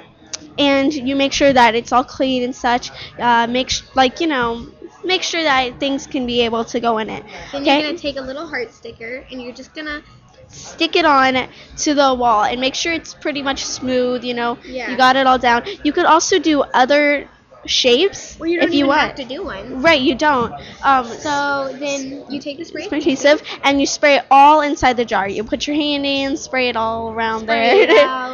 and 0.57 0.93
you 0.93 1.15
make 1.15 1.33
sure 1.33 1.51
that 1.53 1.75
it's 1.75 1.91
all 1.91 2.03
clean 2.03 2.43
and 2.43 2.55
such. 2.55 2.91
Uh, 3.19 3.47
make 3.47 3.69
sh- 3.69 3.81
like 3.95 4.19
you 4.19 4.27
know, 4.27 4.67
make 5.03 5.23
sure 5.23 5.43
that 5.43 5.79
things 5.79 6.07
can 6.07 6.25
be 6.25 6.41
able 6.41 6.63
to 6.65 6.79
go 6.79 6.97
in 6.97 7.09
it. 7.09 7.23
Then 7.51 7.61
Okay. 7.61 7.79
you're 7.79 7.87
gonna 7.87 7.97
take 7.97 8.17
a 8.17 8.21
little 8.21 8.47
heart 8.47 8.73
sticker, 8.73 9.23
and 9.31 9.41
you're 9.41 9.53
just 9.53 9.73
gonna 9.73 10.01
Stick 10.47 10.95
it 10.95 11.05
on 11.05 11.47
to 11.77 11.93
the 11.93 12.13
wall 12.13 12.43
and 12.43 12.61
make 12.61 12.75
sure 12.75 12.93
it's 12.93 13.13
pretty 13.13 13.41
much 13.41 13.65
smooth. 13.65 14.23
You 14.23 14.33
know, 14.35 14.57
Yeah. 14.63 14.89
you 14.91 14.95
got 14.97 15.15
it 15.15 15.25
all 15.27 15.37
down. 15.39 15.63
You 15.83 15.91
could 15.91 16.05
also 16.05 16.39
do 16.39 16.61
other 16.61 17.27
shapes 17.65 18.37
well, 18.39 18.47
you 18.47 18.61
if 18.61 18.73
you 18.73 18.85
want. 18.87 19.01
have 19.01 19.15
to 19.15 19.23
do 19.25 19.43
one. 19.43 19.81
Right, 19.81 19.99
you 19.99 20.15
don't. 20.15 20.53
Um, 20.83 21.05
So 21.05 21.75
then 21.79 22.25
you 22.29 22.39
take 22.39 22.57
the 22.59 22.63
spray 22.65 22.83
spray 22.83 22.99
adhesive 22.99 23.41
and 23.63 23.79
you 23.81 23.87
spray 23.87 24.17
it 24.17 24.25
all 24.29 24.61
inside 24.61 24.97
the 24.97 25.05
jar. 25.05 25.27
You 25.27 25.43
put 25.43 25.65
your 25.67 25.75
hand 25.75 26.05
in, 26.05 26.37
spray 26.37 26.69
it 26.69 26.75
all 26.77 27.11
around 27.11 27.41
spray 27.41 27.85
there. 27.87 28.07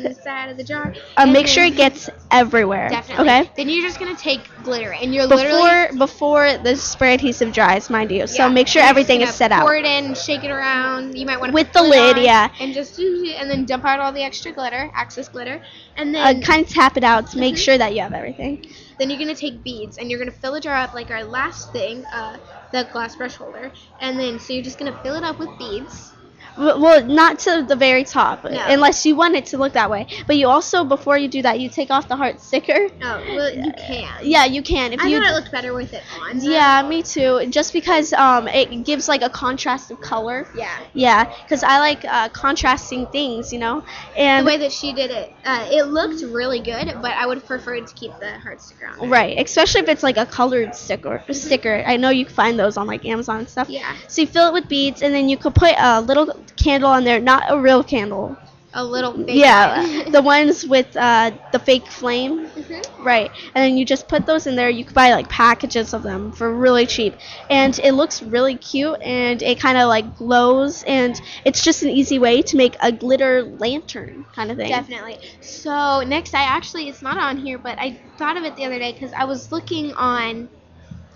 around 0.00 0.14
the 0.16 0.20
side 0.22 0.50
of 0.50 0.56
the 0.56 0.64
jar. 0.64 0.94
Uh, 1.16 1.26
make 1.26 1.46
sure 1.46 1.64
it 1.64 1.76
gets 1.76 2.08
everywhere. 2.30 2.88
Definitely. 2.88 3.28
Okay. 3.28 3.50
Then 3.56 3.68
you're 3.68 3.82
just 3.86 3.98
gonna 3.98 4.16
take 4.16 4.50
glitter, 4.62 4.92
and 4.92 5.14
you're 5.14 5.26
literally 5.26 5.60
before 5.60 5.98
before 5.98 6.58
the 6.58 6.76
spray 6.76 7.14
adhesive 7.14 7.52
dries, 7.52 7.90
mind 7.90 8.10
you. 8.10 8.26
So 8.26 8.46
Yeah, 8.46 8.48
make 8.48 8.68
sure 8.68 8.82
everything 8.82 9.20
is 9.22 9.34
set 9.34 9.52
out. 9.52 9.62
Pour 9.62 9.76
it 9.76 9.84
in, 9.84 10.14
shake 10.14 10.44
it 10.44 10.50
around. 10.50 11.16
You 11.16 11.26
might 11.26 11.40
want 11.40 11.50
to 11.50 11.54
With 11.54 11.72
the 11.72 11.82
lid, 11.82 12.18
yeah. 12.18 12.48
and 12.60 12.72
just 12.74 12.98
and 12.98 13.50
then 13.50 13.64
dump 13.64 13.84
out 13.84 14.00
all 14.00 14.12
the 14.12 14.22
extra 14.22 14.52
glitter, 14.52 14.90
excess 14.96 15.28
glitter, 15.28 15.60
and 15.96 16.14
Uh, 16.14 16.32
then 16.32 16.42
kind 16.42 16.64
of 16.64 16.68
tap 16.68 16.96
it 16.96 17.04
out 17.04 17.30
to 17.32 17.38
make 17.38 17.54
Mhm. 17.54 17.58
sure 17.64 17.78
that 17.78 17.94
you 17.94 18.00
have 18.00 18.12
everything. 18.12 18.64
then 18.98 19.08
you're 19.08 19.18
gonna 19.18 19.34
take 19.34 19.64
beads 19.64 19.96
and 19.96 20.10
you're 20.10 20.18
gonna 20.18 20.30
fill 20.30 20.52
the 20.52 20.60
jar 20.60 20.74
up 20.76 20.92
like 20.94 21.10
our 21.10 21.24
last 21.24 21.72
thing, 21.72 22.04
uh, 22.12 22.36
the 22.72 22.84
glass 22.92 23.16
brush 23.16 23.34
holder, 23.34 23.72
and 24.00 24.18
then 24.18 24.38
so 24.38 24.52
you're 24.52 24.62
just 24.62 24.78
gonna 24.78 24.96
fill 25.02 25.14
it 25.14 25.24
up 25.24 25.38
with 25.38 25.48
beads. 25.58 26.12
Well, 26.60 27.04
not 27.06 27.38
to 27.40 27.64
the 27.66 27.76
very 27.76 28.04
top, 28.04 28.44
No. 28.44 28.50
unless 28.68 29.06
you 29.06 29.16
want 29.16 29.34
it 29.34 29.46
to 29.46 29.56
look 29.58 29.72
that 29.72 29.88
way. 29.90 30.06
But 30.26 30.36
you 30.36 30.48
also, 30.48 30.84
before 30.84 31.16
you 31.16 31.26
do 31.28 31.40
that, 31.42 31.58
you 31.58 31.70
take 31.70 31.90
off 31.90 32.06
the 32.06 32.16
heart 32.16 32.40
sticker. 32.40 32.88
Oh, 33.02 33.24
well, 33.34 33.50
you 33.54 33.72
can. 33.78 34.12
Yeah, 34.22 34.44
you 34.44 34.62
can. 34.62 34.92
If 34.92 35.00
I 35.00 35.06
you 35.06 35.18
thought 35.18 35.30
it 35.30 35.34
looked 35.34 35.50
better 35.52 35.72
with 35.72 35.94
it 35.94 36.02
on. 36.20 36.40
Yeah, 36.42 36.82
me 36.86 37.02
too. 37.02 37.46
Just 37.48 37.72
because 37.72 38.12
um, 38.12 38.46
it 38.48 38.84
gives 38.84 39.08
like 39.08 39.22
a 39.22 39.30
contrast 39.30 39.90
of 39.90 40.00
color. 40.00 40.46
Yeah. 40.54 40.78
Yeah, 40.92 41.32
because 41.42 41.62
I 41.62 41.78
like 41.78 42.04
uh, 42.04 42.28
contrasting 42.28 43.06
things, 43.06 43.52
you 43.52 43.58
know. 43.58 43.82
And 44.16 44.46
the 44.46 44.50
way 44.50 44.58
that 44.58 44.72
she 44.72 44.92
did 44.92 45.10
it, 45.10 45.32
uh, 45.44 45.66
it 45.70 45.84
looked 45.84 46.22
really 46.22 46.60
good, 46.60 46.86
but 47.00 47.12
I 47.12 47.26
would 47.26 47.38
have 47.38 47.46
preferred 47.46 47.86
to 47.86 47.94
keep 47.94 48.12
the 48.20 48.38
heart 48.38 48.60
sticker 48.60 48.86
on. 48.86 48.98
there. 48.98 49.08
right, 49.08 49.38
especially 49.38 49.80
if 49.80 49.88
it's 49.88 50.02
like 50.02 50.18
a 50.18 50.26
colored 50.26 50.74
sticker. 50.74 51.22
Sticker. 51.30 51.82
I 51.86 51.96
know 51.96 52.10
you 52.10 52.26
can 52.26 52.34
find 52.34 52.58
those 52.58 52.76
on 52.76 52.86
like 52.86 53.04
Amazon 53.06 53.38
and 53.38 53.48
stuff. 53.48 53.68
Yeah. 53.70 53.96
So 54.08 54.20
you 54.22 54.26
fill 54.26 54.48
it 54.48 54.52
with 54.52 54.68
beads, 54.68 55.02
and 55.02 55.14
then 55.14 55.28
you 55.28 55.36
could 55.36 55.54
put 55.54 55.74
a 55.78 56.00
little 56.00 56.34
candle 56.56 56.90
on 56.90 57.04
there, 57.04 57.20
not 57.20 57.44
a 57.48 57.58
real 57.58 57.82
candle. 57.82 58.36
A 58.72 58.84
little 58.84 59.12
bit. 59.12 59.30
yeah, 59.30 60.04
the 60.10 60.22
ones 60.22 60.64
with 60.64 60.96
uh, 60.96 61.32
the 61.52 61.58
fake 61.58 61.86
flame. 61.88 62.46
Mhm. 62.48 62.86
Right, 63.00 63.30
and 63.54 63.64
then 63.64 63.76
you 63.78 63.84
just 63.84 64.06
put 64.08 64.26
those 64.26 64.46
in 64.46 64.54
there. 64.56 64.68
You 64.70 64.84
could 64.84 64.94
buy 64.94 65.10
like 65.12 65.28
packages 65.28 65.92
of 65.94 66.02
them 66.02 66.30
for 66.32 66.54
really 66.54 66.86
cheap, 66.86 67.14
and 67.48 67.76
it 67.80 67.92
looks 67.92 68.22
really 68.22 68.54
cute, 68.56 69.00
and 69.02 69.42
it 69.42 69.58
kind 69.58 69.76
of 69.78 69.88
like 69.88 70.16
glows, 70.16 70.84
and 70.84 71.20
it's 71.44 71.64
just 71.64 71.82
an 71.82 71.88
easy 71.88 72.18
way 72.18 72.42
to 72.42 72.56
make 72.56 72.76
a 72.80 72.92
glitter 72.92 73.42
lantern 73.42 74.24
kind 74.34 74.50
of 74.52 74.56
thing. 74.58 74.68
Definitely. 74.68 75.18
So 75.40 76.02
next, 76.06 76.34
I 76.34 76.42
actually 76.42 76.88
it's 76.88 77.02
not 77.02 77.18
on 77.18 77.38
here, 77.38 77.58
but 77.58 77.78
I 77.78 77.98
thought 78.18 78.36
of 78.36 78.44
it 78.44 78.54
the 78.54 78.64
other 78.66 78.78
day 78.78 78.92
because 78.92 79.12
I 79.14 79.24
was 79.24 79.50
looking 79.50 79.92
on 79.94 80.48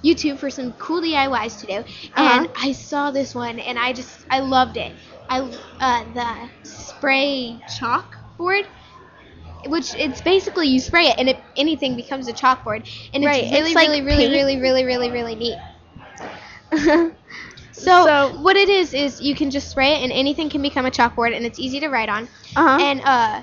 YouTube 0.04 0.38
for 0.38 0.50
some 0.50 0.72
cool 0.74 1.00
DIYs 1.00 1.60
to 1.60 1.66
do, 1.66 1.74
and 2.16 2.46
Uh-huh. 2.46 2.46
I 2.56 2.72
saw 2.72 3.10
this 3.10 3.34
one, 3.34 3.58
and 3.58 3.78
I 3.78 3.92
just 3.92 4.26
I 4.30 4.40
loved 4.40 4.76
it. 4.76 4.92
I 5.28 5.40
uh, 5.80 6.04
the 6.12 6.68
spray 6.68 7.58
chalkboard. 7.68 8.66
Which 9.66 9.94
it's 9.94 10.20
basically 10.20 10.68
you 10.68 10.78
spray 10.78 11.06
it 11.06 11.18
and 11.18 11.28
it, 11.30 11.38
anything 11.56 11.96
becomes 11.96 12.28
a 12.28 12.34
chalkboard 12.34 12.86
and 13.14 13.24
Right, 13.24 13.44
it's 13.44 13.52
it's 13.52 13.74
really 13.74 13.74
like 13.74 13.88
really 13.88 14.28
really 14.28 14.56
really 14.60 14.84
really 14.84 14.84
really 14.84 15.10
really 15.10 15.34
neat. 15.34 15.58
So, 17.72 18.04
So- 18.04 18.38
what 18.40 18.56
it 18.56 18.68
is 18.68 18.94
is 18.94 19.20
you 19.20 19.34
can 19.34 19.50
just 19.50 19.68
spray 19.70 19.94
it 19.94 20.02
and 20.02 20.12
anything 20.12 20.48
can 20.48 20.62
become 20.62 20.86
a 20.86 20.90
chalkboard 20.90 21.34
and 21.34 21.44
it's 21.44 21.58
easy 21.58 21.80
to 21.80 21.88
write 21.88 22.08
on. 22.08 22.28
Uh-huh. 22.56 22.78
And 22.80 23.00
uh, 23.04 23.42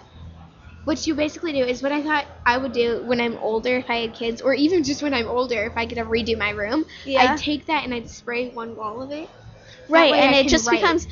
what 0.85 1.05
you 1.05 1.15
basically 1.15 1.51
do 1.51 1.63
is 1.63 1.83
what 1.83 1.91
I 1.91 2.01
thought 2.01 2.25
I 2.45 2.57
would 2.57 2.71
do 2.71 3.03
when 3.03 3.19
I'm 3.19 3.37
older 3.37 3.75
if 3.77 3.89
I 3.89 3.97
had 3.97 4.13
kids, 4.13 4.41
or 4.41 4.53
even 4.53 4.83
just 4.83 5.03
when 5.03 5.13
I'm 5.13 5.27
older 5.27 5.65
if 5.65 5.73
I 5.75 5.85
get 5.85 5.95
to 5.95 6.05
redo 6.05 6.37
my 6.37 6.51
room. 6.51 6.85
Yeah. 7.05 7.33
I'd 7.33 7.37
take 7.37 7.65
that 7.67 7.83
and 7.83 7.93
I'd 7.93 8.09
spray 8.09 8.49
one 8.49 8.75
wall 8.75 9.01
of 9.01 9.11
it. 9.11 9.29
right, 9.89 10.13
and 10.13 10.33
I 10.35 10.39
it 10.39 10.47
just 10.47 10.67
write. 10.67 10.79
becomes 10.79 11.07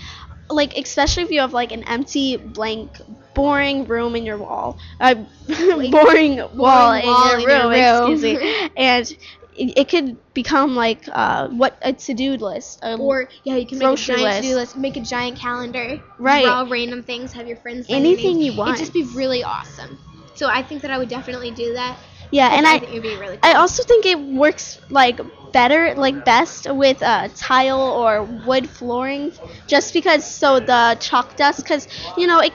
like, 0.50 0.78
especially 0.78 1.24
if 1.24 1.32
you 1.32 1.42
have 1.42 1.54
like 1.54 1.72
an 1.72 1.84
empty, 1.84 2.38
blank, 2.38 2.92
boring 3.34 3.86
room 3.86 4.16
in 4.16 4.26
your 4.26 4.38
wall, 4.38 4.78
uh, 5.00 5.16
boring 5.48 6.42
wall, 6.54 6.94
in, 6.94 7.06
your 7.06 7.40
in 7.40 7.42
your 7.42 7.64
room, 7.64 7.72
room. 7.72 7.74
excuse 7.74 8.22
me, 8.22 8.70
and 8.78 9.10
it, 9.54 9.78
it 9.78 9.90
could 9.90 10.18
become 10.34 10.76
like 10.76 11.08
uh, 11.12 11.48
what 11.50 11.78
a 11.82 11.94
to-do 11.94 12.34
list. 12.38 12.80
Um, 12.82 13.02
Or 13.02 13.30
yeah, 13.44 13.56
you 13.58 13.68
can 13.68 13.78
make 13.78 13.88
a 13.92 13.96
giant 13.96 14.24
list. 14.24 14.42
to-do 14.42 14.56
list, 14.56 14.78
make 14.78 14.98
a 14.98 15.02
giant 15.02 15.38
calendar, 15.38 16.02
Right. 16.18 16.44
Draw 16.44 16.68
random 16.70 17.04
things, 17.04 17.34
have 17.34 17.48
your 17.48 17.58
friends. 17.58 17.86
Anything 17.90 18.42
you 18.42 18.56
want. 18.56 18.72
It'd 18.76 18.80
just 18.80 18.94
be 18.94 19.04
really 19.16 19.44
awesome. 19.44 19.98
So 20.36 20.48
I 20.48 20.64
think 20.64 20.82
that 20.84 20.92
I 20.92 20.98
would 20.98 21.10
definitely 21.10 21.52
do 21.52 21.74
that. 21.74 21.98
Yeah, 22.32 22.50
and 22.54 22.66
I 22.66 22.70
I, 22.70 22.80
think 22.80 22.92
it'd 22.92 23.04
be 23.04 23.16
really. 23.16 23.38
Cool. 23.38 23.52
I 23.52 23.54
also 23.54 23.84
think 23.84 24.06
it 24.06 24.20
works 24.20 24.80
like 24.90 25.20
better, 25.52 25.94
like 25.96 26.24
best 26.26 26.72
with 26.72 27.02
uh, 27.02 27.30
tile 27.36 27.80
or 27.82 28.24
wood 28.24 28.70
flooring, 28.70 29.32
just 29.68 29.94
because 29.94 30.26
so 30.26 30.60
the 30.60 30.98
chalk 31.00 31.36
dust, 31.36 31.64
because 31.64 31.88
you 32.18 32.28
know 32.28 32.40
it, 32.40 32.54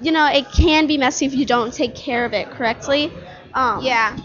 you 0.00 0.12
know 0.12 0.26
it 0.26 0.50
can 0.52 0.86
be 0.86 0.98
messy 0.98 1.26
if 1.26 1.34
you 1.34 1.44
don't 1.46 1.72
take 1.72 1.94
care 1.94 2.24
of 2.24 2.32
it 2.32 2.50
correctly. 2.50 3.12
Um, 3.54 3.82
yeah. 3.82 4.16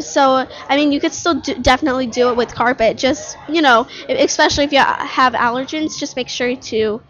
So 0.00 0.46
I 0.68 0.76
mean, 0.76 0.92
you 0.92 1.00
could 1.00 1.12
still 1.12 1.34
do, 1.40 1.54
definitely 1.54 2.06
do 2.06 2.28
it 2.30 2.36
with 2.36 2.54
carpet. 2.54 2.96
Just 2.96 3.36
you 3.48 3.62
know, 3.62 3.86
especially 4.08 4.64
if 4.64 4.72
you 4.72 4.78
have 4.78 5.32
allergens, 5.34 5.98
just 5.98 6.16
make 6.16 6.28
sure 6.28 6.54
to 6.56 7.02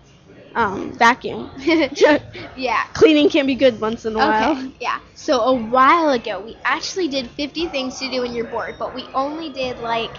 um, 0.54 0.92
vacuum. 0.92 1.50
Yeah. 2.56 2.84
Cleaning 2.94 3.28
can 3.30 3.46
be 3.46 3.54
good 3.54 3.80
once 3.80 4.04
in 4.04 4.14
a 4.14 4.18
while. 4.18 4.52
Okay, 4.52 4.72
yeah. 4.80 5.00
So 5.14 5.40
a 5.40 5.54
while 5.54 6.10
ago, 6.10 6.40
we 6.40 6.56
actually 6.64 7.08
did 7.08 7.30
50 7.30 7.66
things 7.68 7.98
to 7.98 8.10
do 8.10 8.22
in 8.22 8.32
your 8.34 8.44
board, 8.46 8.76
but 8.78 8.94
we 8.94 9.08
only 9.14 9.50
did 9.50 9.78
like 9.78 10.10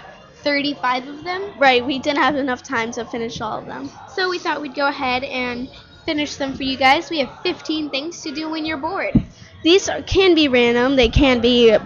35 0.42 1.08
of 1.08 1.24
them. 1.24 1.52
Right, 1.58 1.84
we 1.84 1.98
didn't 1.98 2.18
have 2.18 2.36
enough 2.36 2.62
time 2.62 2.90
to 2.92 3.04
finish 3.04 3.40
all 3.40 3.58
of 3.58 3.66
them. 3.66 3.90
So 4.08 4.28
we 4.28 4.38
thought 4.38 4.60
we'd 4.60 4.74
go 4.74 4.88
ahead 4.88 5.24
and 5.24 5.68
finish 6.04 6.36
them 6.36 6.54
for 6.54 6.62
you 6.64 6.76
guys. 6.76 7.10
We 7.10 7.20
have 7.20 7.30
15 7.42 7.90
things 7.90 8.22
to 8.22 8.32
do 8.32 8.50
when 8.50 8.64
you're 8.66 8.78
bored. 8.78 9.14
These 9.62 9.88
are, 9.88 10.02
can 10.02 10.34
be 10.34 10.48
random, 10.48 10.96
they 10.96 11.08
can 11.08 11.40
be 11.40 11.76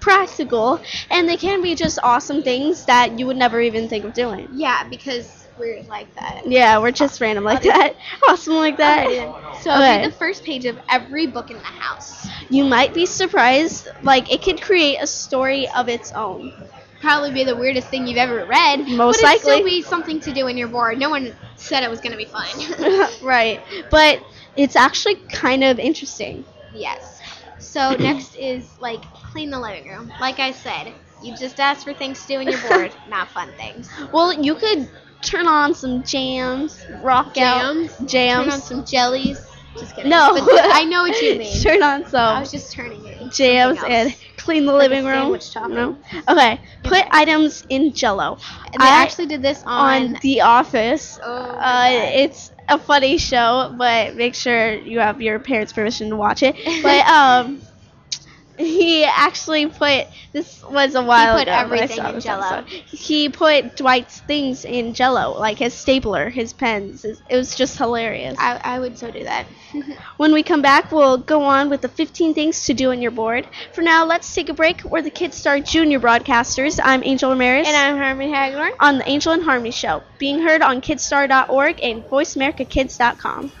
practical, 0.00 0.80
and 1.10 1.28
they 1.28 1.36
can 1.36 1.60
be 1.62 1.74
just 1.74 1.98
awesome 2.02 2.42
things 2.42 2.86
that 2.86 3.18
you 3.18 3.26
would 3.26 3.36
never 3.36 3.60
even 3.60 3.88
think 3.88 4.04
of 4.04 4.14
doing. 4.14 4.48
Yeah, 4.52 4.84
because 4.88 5.45
we're 5.58 5.82
like 5.84 6.14
that. 6.14 6.42
Yeah, 6.46 6.78
we're 6.78 6.90
just 6.92 7.20
random 7.20 7.44
like 7.44 7.62
that. 7.62 7.94
Awesome 8.28 8.54
like 8.54 8.76
that. 8.78 9.06
So 9.62 9.70
Okay. 9.72 10.04
the 10.04 10.10
first 10.12 10.44
page 10.44 10.64
of 10.66 10.78
every 10.88 11.26
book 11.26 11.50
in 11.50 11.56
the 11.56 11.62
house. 11.62 12.26
You 12.50 12.64
might 12.64 12.94
be 12.94 13.06
surprised, 13.06 13.88
like 14.02 14.32
it 14.32 14.42
could 14.42 14.60
create 14.60 14.98
a 15.00 15.06
story 15.06 15.68
of 15.70 15.88
its 15.88 16.12
own. 16.12 16.52
Probably 17.00 17.30
be 17.30 17.44
the 17.44 17.56
weirdest 17.56 17.88
thing 17.88 18.06
you've 18.06 18.16
ever 18.18 18.44
read. 18.46 18.88
Most 18.88 19.20
but 19.20 19.30
it'd 19.30 19.40
still 19.40 19.56
likely. 19.56 19.70
be 19.70 19.82
something 19.82 20.20
to 20.20 20.32
do 20.32 20.44
when 20.44 20.56
you're 20.56 20.68
bored. 20.68 20.98
No 20.98 21.10
one 21.10 21.34
said 21.56 21.82
it 21.82 21.90
was 21.90 22.00
going 22.00 22.12
to 22.12 22.18
be 22.18 22.24
fun. 22.24 22.46
right. 23.22 23.60
But 23.90 24.20
it's 24.56 24.76
actually 24.76 25.16
kind 25.30 25.62
of 25.64 25.78
interesting. 25.78 26.44
Yes. 26.72 27.20
So 27.58 27.94
next 27.98 28.34
is 28.36 28.78
like 28.80 29.02
clean 29.12 29.50
the 29.50 29.60
living 29.60 29.88
room. 29.88 30.12
Like 30.20 30.38
I 30.38 30.52
said, 30.52 30.92
you 31.22 31.34
just 31.36 31.60
ask 31.60 31.84
for 31.84 31.92
things 31.94 32.20
to 32.22 32.26
do 32.28 32.38
when 32.38 32.48
you're 32.48 32.60
bored, 32.60 32.92
not 33.08 33.28
fun 33.28 33.52
things. 33.52 33.88
Well, 34.12 34.32
you 34.32 34.54
could 34.54 34.88
turn 35.26 35.46
on 35.46 35.74
some 35.74 36.02
jams, 36.02 36.84
rock 37.02 37.34
Jams? 37.34 37.92
out 38.00 38.08
jams. 38.08 38.44
Turn 38.44 38.52
on 38.52 38.60
some 38.60 38.84
jellies. 38.84 39.38
Just 39.78 39.94
kidding. 39.94 40.10
no, 40.10 40.32
But 40.32 40.64
I 40.72 40.84
know 40.84 41.02
what 41.02 41.20
you 41.20 41.34
mean. 41.38 41.60
turn 41.60 41.82
on 41.82 42.06
some. 42.06 42.36
I 42.36 42.40
was 42.40 42.50
just 42.50 42.72
turning 42.72 43.04
it. 43.04 43.30
jams 43.30 43.78
and 43.86 44.14
clean 44.38 44.64
the 44.64 44.72
Like 44.72 44.88
living 44.90 45.04
room. 45.04 45.38
No. 45.68 45.98
Okay. 46.28 46.60
Put 46.82 47.04
items 47.10 47.66
in 47.68 47.92
Jello. 47.92 48.38
And 48.72 48.80
they 48.80 48.86
I- 48.86 49.02
actually 49.02 49.26
did 49.26 49.42
this 49.42 49.62
on. 49.66 50.14
on 50.14 50.18
The 50.22 50.40
Office. 50.40 51.18
Oh 51.22 51.28
uh, 51.28 51.88
it's 51.90 52.52
a 52.68 52.78
funny 52.78 53.18
show, 53.18 53.74
but 53.76 54.16
make 54.16 54.34
sure 54.34 54.72
you 54.74 54.98
have 55.00 55.20
your 55.20 55.38
parents' 55.40 55.72
permission 55.74 56.08
to 56.10 56.16
watch 56.16 56.42
it. 56.42 56.56
But 56.82 57.06
um, 57.06 57.60
he 58.58 59.04
actually 59.04 59.66
put 59.66 60.06
this 60.32 60.62
was 60.64 60.94
a 60.94 61.02
while 61.02 61.38
put 61.38 61.42
ago. 61.48 61.52
everything 61.52 62.04
in 62.04 62.20
Jello. 62.20 62.46
Episode. 62.46 62.68
He 62.68 63.28
put 63.28 63.76
Dwight's 63.76 64.20
things 64.20 64.64
in 64.64 64.94
Jello, 64.94 65.38
like 65.38 65.58
his 65.58 65.74
stapler, 65.74 66.28
his 66.30 66.52
pens. 66.52 67.04
It 67.04 67.18
it 67.28 67.36
was 67.36 67.54
just 67.54 67.78
hilarious. 67.78 68.36
I, 68.38 68.60
I 68.62 68.78
would 68.78 68.98
so 68.98 69.10
do 69.10 69.24
that. 69.24 69.46
When 70.16 70.32
we 70.32 70.42
come 70.42 70.62
back, 70.62 70.90
we'll 70.90 71.18
go 71.18 71.42
on 71.42 71.68
with 71.68 71.82
the 71.82 71.88
15 71.88 72.32
things 72.32 72.64
to 72.64 72.72
do 72.74 72.90
on 72.92 73.02
your 73.02 73.10
board. 73.10 73.46
For 73.74 73.82
now, 73.82 74.06
let's 74.06 74.34
take 74.34 74.48
a 74.48 74.54
break. 74.54 74.82
We're 74.84 75.02
the 75.02 75.10
Kidstar 75.10 75.62
Junior 75.62 76.00
broadcasters. 76.00 76.80
I'm 76.82 77.02
Angel 77.04 77.30
Ramirez. 77.30 77.66
and 77.68 77.76
I'm 77.76 77.98
Harmony 77.98 78.32
Hagler. 78.32 78.70
on 78.80 78.96
the 78.98 79.06
Angel 79.08 79.32
and 79.32 79.42
Harmony 79.42 79.70
Show, 79.72 80.02
being 80.18 80.40
heard 80.40 80.62
on 80.62 80.80
Kidstar.org 80.80 81.80
and 81.82 82.02
VoiceAmericaKids.com. 82.04 83.52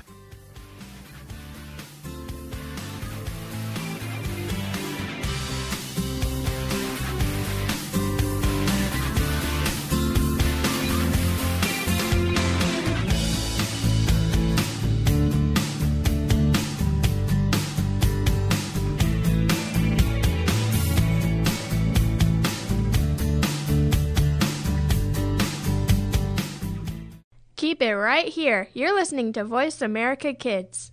Keep 27.56 27.80
it 27.80 27.94
right 27.94 28.28
here. 28.28 28.68
You're 28.74 28.94
listening 28.94 29.32
to 29.32 29.42
Voice 29.42 29.80
America 29.80 30.34
Kids. 30.34 30.92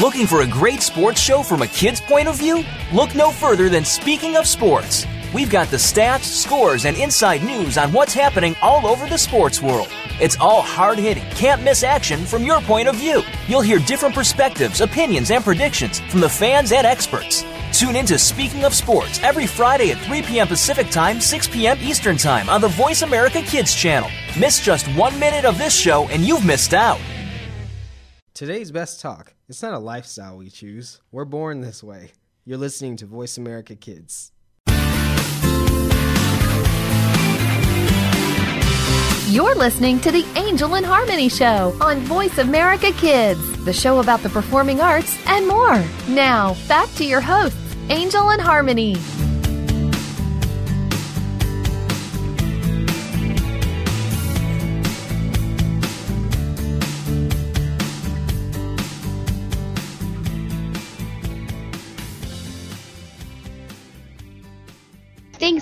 Looking 0.00 0.26
for 0.26 0.40
a 0.40 0.46
great 0.46 0.80
sports 0.80 1.20
show 1.20 1.42
from 1.42 1.60
a 1.60 1.66
kid's 1.66 2.00
point 2.00 2.26
of 2.26 2.36
view? 2.36 2.64
Look 2.90 3.14
no 3.14 3.30
further 3.30 3.68
than 3.68 3.84
Speaking 3.84 4.36
of 4.36 4.46
Sports. 4.46 5.06
We've 5.34 5.50
got 5.50 5.68
the 5.68 5.76
stats, 5.76 6.24
scores, 6.24 6.86
and 6.86 6.96
inside 6.96 7.42
news 7.42 7.76
on 7.76 7.92
what's 7.92 8.14
happening 8.14 8.56
all 8.62 8.86
over 8.86 9.06
the 9.06 9.18
sports 9.18 9.60
world. 9.60 9.88
It's 10.18 10.38
all 10.40 10.62
hard 10.62 10.98
hitting, 10.98 11.28
can't 11.32 11.62
miss 11.62 11.82
action 11.82 12.24
from 12.24 12.44
your 12.44 12.62
point 12.62 12.88
of 12.88 12.96
view. 12.96 13.22
You'll 13.46 13.60
hear 13.60 13.78
different 13.78 14.14
perspectives, 14.14 14.80
opinions, 14.80 15.30
and 15.30 15.44
predictions 15.44 16.00
from 16.00 16.20
the 16.20 16.30
fans 16.30 16.72
and 16.72 16.86
experts. 16.86 17.44
Tune 17.72 17.96
in 17.96 18.04
to 18.06 18.18
Speaking 18.18 18.64
of 18.64 18.74
Sports 18.74 19.18
every 19.22 19.46
Friday 19.46 19.90
at 19.92 19.98
3 20.02 20.22
p.m. 20.22 20.46
Pacific 20.46 20.90
Time, 20.90 21.20
6 21.20 21.48
p.m. 21.48 21.78
Eastern 21.80 22.18
Time 22.18 22.50
on 22.50 22.60
the 22.60 22.68
Voice 22.68 23.00
America 23.02 23.40
Kids 23.40 23.74
channel. 23.74 24.10
Miss 24.38 24.60
just 24.60 24.86
one 24.88 25.18
minute 25.18 25.46
of 25.46 25.56
this 25.56 25.74
show 25.74 26.06
and 26.08 26.22
you've 26.22 26.44
missed 26.44 26.74
out. 26.74 27.00
Today's 28.34 28.70
best 28.70 29.00
talk. 29.00 29.34
It's 29.48 29.62
not 29.62 29.72
a 29.72 29.78
lifestyle 29.78 30.36
we 30.36 30.50
choose. 30.50 31.00
We're 31.10 31.24
born 31.24 31.60
this 31.60 31.82
way. 31.82 32.12
You're 32.44 32.58
listening 32.58 32.96
to 32.96 33.06
Voice 33.06 33.38
America 33.38 33.74
Kids. 33.74 34.32
You're 39.32 39.54
listening 39.54 39.98
to 40.00 40.10
the 40.10 40.26
Angel 40.36 40.74
and 40.74 40.84
Harmony 40.84 41.30
Show 41.30 41.74
on 41.80 42.00
Voice 42.00 42.36
America 42.36 42.92
Kids, 42.92 43.64
the 43.64 43.72
show 43.72 44.00
about 44.00 44.20
the 44.20 44.28
performing 44.28 44.80
arts 44.80 45.16
and 45.26 45.48
more. 45.48 45.82
Now, 46.06 46.54
back 46.68 46.92
to 46.96 47.04
your 47.06 47.22
hosts, 47.22 47.61
Angel 47.90 48.30
and 48.30 48.40
Harmony. 48.40 48.96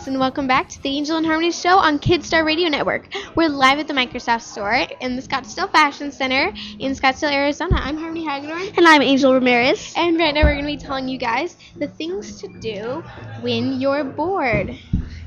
Thanks 0.00 0.08
and 0.08 0.18
welcome 0.18 0.46
back 0.46 0.66
to 0.70 0.82
the 0.82 0.88
Angel 0.88 1.18
and 1.18 1.26
Harmony 1.26 1.52
Show 1.52 1.76
on 1.76 1.98
Kidstar 1.98 2.42
Radio 2.42 2.70
Network. 2.70 3.06
We're 3.36 3.50
live 3.50 3.78
at 3.80 3.86
the 3.86 3.92
Microsoft 3.92 4.40
Store 4.40 4.86
in 5.02 5.14
the 5.14 5.20
Scottsdale 5.20 5.70
Fashion 5.70 6.10
Center 6.10 6.54
in 6.78 6.92
Scottsdale, 6.92 7.30
Arizona. 7.30 7.76
I'm 7.76 7.98
Harmony 7.98 8.24
Hagedorn. 8.24 8.78
And 8.78 8.88
I'm 8.88 9.02
Angel 9.02 9.34
Ramirez. 9.34 9.92
And 9.98 10.16
right 10.16 10.32
now 10.32 10.44
we're 10.44 10.54
going 10.54 10.64
to 10.64 10.72
be 10.72 10.78
telling 10.78 11.06
you 11.06 11.18
guys 11.18 11.58
the 11.76 11.86
things 11.86 12.40
to 12.40 12.48
do 12.60 13.04
when 13.42 13.78
you're 13.78 14.04
bored. 14.04 14.74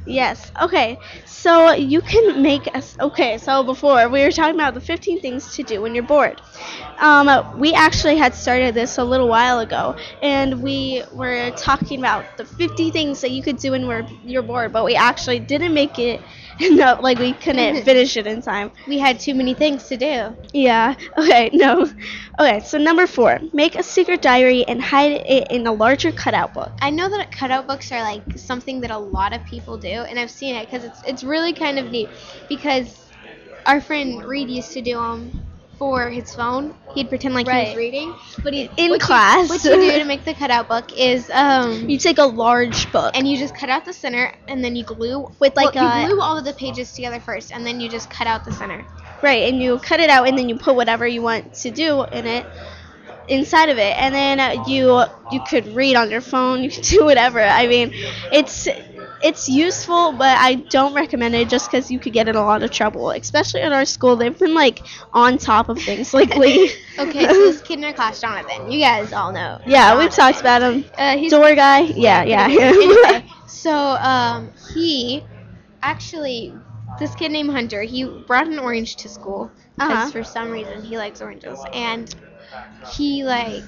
Yes. 0.07 0.51
Okay. 0.59 0.97
So 1.25 1.73
you 1.73 2.01
can 2.01 2.41
make 2.41 2.67
us. 2.75 2.97
Okay. 2.99 3.37
So 3.37 3.63
before 3.63 4.09
we 4.09 4.23
were 4.23 4.31
talking 4.31 4.55
about 4.55 4.73
the 4.73 4.81
15 4.81 5.21
things 5.21 5.55
to 5.55 5.61
do 5.61 5.83
when 5.83 5.93
you're 5.93 6.03
bored. 6.03 6.41
Um, 6.99 7.59
we 7.59 7.73
actually 7.73 8.17
had 8.17 8.33
started 8.35 8.73
this 8.75 8.97
a 8.97 9.03
little 9.03 9.27
while 9.27 9.59
ago, 9.59 9.95
and 10.21 10.61
we 10.61 11.03
were 11.11 11.51
talking 11.51 11.99
about 11.99 12.37
the 12.37 12.45
50 12.45 12.91
things 12.91 13.21
that 13.21 13.31
you 13.31 13.41
could 13.43 13.57
do 13.57 13.71
when 13.71 13.87
we're, 13.87 14.07
you're 14.23 14.41
bored, 14.43 14.71
but 14.71 14.85
we 14.85 14.95
actually 14.95 15.39
didn't 15.39 15.73
make 15.73 15.97
it. 15.99 16.21
No, 16.61 16.99
like 17.01 17.17
we 17.17 17.33
couldn't 17.33 17.83
finish 17.83 18.15
it 18.15 18.27
in 18.27 18.41
time. 18.43 18.71
We 18.87 18.99
had 18.99 19.19
too 19.19 19.33
many 19.33 19.55
things 19.55 19.87
to 19.87 19.97
do. 19.97 20.35
Yeah. 20.53 20.93
Okay. 21.17 21.49
No. 21.51 21.89
Okay. 22.39 22.59
So 22.59 22.77
number 22.77 23.07
four, 23.07 23.39
make 23.53 23.75
a 23.75 23.83
secret 23.83 24.21
diary 24.21 24.63
and 24.67 24.81
hide 24.81 25.13
it 25.13 25.47
in 25.49 25.65
a 25.65 25.73
larger 25.73 26.11
cutout 26.11 26.53
book. 26.53 26.71
I 26.81 26.91
know 26.91 27.09
that 27.09 27.31
cutout 27.31 27.67
books 27.67 27.91
are 27.91 28.01
like 28.01 28.23
something 28.37 28.81
that 28.81 28.91
a 28.91 28.97
lot 28.97 29.33
of 29.33 29.43
people 29.45 29.77
do, 29.77 29.87
and 29.87 30.19
I've 30.19 30.31
seen 30.31 30.55
it 30.55 30.65
because 30.65 30.83
it's 30.83 31.01
it's 31.03 31.23
really 31.23 31.53
kind 31.53 31.79
of 31.79 31.89
neat. 31.89 32.09
Because 32.49 33.11
our 33.65 33.81
friend 33.81 34.23
Reed 34.23 34.49
used 34.49 34.73
to 34.73 34.81
do 34.81 34.95
them 34.97 35.31
for 35.77 36.09
his 36.09 36.33
phone. 36.35 36.75
He'd 36.95 37.09
pretend 37.09 37.33
like 37.33 37.47
he 37.49 37.53
was 37.69 37.75
reading, 37.75 38.13
but 38.43 38.53
he 38.53 38.69
In 38.77 38.89
what 38.89 38.99
you- 39.01 39.05
class. 39.05 39.49
what 39.49 39.63
you 39.63 39.71
do 39.75 39.99
to 39.99 40.05
make 40.05 40.23
the 40.25 40.33
cutout 40.33 40.67
book 40.67 40.91
is 40.97 41.29
um. 41.33 41.89
You 41.93 41.97
take 41.97 42.17
a 42.17 42.25
large 42.25 42.91
book. 42.91 43.11
and 43.15 43.27
you 43.27 43.37
just 43.37 43.55
cut 43.55 43.69
out 43.69 43.85
the 43.85 43.93
center, 43.93 44.33
and 44.47 44.63
then 44.63 44.75
you 44.75 44.83
glue 44.83 45.31
With, 45.39 45.55
like, 45.55 45.73
well, 45.75 45.87
a- 45.97 46.01
you 46.01 46.07
glue 46.09 46.21
all 46.21 46.37
of 46.37 46.45
the 46.45 46.53
pages 46.53 46.91
together 46.93 47.19
first, 47.19 47.51
and 47.51 47.65
then 47.65 47.79
you 47.79 47.89
just 47.89 48.09
cut 48.09 48.27
out 48.27 48.45
the 48.45 48.51
center. 48.53 48.85
Right, 49.21 49.49
and 49.51 49.61
you 49.61 49.79
cut 49.79 49.99
it 49.99 50.09
out, 50.09 50.27
and 50.27 50.37
then 50.37 50.49
you 50.49 50.55
put 50.57 50.75
whatever 50.75 51.07
you 51.07 51.21
want 51.21 51.53
to 51.55 51.71
do 51.71 52.03
in 52.03 52.25
it 52.27 52.45
inside 53.29 53.69
of 53.69 53.77
it, 53.77 53.97
and 53.97 54.13
then 54.13 54.39
uh, 54.39 54.63
you 54.67 55.01
you 55.31 55.39
could 55.49 55.67
read 55.75 55.95
on 55.95 56.11
your 56.11 56.19
phone. 56.21 56.61
You 56.61 56.69
could 56.69 56.83
do 56.95 57.05
whatever. 57.05 57.39
I 57.41 57.67
mean, 57.67 57.91
it's 58.31 58.67
it's 59.23 59.47
useful, 59.49 60.11
but 60.13 60.37
I 60.37 60.55
don't 60.55 60.93
recommend 60.93 61.33
it 61.35 61.49
just 61.49 61.71
because 61.71 61.89
you 61.89 61.99
could 61.99 62.13
get 62.13 62.27
in 62.27 62.35
a 62.35 62.43
lot 62.43 62.61
of 62.63 62.71
trouble. 62.71 63.11
Especially 63.11 63.61
at 63.61 63.71
our 63.71 63.85
school, 63.85 64.15
they've 64.15 64.37
been 64.37 64.53
like 64.53 64.81
on 65.13 65.37
top 65.37 65.69
of 65.69 65.79
things 65.79 66.13
lately. 66.19 66.69
Okay, 66.99 67.25
so 67.25 67.33
this 67.33 67.61
kid 67.61 67.79
in 67.79 67.85
our 67.85 67.93
class, 67.93 68.19
Jonathan, 68.21 68.69
you 68.71 68.79
guys 68.79 69.13
all 69.13 69.31
know. 69.31 69.59
yeah, 69.65 69.97
we've 69.97 70.11
talked 70.13 70.39
about 70.41 70.61
him. 70.61 70.85
Uh, 70.97 71.17
he's 71.17 71.31
Door 71.31 71.55
guy. 71.55 71.79
Yeah, 71.81 72.23
yeah. 72.23 72.47
anyway, 72.49 73.25
so 73.47 73.71
um, 73.73 74.51
he 74.75 75.23
actually, 75.81 76.53
this 76.99 77.15
kid 77.15 77.31
named 77.31 77.51
Hunter, 77.51 77.81
he 77.83 78.03
brought 78.05 78.47
an 78.47 78.59
orange 78.59 78.95
to 78.97 79.09
school 79.09 79.51
because 79.75 79.91
Uh-huh. 79.91 80.11
for 80.11 80.23
some 80.23 80.51
reason 80.51 80.83
he 80.83 80.97
likes 80.97 81.21
oranges, 81.21 81.59
and 81.73 82.13
he 82.93 83.23
like 83.23 83.63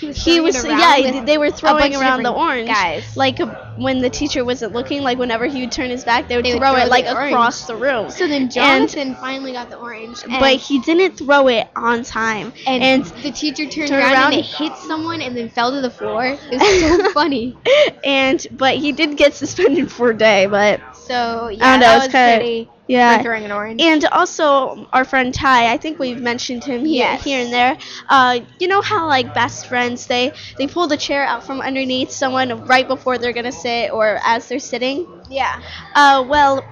he 0.00 0.06
was 0.08 0.24
he 0.24 0.40
was 0.40 0.64
yeah 0.64 1.22
they 1.24 1.38
were 1.38 1.50
throwing 1.50 1.94
around 1.94 2.22
the 2.22 2.32
orange 2.32 2.68
guys. 2.68 3.16
like 3.16 3.40
uh, 3.40 3.46
when 3.76 4.00
the 4.00 4.10
teacher 4.10 4.44
wasn't 4.44 4.72
looking 4.72 5.02
like 5.02 5.18
whenever 5.18 5.46
he 5.46 5.60
would 5.60 5.72
turn 5.72 5.90
his 5.90 6.04
back 6.04 6.28
they 6.28 6.36
would, 6.36 6.44
They 6.44 6.52
would 6.54 6.60
throw, 6.60 6.74
throw 6.74 6.82
it 6.82 6.88
like 6.88 7.04
the 7.04 7.12
across 7.12 7.66
the 7.66 7.76
room 7.76 8.10
So 8.10 8.26
then 8.26 8.50
And- 8.56 8.90
finally 9.16 9.52
got 9.52 9.70
the 9.70 9.76
orange, 9.76 10.22
but 10.28 10.56
he 10.56 10.78
didn't 10.80 11.16
throw 11.18 11.48
it 11.48 11.68
on 11.76 12.02
time 12.02 12.52
and, 12.66 12.82
and 12.82 13.04
the 13.22 13.30
teacher 13.30 13.66
turned, 13.66 13.88
turned 13.88 14.02
around, 14.02 14.12
around 14.12 14.32
and 14.34 14.40
it 14.40 14.46
hit 14.46 14.76
someone 14.76 15.20
and 15.20 15.36
then 15.36 15.48
fell 15.48 15.70
to 15.72 15.80
the 15.80 15.90
floor. 15.90 16.24
It 16.26 16.60
was 16.60 16.80
so 17.02 17.10
funny. 17.12 17.56
and 18.04 18.46
but 18.52 18.76
he 18.76 18.92
did 18.92 19.16
get 19.16 19.34
suspended 19.34 19.90
for 19.90 20.10
a 20.10 20.16
day 20.16 20.46
but 20.46 20.80
So 21.10 21.48
yeah, 21.48 21.66
I 21.66 21.70
don't 21.72 21.80
know, 21.80 21.86
that 21.86 21.96
it's 21.96 22.06
was 22.06 22.12
kinda- 22.12 22.36
pretty 22.38 22.70
yeah 22.86 23.16
for 23.18 23.22
throwing 23.24 23.44
an 23.44 23.52
orange. 23.52 23.80
and 23.82 24.04
also 24.06 24.86
our 24.92 25.04
friend 25.04 25.32
Ty, 25.32 25.72
I 25.72 25.76
think 25.76 25.98
we've 25.98 26.20
mentioned 26.20 26.64
him 26.64 26.84
here, 26.84 27.04
Yes. 27.06 27.24
here 27.24 27.40
and 27.44 27.52
there. 27.52 27.76
Uh, 28.08 28.40
you 28.58 28.68
know 28.68 28.80
how 28.80 29.06
like 29.06 29.32
best 29.34 29.66
friends 29.66 30.06
they 30.06 30.32
they 30.58 30.66
pull 30.66 30.86
the 30.88 30.96
chair 30.96 31.24
out 31.24 31.44
from 31.44 31.60
underneath 31.60 32.10
someone 32.10 32.64
right 32.66 32.86
before 32.86 33.18
they're 33.18 33.32
gonna 33.32 33.52
sit 33.52 33.92
or 33.92 34.18
as 34.24 34.48
they're 34.48 34.58
sitting. 34.58 35.06
yeah. 35.28 35.60
Uh, 35.94 36.24
well, 36.28 36.64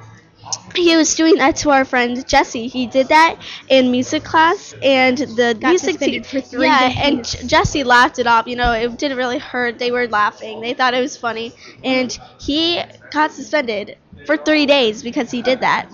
he 0.74 0.96
was 0.96 1.14
doing 1.14 1.34
that 1.36 1.56
to 1.56 1.70
our 1.70 1.84
friend 1.84 2.26
Jesse. 2.26 2.68
He 2.68 2.86
did 2.86 3.08
that 3.08 3.36
in 3.68 3.90
music 3.90 4.24
class, 4.24 4.74
and 4.82 5.18
the 5.18 5.56
Got 5.60 5.68
music 5.70 5.98
teacher 5.98 6.24
for 6.24 6.40
three 6.40 6.66
yeah, 6.66 6.88
days. 6.88 6.98
and 7.02 7.24
J- 7.24 7.46
Jesse 7.46 7.84
laughed 7.84 8.18
it 8.18 8.26
off. 8.26 8.46
You 8.46 8.56
know, 8.56 8.72
it 8.72 8.96
didn't 8.98 9.18
really 9.18 9.38
hurt. 9.38 9.78
They 9.78 9.90
were 9.90 10.06
laughing. 10.08 10.60
They 10.60 10.72
thought 10.74 10.94
it 10.94 11.00
was 11.00 11.16
funny, 11.16 11.52
and 11.84 12.16
he 12.40 12.80
got 13.10 13.32
suspended 13.32 13.96
for 14.26 14.36
three 14.36 14.66
days 14.66 15.02
because 15.02 15.30
he 15.30 15.42
did 15.42 15.60
that. 15.60 15.88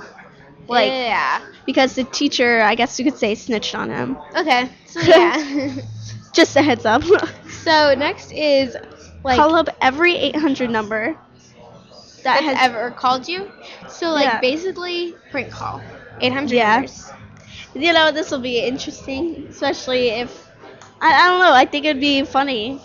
Like 0.68 0.94
yeah. 0.94 1.40
because 1.66 1.94
the 1.94 2.04
teacher, 2.04 2.60
I 2.62 2.74
guess 2.74 2.98
you 2.98 3.04
could 3.04 3.16
say, 3.18 3.34
snitched 3.34 3.74
on 3.74 3.90
him. 3.90 4.16
Okay. 4.36 4.68
So 4.86 5.00
yeah. 5.06 5.76
Just 6.32 6.56
a 6.56 6.62
heads 6.62 6.84
up. 6.84 7.02
so 7.48 7.94
next 7.96 8.32
is 8.32 8.76
like 9.24 9.36
Call 9.36 9.54
up 9.54 9.68
every 9.80 10.16
800 10.16 10.70
number 10.70 11.16
that 12.22 12.42
has 12.42 12.56
ever 12.60 12.90
called 12.90 13.28
you. 13.28 13.50
So 13.88 14.10
like 14.12 14.24
Yeah. 14.24 14.40
basically 14.40 15.14
prank 15.30 15.50
call. 15.50 15.82
800 16.20 16.54
Yeah. 16.54 16.80
numbers. 16.80 17.10
you 17.74 17.92
know 17.92 18.10
this 18.12 18.30
will 18.30 18.40
be 18.40 18.58
interesting 18.60 19.46
especially 19.48 20.08
if 20.10 20.48
I, 21.00 21.12
I 21.12 21.28
don't 21.28 21.40
know 21.40 21.52
i 21.52 21.64
think 21.64 21.84
it'd 21.84 22.00
be 22.00 22.22
funny 22.24 22.80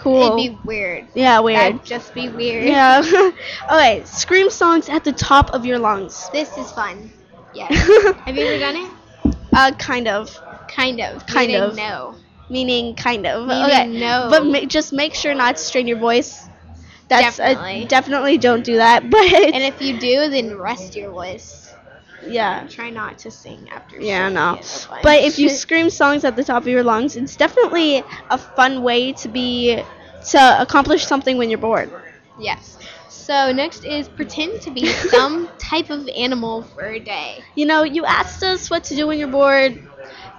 cool 0.00 0.38
It'd 0.38 0.52
be 0.52 0.58
weird. 0.64 1.06
yeah 1.14 1.40
weird 1.40 1.74
That'd 1.74 1.84
just 1.84 2.14
be 2.14 2.28
weird. 2.28 2.64
yeah 2.64 3.02
okay 3.72 4.02
scream 4.04 4.50
songs 4.50 4.88
at 4.88 5.04
the 5.04 5.12
top 5.12 5.50
of 5.54 5.64
your 5.64 5.78
lungs 5.78 6.28
This 6.32 6.56
is 6.58 6.70
fun. 6.72 7.10
Yeah. 7.54 7.66
Have 8.24 8.36
you 8.36 8.44
ever 8.46 8.58
done 8.58 8.76
it? 8.76 9.36
uh 9.52 9.72
kind 9.78 10.08
of 10.08 10.30
Kind 10.68 11.00
of. 11.00 11.26
Kind 11.26 11.48
Meaning 11.48 11.62
of. 11.62 11.76
No. 11.76 12.14
meaning 12.48 12.94
kind 12.94 13.26
of 13.26 13.46
Meaning 13.48 13.64
okay 13.64 13.86
no. 13.88 14.28
but 14.30 14.46
ma- 14.46 14.64
just 14.66 14.92
make 14.92 15.14
sure 15.14 15.34
not 15.34 15.56
to 15.56 15.62
strain 15.62 15.86
your 15.88 15.98
voice 15.98 16.46
that's 17.08 17.38
Definitely. 17.38 17.82
Uh, 17.84 17.88
definitely 17.88 18.38
don't 18.38 18.64
do 18.64 18.76
that 18.76 19.10
but 19.10 19.20
And 19.32 19.64
if 19.64 19.82
you 19.82 19.98
do, 19.98 20.30
then 20.30 20.56
rest 20.56 20.94
your 20.94 21.10
voice. 21.10 21.59
Yeah 22.26 22.66
Try 22.68 22.90
not 22.90 23.18
to 23.20 23.30
sing 23.30 23.68
after. 23.70 24.00
Yeah, 24.00 24.28
no. 24.28 24.54
it, 24.54 24.56
that's 24.56 24.84
fine. 24.84 25.00
But 25.02 25.22
if 25.24 25.38
you 25.38 25.48
scream 25.48 25.90
songs 25.90 26.24
at 26.24 26.36
the 26.36 26.44
top 26.44 26.62
of 26.62 26.68
your 26.68 26.82
lungs, 26.84 27.16
it's 27.16 27.36
definitely 27.36 28.02
a 28.30 28.38
fun 28.38 28.82
way 28.82 29.12
to 29.14 29.28
be 29.28 29.82
to 30.30 30.62
accomplish 30.62 31.06
something 31.06 31.36
when 31.38 31.50
you're 31.50 31.58
bored. 31.58 31.90
yes. 32.38 32.76
So 33.08 33.52
next 33.52 33.84
is 33.84 34.08
pretend 34.08 34.60
to 34.62 34.70
be 34.70 34.86
some 34.86 35.48
type 35.58 35.90
of 35.90 36.08
animal 36.08 36.62
for 36.62 36.84
a 36.86 36.98
day. 36.98 37.44
You 37.54 37.66
know, 37.66 37.82
you 37.84 38.04
asked 38.04 38.42
us 38.42 38.70
what 38.70 38.84
to 38.84 38.96
do 38.96 39.06
when 39.06 39.18
you're 39.18 39.28
bored. 39.28 39.80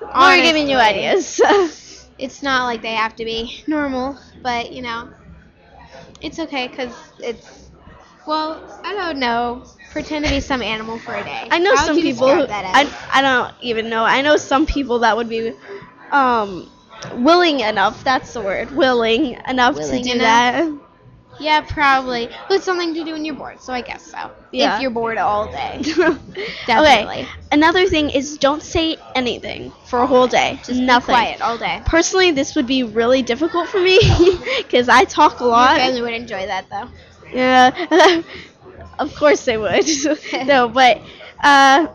We're 0.01 0.41
giving 0.41 0.69
you 0.69 0.77
ideas. 0.77 1.39
It's 2.17 2.43
not 2.43 2.65
like 2.65 2.84
they 2.84 2.93
have 2.93 3.15
to 3.15 3.25
be 3.25 3.63
normal, 3.67 4.15
but 4.43 4.71
you 4.71 4.82
know, 4.84 5.09
it's 6.21 6.39
okay 6.39 6.67
because 6.67 6.93
it's. 7.19 7.71
Well, 8.27 8.82
I 8.84 8.93
don't 8.93 9.19
know. 9.19 9.65
Pretend 9.92 10.26
to 10.26 10.32
be 10.32 10.39
some 10.39 10.62
animal 10.62 10.98
for 11.00 11.14
a 11.14 11.24
day. 11.24 11.48
I 11.52 11.60
know 11.60 11.76
How 11.76 11.86
some 11.86 11.98
you 11.98 12.04
people. 12.04 12.28
that 12.48 12.66
I 12.74 12.82
as? 12.84 12.94
I 13.12 13.22
don't 13.22 13.54
even 13.62 13.89
know. 13.89 14.04
I 14.04 14.22
know 14.22 14.38
some 14.38 14.66
people 14.66 15.00
that 15.00 15.16
would 15.18 15.30
be, 15.30 15.54
um, 16.12 16.70
willing 17.16 17.60
enough. 17.60 18.04
That's 18.04 18.34
the 18.34 18.42
word. 18.42 18.72
Willing 18.72 19.38
enough 19.48 19.76
Willing 19.76 20.04
to 20.04 20.10
do 20.10 20.12
enough? 20.16 20.20
that. 20.20 20.72
Yeah, 21.39 21.62
probably. 21.62 22.28
But 22.48 22.56
it's 22.56 22.66
something 22.66 22.94
to 22.94 23.04
do 23.04 23.14
when 23.14 23.26
you're 23.26 23.36
bored, 23.36 23.60
so 23.60 23.74
I 23.74 23.82
guess 23.82 24.04
so. 24.04 24.32
Yeah. 24.52 24.76
If 24.76 24.82
you're 24.82 24.92
bored 24.92 25.18
all 25.18 25.52
day. 25.52 25.80
okay. 25.98 26.16
Definitely. 26.66 27.28
Another 27.52 27.86
thing 27.88 28.10
is 28.10 28.38
don't 28.38 28.62
say 28.62 28.98
anything 29.16 29.72
for 29.86 30.00
a 30.02 30.08
whole 30.08 30.28
day. 30.28 30.60
Just 30.64 30.80
Nothing. 30.80 31.16
be 31.16 31.16
quiet 31.16 31.42
all 31.42 31.58
day. 31.58 31.82
Personally, 31.86 32.32
this 32.32 32.56
would 32.56 32.68
be 32.68 32.84
really 32.84 33.22
difficult 33.24 33.68
for 33.70 33.80
me 33.82 34.00
because 34.58 34.88
I 34.88 35.04
talk 35.06 35.39
a 35.39 35.44
Your 35.44 35.52
lot. 35.52 35.76
family 35.76 36.02
would 36.02 36.14
enjoy 36.14 36.46
that 36.46 36.70
though. 36.70 36.89
Yeah, 37.34 38.22
of 39.02 39.16
course 39.16 39.45
they 39.45 39.58
would. 39.58 39.86
no, 40.45 40.70
but 40.70 41.02
uh, 41.43 41.88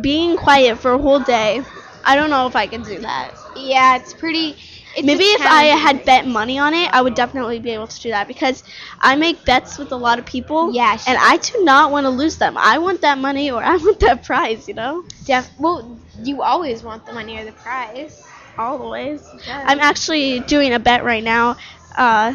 being 0.00 0.36
quiet 0.36 0.78
for 0.78 0.92
a 0.92 0.98
whole 0.98 1.20
day, 1.20 1.62
I 2.04 2.16
don't 2.16 2.30
know 2.30 2.46
if 2.46 2.56
I 2.56 2.66
could 2.66 2.84
do 2.84 3.00
that. 3.00 3.34
Yeah, 3.56 3.96
it's 3.96 4.14
pretty. 4.14 4.56
It's 4.96 5.06
Maybe 5.06 5.24
if 5.24 5.44
I 5.46 5.64
had 5.64 6.04
bet 6.04 6.26
money 6.26 6.58
on 6.58 6.74
it, 6.74 6.90
I 6.92 7.02
would 7.02 7.14
definitely 7.14 7.58
be 7.60 7.70
able 7.70 7.86
to 7.86 8.00
do 8.00 8.10
that 8.10 8.26
because 8.28 8.62
I 9.00 9.16
make 9.16 9.44
bets 9.44 9.78
with 9.78 9.92
a 9.92 9.96
lot 9.96 10.18
of 10.18 10.26
people. 10.26 10.72
Yeah, 10.72 10.98
and 11.06 11.18
I 11.20 11.36
do 11.36 11.64
not 11.64 11.90
want 11.92 12.04
to 12.04 12.10
lose 12.10 12.36
them. 12.38 12.56
I 12.56 12.78
want 12.78 13.02
that 13.02 13.18
money 13.18 13.50
or 13.50 13.62
I 13.62 13.76
want 13.76 14.00
that 14.00 14.24
prize. 14.24 14.68
You 14.68 14.74
know, 14.74 15.04
Def- 15.24 15.50
well, 15.58 15.98
you 16.22 16.42
always 16.42 16.82
want 16.82 17.06
the 17.06 17.12
money 17.12 17.38
or 17.38 17.44
the 17.44 17.52
prize. 17.52 18.26
always. 18.58 19.34
I'm 19.46 19.80
actually 19.80 20.40
doing 20.40 20.72
a 20.74 20.78
bet 20.78 21.04
right 21.04 21.22
now. 21.24 21.56
Uh, 21.96 22.34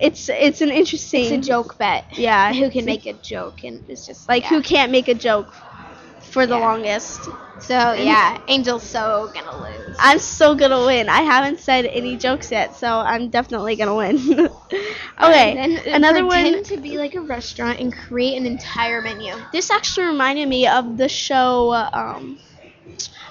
it's 0.00 0.28
it's 0.28 0.60
an 0.60 0.70
interesting. 0.70 1.32
It's 1.34 1.46
a 1.46 1.50
joke 1.50 1.78
bet. 1.78 2.04
Yeah. 2.12 2.52
Who 2.54 2.70
can 2.70 2.84
make 2.84 3.06
a 3.06 3.12
joke 3.14 3.64
and 3.64 3.84
it's 3.88 4.06
just 4.06 4.28
like 4.28 4.42
yeah. 4.42 4.48
who 4.50 4.62
can't 4.62 4.90
make 4.92 5.08
a 5.08 5.14
joke 5.14 5.54
for 6.32 6.46
the 6.46 6.54
Yeah. 6.54 6.60
longest. 6.60 7.28
So 7.58 7.92
yeah, 7.92 8.38
Angel's 8.48 8.82
so 8.84 9.30
gonna 9.34 9.56
lose. 9.60 9.96
I'm 9.98 10.18
so 10.18 10.54
gonna 10.54 10.84
win. 10.86 11.08
I 11.08 11.20
haven't 11.22 11.60
said 11.60 11.84
any 11.86 12.16
jokes 12.16 12.50
yet, 12.50 12.74
so 12.74 12.88
I'm 12.98 13.28
definitely 13.30 13.76
gonna 13.76 13.94
win. 13.94 14.16
okay, 15.22 15.56
And 15.56 15.56
then 15.56 15.78
another 15.94 16.24
pretend 16.24 16.64
one. 16.64 16.64
to 16.64 16.76
be 16.78 16.96
like 16.98 17.14
a 17.14 17.20
restaurant 17.20 17.80
and 17.80 17.92
create 17.92 18.36
an 18.36 18.46
entire 18.46 19.00
menu. 19.02 19.34
This 19.52 19.70
actually 19.70 20.06
reminded 20.06 20.48
me 20.48 20.66
of 20.66 20.96
the 20.96 21.08
show. 21.08 21.72
Um, 21.72 22.38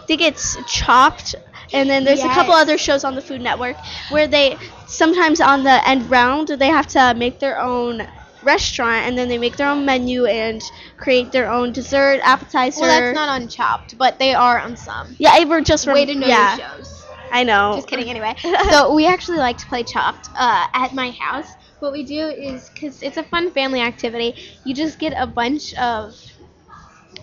I 0.02 0.06
think 0.08 0.22
it's 0.22 0.58
Chopped, 0.66 1.36
and 1.74 1.90
then 1.90 2.04
there's 2.04 2.24
a 2.24 2.30
couple 2.30 2.54
other 2.54 2.78
shows 2.78 3.04
on 3.04 3.16
the 3.16 3.22
Food 3.22 3.42
Network 3.42 3.78
where 4.10 4.28
they 4.28 4.58
sometimes 4.88 5.40
on 5.42 5.64
the 5.64 5.88
end 5.88 6.10
round 6.10 6.48
they 6.50 6.68
have 6.68 6.88
to 6.88 7.14
make 7.16 7.40
their 7.40 7.60
own 7.60 8.08
restaurant, 8.42 9.06
and 9.06 9.18
then 9.18 9.28
they 9.28 9.38
make 9.38 9.58
their 9.58 9.68
own 9.68 9.86
menu 9.86 10.26
and 10.26 10.62
create 10.98 11.32
their 11.32 11.50
own 11.52 11.72
dessert, 11.74 12.20
appetizer. 12.24 12.82
Well, 12.82 13.02
that's 13.02 13.14
not 13.14 13.30
on 13.30 13.48
Chopped, 13.48 13.98
but 13.98 14.18
they 14.20 14.34
are 14.34 14.60
on 14.60 14.76
some. 14.78 15.16
Yeah, 15.20 15.32
I 15.34 15.46
were 15.46 15.62
just 15.62 15.86
rem- 15.88 15.96
Way 15.96 16.06
to 16.06 16.16
know 16.16 16.28
yeah, 16.28 16.56
your 16.58 16.68
shows. 16.68 17.06
I 17.32 17.44
know. 17.44 17.76
Just 17.76 17.88
kidding. 17.88 18.10
Anyway, 18.10 18.34
so 18.70 18.94
we 18.94 19.06
actually 19.08 19.38
like 19.38 19.58
to 19.58 19.66
play 19.68 19.84
Chopped 19.84 20.30
uh, 20.36 20.68
at 20.74 20.94
my 20.94 21.12
house. 21.12 21.48
What 21.80 21.92
we 21.92 22.04
do 22.04 22.28
is 22.28 22.70
because 22.70 23.02
it's 23.02 23.18
a 23.18 23.24
fun 23.24 23.52
family 23.52 23.82
activity. 23.82 24.36
You 24.64 24.74
just 24.74 25.00
get 25.00 25.14
a 25.18 25.28
bunch 25.28 25.74
of 25.76 26.16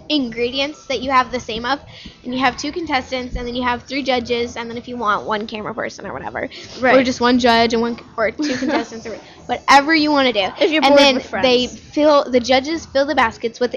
ingredients 0.09 0.87
that 0.87 1.03
you 1.03 1.11
have 1.11 1.33
the 1.33 1.41
same 1.41 1.65
of, 1.65 1.81
and 2.25 2.35
you 2.35 2.41
have 2.41 2.57
two 2.57 2.73
contestants, 2.73 3.37
and 3.37 3.47
then 3.47 3.55
you 3.55 3.63
have 3.63 3.85
three 3.85 4.03
judges, 4.03 4.57
and 4.57 4.71
then 4.71 4.77
if 4.77 4.89
you 4.89 4.97
want 4.97 5.27
one 5.27 5.47
camera 5.47 5.75
person 5.75 6.07
or 6.07 6.13
whatever, 6.13 6.49
right. 6.81 6.97
or 6.97 7.03
just 7.05 7.21
one 7.21 7.39
judge 7.39 7.73
and 7.73 7.83
one 7.83 7.99
or 8.17 8.31
two 8.31 8.57
contestants 8.59 9.07
or 9.07 9.19
whatever 9.47 9.95
you 9.95 10.11
want 10.11 10.27
to 10.27 10.33
do. 10.33 10.53
If 10.61 10.71
you're 10.71 10.85
and 10.85 10.93
bored 10.93 11.01
then 11.01 11.15
with 11.17 11.27
friends. 11.27 11.45
they 11.45 11.67
fill 11.67 12.31
the 12.31 12.41
judges 12.41 12.87
fill 12.87 13.07
the 13.07 13.15
baskets 13.15 13.61
with 13.61 13.75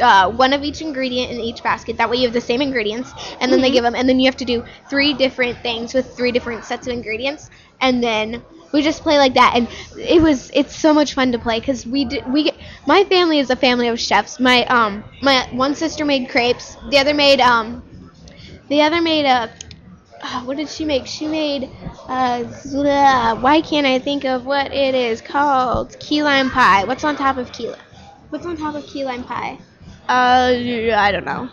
uh, 0.00 0.30
one 0.30 0.52
of 0.52 0.62
each 0.62 0.80
ingredient 0.80 1.30
in 1.30 1.40
each 1.40 1.62
basket. 1.62 1.96
That 1.98 2.10
way 2.10 2.16
you 2.18 2.24
have 2.24 2.32
the 2.34 2.40
same 2.40 2.60
ingredients, 2.60 3.12
and 3.40 3.52
then 3.52 3.60
they 3.60 3.70
Mhm. 3.70 3.72
give 3.72 3.84
them, 3.84 3.94
and 3.94 4.08
then 4.08 4.18
you 4.20 4.26
have 4.26 4.36
to 4.38 4.44
do 4.44 4.64
three 4.88 5.14
different 5.14 5.58
things 5.62 5.94
with 5.94 6.16
three 6.16 6.32
different 6.32 6.64
sets 6.64 6.86
of 6.86 6.92
ingredients, 6.92 7.48
and 7.80 8.02
then 8.02 8.42
we 8.72 8.82
just 8.82 9.02
play 9.02 9.18
like 9.18 9.34
that. 9.34 9.52
And 9.56 9.68
it 9.96 10.22
was 10.22 10.50
it's 10.54 10.74
so 10.76 10.92
much 10.94 11.14
fun 11.14 11.32
to 11.32 11.38
play 11.38 11.60
because 11.60 11.86
we 11.86 12.04
did, 12.06 12.26
we 12.32 12.44
get, 12.44 12.56
my 12.86 13.04
family 13.04 13.38
is 13.38 13.50
a 13.50 13.56
family 13.56 13.88
of 13.88 14.00
chefs. 14.00 14.38
My 14.40 14.64
um 14.66 15.04
my 15.22 15.46
one 15.52 15.74
sister 15.74 16.04
made 16.04 16.28
crepes, 16.28 16.76
the 16.90 16.98
other 16.98 17.14
made 17.14 17.40
um 17.40 17.82
the 18.68 18.82
other 18.82 19.00
made 19.00 19.26
a. 19.26 19.50
Uh, 20.22 20.42
what 20.44 20.56
did 20.56 20.68
she 20.68 20.84
make? 20.84 21.06
She 21.06 21.26
made, 21.26 21.70
uh, 22.08 22.44
why 23.36 23.60
can't 23.62 23.86
I 23.86 23.98
think 23.98 24.24
of 24.24 24.44
what 24.46 24.72
it 24.72 24.94
is 24.94 25.20
called? 25.20 25.98
Key 26.00 26.22
lime 26.22 26.50
pie. 26.50 26.84
What's 26.84 27.04
on 27.04 27.16
top 27.16 27.36
of 27.38 27.52
key 27.52 27.68
lime? 27.70 27.80
What's 28.30 28.46
on 28.46 28.56
top 28.56 28.74
of 28.74 28.86
key 28.86 29.04
lime 29.04 29.24
pie? 29.24 29.60
Uh, 30.10 30.92
I 30.96 31.12
don't 31.12 31.24
know. 31.24 31.48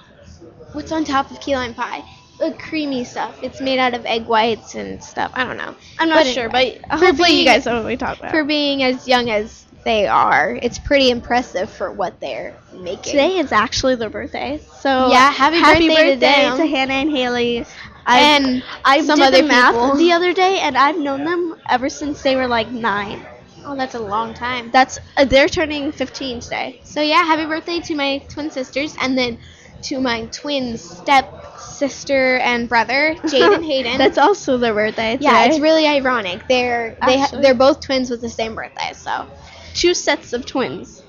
What's 0.74 0.92
on 0.92 1.04
top 1.06 1.30
of 1.30 1.40
key 1.40 1.56
lime 1.56 1.76
pie? 1.76 2.04
The 2.40 2.56
creamy 2.60 3.04
stuff. 3.04 3.38
It's 3.44 3.62
made 3.62 3.78
out 3.80 3.94
of 3.94 4.06
egg 4.06 4.26
whites 4.26 4.74
and 4.76 5.04
stuff. 5.04 5.32
I 5.36 5.44
don't 5.44 5.58
know. 5.58 5.76
I'm 6.00 6.10
not 6.10 6.24
But 6.26 6.28
sure, 6.28 6.50
anyway, 6.56 6.80
but 6.88 7.00
hopefully 7.00 7.40
you 7.40 7.46
guys 7.46 7.66
know 7.66 7.76
what 7.78 7.86
we 7.86 7.98
talk 7.98 8.18
about. 8.20 8.32
For 8.32 8.44
being 8.44 8.82
as 8.84 9.08
young 9.08 9.30
as 9.30 9.66
they 9.84 10.08
are, 10.08 10.58
it's 10.62 10.80
pretty 10.80 11.10
impressive 11.12 11.70
for 11.70 11.92
what 11.92 12.20
they're 12.20 12.56
making. 12.74 13.12
Today 13.12 13.38
is 13.38 13.52
actually 13.52 13.96
their 13.96 14.10
birthday, 14.10 14.60
so 14.82 15.10
Yeah, 15.12 15.32
happy 15.32 15.62
birthday 15.88 16.14
to 16.14 16.20
them. 16.20 16.68
Hannah 16.68 16.94
and 16.94 17.12
Haley. 17.12 17.66
I've, 18.06 18.22
and 18.44 18.64
I 18.86 19.02
some 19.02 19.20
did 19.20 19.28
other 19.28 19.42
the 19.42 19.48
math 19.48 19.74
people. 19.74 19.96
the 19.98 20.12
other 20.14 20.34
day, 20.34 20.60
and 20.60 20.78
I've 20.78 20.98
known 20.98 21.26
them 21.26 21.56
ever 21.70 21.90
since 21.90 22.22
they 22.24 22.36
were 22.36 22.48
like 22.48 22.70
nine. 22.72 23.26
Oh, 23.68 23.76
that's 23.76 23.96
a 23.96 24.00
long 24.00 24.34
time. 24.34 24.72
That's 24.72 24.98
uh, 25.18 25.26
they're 25.26 25.48
turning 25.50 25.92
15 25.92 26.40
today. 26.42 26.82
So 26.84 27.02
yeah, 27.02 27.24
happy 27.24 27.46
birthday 27.46 27.80
to 27.82 27.96
my 27.96 28.20
twin 28.30 28.50
sisters, 28.52 28.96
and 29.02 29.18
then 29.18 29.38
to 29.84 30.00
my 30.00 30.26
twin 30.28 30.78
step 30.78 31.28
sister 31.58 32.38
and 32.38 32.68
brother, 32.70 33.16
Jade 33.30 33.52
and 33.52 33.64
Hayden. 33.64 33.98
That's 33.98 34.18
also 34.18 34.58
their 34.58 34.74
birthday. 34.74 35.18
yeah, 35.20 35.46
it's 35.46 35.60
really 35.60 35.88
ironic. 35.88 36.48
They're 36.48 36.98
they 37.06 37.20
ha- 37.20 37.32
they're 37.42 37.56
both 37.56 37.82
twins 37.82 38.10
with 38.10 38.22
the 38.22 38.30
same 38.30 38.56
birthday. 38.56 38.94
So 38.94 39.28
two 39.74 39.94
sets 39.94 40.34
of 40.34 40.46
twins, 40.46 41.04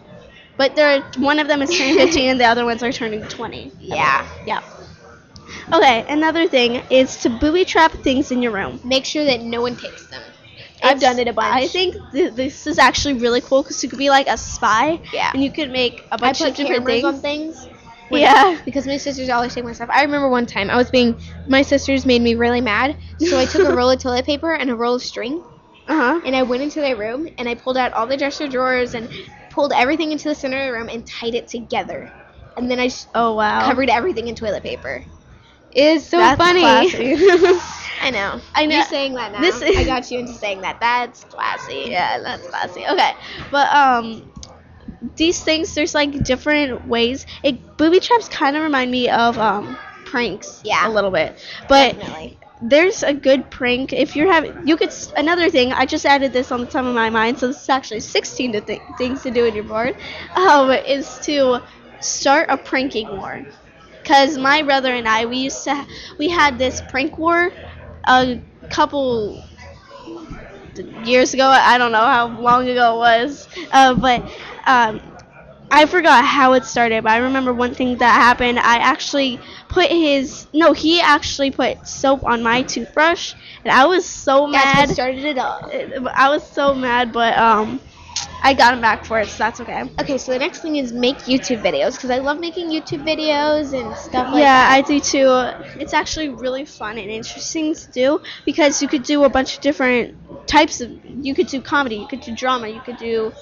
but 0.57 0.75
they're 0.77 1.03
one 1.19 1.39
of 1.39 1.49
them 1.49 1.63
is 1.63 1.71
turning 1.71 1.97
15, 1.97 2.31
and 2.31 2.41
the 2.41 2.45
other 2.45 2.65
ones 2.65 2.83
are 2.83 2.93
turning 2.93 3.23
20. 3.29 3.73
yeah, 3.81 4.27
Yeah. 4.47 4.61
Okay, 5.73 6.05
another 6.09 6.47
thing 6.49 6.83
is 6.91 7.17
to 7.19 7.31
booby 7.31 7.65
trap 7.65 7.93
things 7.93 8.31
in 8.33 8.43
your 8.43 8.53
room. 8.53 8.81
make 8.85 9.05
sure 9.05 9.25
that 9.25 9.41
no 9.43 9.61
one 9.63 9.77
takes 9.77 10.07
them. 10.07 10.23
I've 10.83 11.01
done 11.01 11.19
it 11.19 11.29
a 11.29 11.33
bunch. 11.33 11.55
I 11.55 11.67
think 11.69 11.97
th- 12.13 12.35
this 12.35 12.67
is 12.67 12.79
actually 12.79 13.15
really 13.15 13.41
cool 13.41 13.63
because 13.63 13.83
you 13.83 13.89
could 13.89 13.99
be 13.99 14.11
like 14.11 14.27
a 14.29 14.37
spy. 14.37 15.01
Yeah. 15.13 15.31
And 15.35 15.43
you 15.43 15.51
could 15.51 15.71
make 15.71 16.03
a 16.13 16.19
bunch 16.19 16.41
of 16.41 16.55
different 16.55 16.87
things. 16.87 17.05
on 17.05 17.21
things. 17.21 17.69
when- 18.09 18.23
Yeah. 18.23 18.59
Because 18.65 18.87
my 18.87 18.97
sisters 18.97 19.29
always 19.29 19.55
take 19.55 19.65
my 19.65 19.73
stuff. 19.73 19.91
I 19.93 20.03
remember 20.03 20.29
one 20.29 20.47
time 20.47 20.71
I 20.71 20.77
was 20.77 20.91
being 20.91 21.21
my 21.47 21.63
sisters 21.63 22.07
made 22.07 22.23
me 22.23 22.35
really 22.35 22.61
mad, 22.61 22.97
so 23.21 23.39
I 23.39 23.45
took 23.45 23.69
a 23.69 23.75
roll 23.75 23.91
of 23.91 23.99
toilet 24.03 24.25
paper 24.27 24.55
and 24.55 24.71
a 24.71 24.75
roll 24.75 24.95
of 24.95 25.03
string, 25.03 25.43
Uh 25.87 25.95
huh. 25.95 26.21
and 26.25 26.35
I 26.35 26.43
went 26.43 26.63
into 26.63 26.81
their 26.81 26.97
room 26.97 27.29
and 27.39 27.49
I 27.49 27.55
pulled 27.55 27.77
out 27.77 27.93
all 27.93 28.07
the 28.07 28.17
dresser 28.17 28.49
drawers 28.49 28.95
and 28.95 29.09
pulled 29.51 29.73
everything 29.73 30.13
into 30.13 30.29
the 30.29 30.35
center 30.35 30.59
of 30.61 30.67
the 30.67 30.73
room 30.73 30.89
and 30.89 31.07
tied 31.07 31.35
it 31.35 31.49
together, 31.49 32.11
and 32.57 32.71
then 32.71 32.81
I 32.81 32.89
Oh 33.15 33.35
wow. 33.35 33.65
covered 33.65 33.91
everything 33.91 34.29
in 34.29 34.35
toilet 34.35 34.63
paper. 34.63 35.05
Is 35.73 36.07
so 36.07 36.19
That's 36.19 36.39
funny. 36.39 36.63
I 38.01 38.11
know. 38.11 38.41
I 38.55 38.67
know. 38.67 38.77
You're 38.77 38.85
saying 38.85 39.15
that 39.15 39.33
now. 39.33 39.41
This 39.41 39.61
is- 39.61 39.77
I 39.77 39.85
got 39.85 40.11
you 40.11 40.19
into 40.21 40.33
saying 40.33 40.61
that. 40.63 40.79
That's 40.81 41.25
classy. 41.25 41.87
yeah, 41.89 42.21
that's 42.21 42.47
classy. 42.47 42.87
Okay, 42.87 43.13
but 43.51 43.73
um, 43.75 44.33
these 45.17 45.43
things 45.43 45.75
there's 45.75 45.95
like 45.95 46.23
different 46.25 46.87
ways. 46.87 47.27
It 47.43 47.77
booby 47.77 48.01
traps 48.01 48.29
kind 48.29 48.57
of 48.57 48.63
remind 48.63 48.91
me 48.91 49.09
of 49.09 49.39
um 49.39 49.77
pranks. 50.05 50.61
Yeah. 50.65 50.89
A 50.89 50.91
little 50.91 51.11
bit, 51.11 51.39
but 51.69 51.97
Definitely. 51.97 52.39
there's 52.63 53.03
a 53.03 53.13
good 53.13 53.51
prank 53.51 53.93
if 53.93 54.17
you're 54.17 54.31
having 54.33 54.67
you 54.67 54.77
could 54.77 54.93
another 55.17 55.49
thing 55.49 55.73
i 55.73 55.85
just 55.87 56.05
added 56.05 56.33
this 56.33 56.51
on 56.51 56.61
the 56.61 56.67
top 56.67 56.85
of 56.85 56.95
my 56.95 57.09
mind 57.09 57.39
so 57.39 57.47
this 57.47 57.63
is 57.63 57.69
actually 57.69 58.01
16 58.01 58.53
to 58.53 58.61
th- 58.61 58.83
things 58.97 59.23
to 59.23 59.31
do 59.31 59.45
in 59.45 59.55
your 59.55 59.63
board 59.65 59.95
um, 60.35 60.71
is 60.71 61.19
to 61.21 61.61
start 62.01 62.47
a 62.51 62.57
pranking 62.57 63.07
war 63.09 63.45
because 64.09 64.39
my 64.39 64.63
brother 64.63 64.93
and 64.95 65.09
i 65.09 65.27
we 65.27 65.39
used 65.39 65.65
to 65.65 65.87
we 66.19 66.29
had 66.29 66.59
this 66.59 66.81
prank 66.83 67.19
war 67.19 67.51
a 68.07 68.41
couple 68.71 69.43
years 71.05 71.35
ago 71.35 71.45
i 71.47 71.79
don't 71.79 71.93
know 71.93 71.99
how 72.05 72.29
long 72.41 72.69
ago 72.69 72.95
it 72.95 72.99
was 72.99 73.49
uh, 73.73 73.95
but 73.95 74.23
um, 74.67 75.01
I 75.71 75.87
forgot 75.87 76.25
how 76.25 76.55
it 76.55 76.65
started, 76.65 77.05
but 77.05 77.13
I 77.13 77.19
remember 77.19 77.53
one 77.53 77.75
thing 77.75 77.99
that 77.99 78.13
happened. 78.15 78.59
I 78.59 78.79
actually 78.79 79.41
put 79.69 79.89
his 79.89 80.47
no, 80.55 80.73
he 80.73 81.01
actually 81.01 81.51
put 81.51 81.87
soap 81.87 82.25
on 82.25 82.43
my 82.43 82.63
toothbrush, 82.63 83.35
and 83.65 83.73
I 83.73 83.87
was 83.87 84.07
so 84.09 84.47
That's 84.53 84.75
mad. 84.75 84.89
what 84.89 84.89
started 84.89 85.25
it 85.25 85.39
all. 85.39 85.71
I 86.15 86.29
was 86.31 86.49
so 86.49 86.75
mad, 86.75 87.13
but 87.13 87.37
um, 87.39 87.81
I 88.43 88.55
got 88.55 88.73
him 88.75 88.81
back 88.81 89.05
for 89.05 89.19
it, 89.21 89.29
so 89.29 89.37
that's 89.39 89.61
okay. 89.61 89.83
Okay, 90.01 90.17
so 90.17 90.33
the 90.33 90.39
next 90.39 90.61
thing 90.61 90.77
is 90.77 90.93
make 90.93 91.19
YouTube 91.19 91.63
videos 91.63 91.95
because 91.97 92.11
I 92.11 92.19
love 92.19 92.39
making 92.41 92.71
YouTube 92.71 93.05
videos 93.05 93.79
and 93.79 93.95
stuff 93.97 94.33
like 94.33 94.35
that. 94.35 94.39
yeah, 94.39 94.69
that. 94.69 94.73
I 94.73 94.81
do 94.83 95.01
too. 95.01 95.81
It's 95.81 95.93
actually 95.93 96.29
really 96.31 96.65
fun 96.65 96.99
and 96.99 97.11
interesting 97.11 97.75
to 97.75 97.91
do 97.91 98.21
because 98.45 98.81
you 98.81 98.89
could 98.89 99.03
do 99.03 99.25
a 99.25 99.29
bunch 99.29 99.57
of 99.57 99.61
different 99.63 100.17
types 100.47 100.81
of. 100.81 100.91
You 101.05 101.35
could 101.35 101.49
do 101.49 101.61
comedy, 101.61 101.97
you 101.97 102.07
could 102.07 102.21
do 102.21 102.35
drama, 102.35 102.69
you 102.69 102.81
could 102.81 102.97
do 102.97 103.33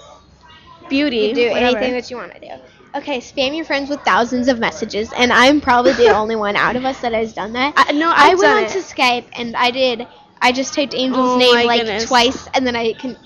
beauty, 0.88 1.16
You 1.18 1.34
do 1.34 1.50
whatever. 1.50 1.76
anything 1.78 1.92
that 1.94 2.10
you 2.10 2.16
want 2.16 2.34
to 2.34 2.40
do. 2.40 2.50
Okay, 2.94 3.18
spam 3.20 3.54
your 3.54 3.64
friends 3.66 3.90
with 3.90 4.00
thousands 4.00 4.48
of 4.48 4.58
messages, 4.58 5.12
and 5.16 5.32
I'm 5.32 5.60
probably 5.60 5.92
the 5.92 6.08
only 6.16 6.36
one 6.36 6.56
out 6.56 6.76
of 6.76 6.84
us 6.84 7.00
that 7.00 7.12
has 7.12 7.32
done 7.34 7.52
that. 7.52 7.74
I, 7.76 7.92
no, 7.92 8.08
I 8.08 8.30
I've 8.30 8.38
went 8.38 8.40
done 8.40 8.64
onto 8.64 8.78
it. 8.78 8.84
Skype 8.84 9.26
and 9.38 9.54
I 9.56 9.70
did. 9.70 10.06
I 10.40 10.52
just 10.52 10.74
typed 10.74 10.94
Angel's 10.94 11.30
Oh 11.34 11.38
name 11.38 11.66
like 11.66 11.80
goodness. 11.82 12.04
twice, 12.06 12.48
and 12.54 12.66
then 12.66 12.76
I 12.76 12.92
can 12.94 13.16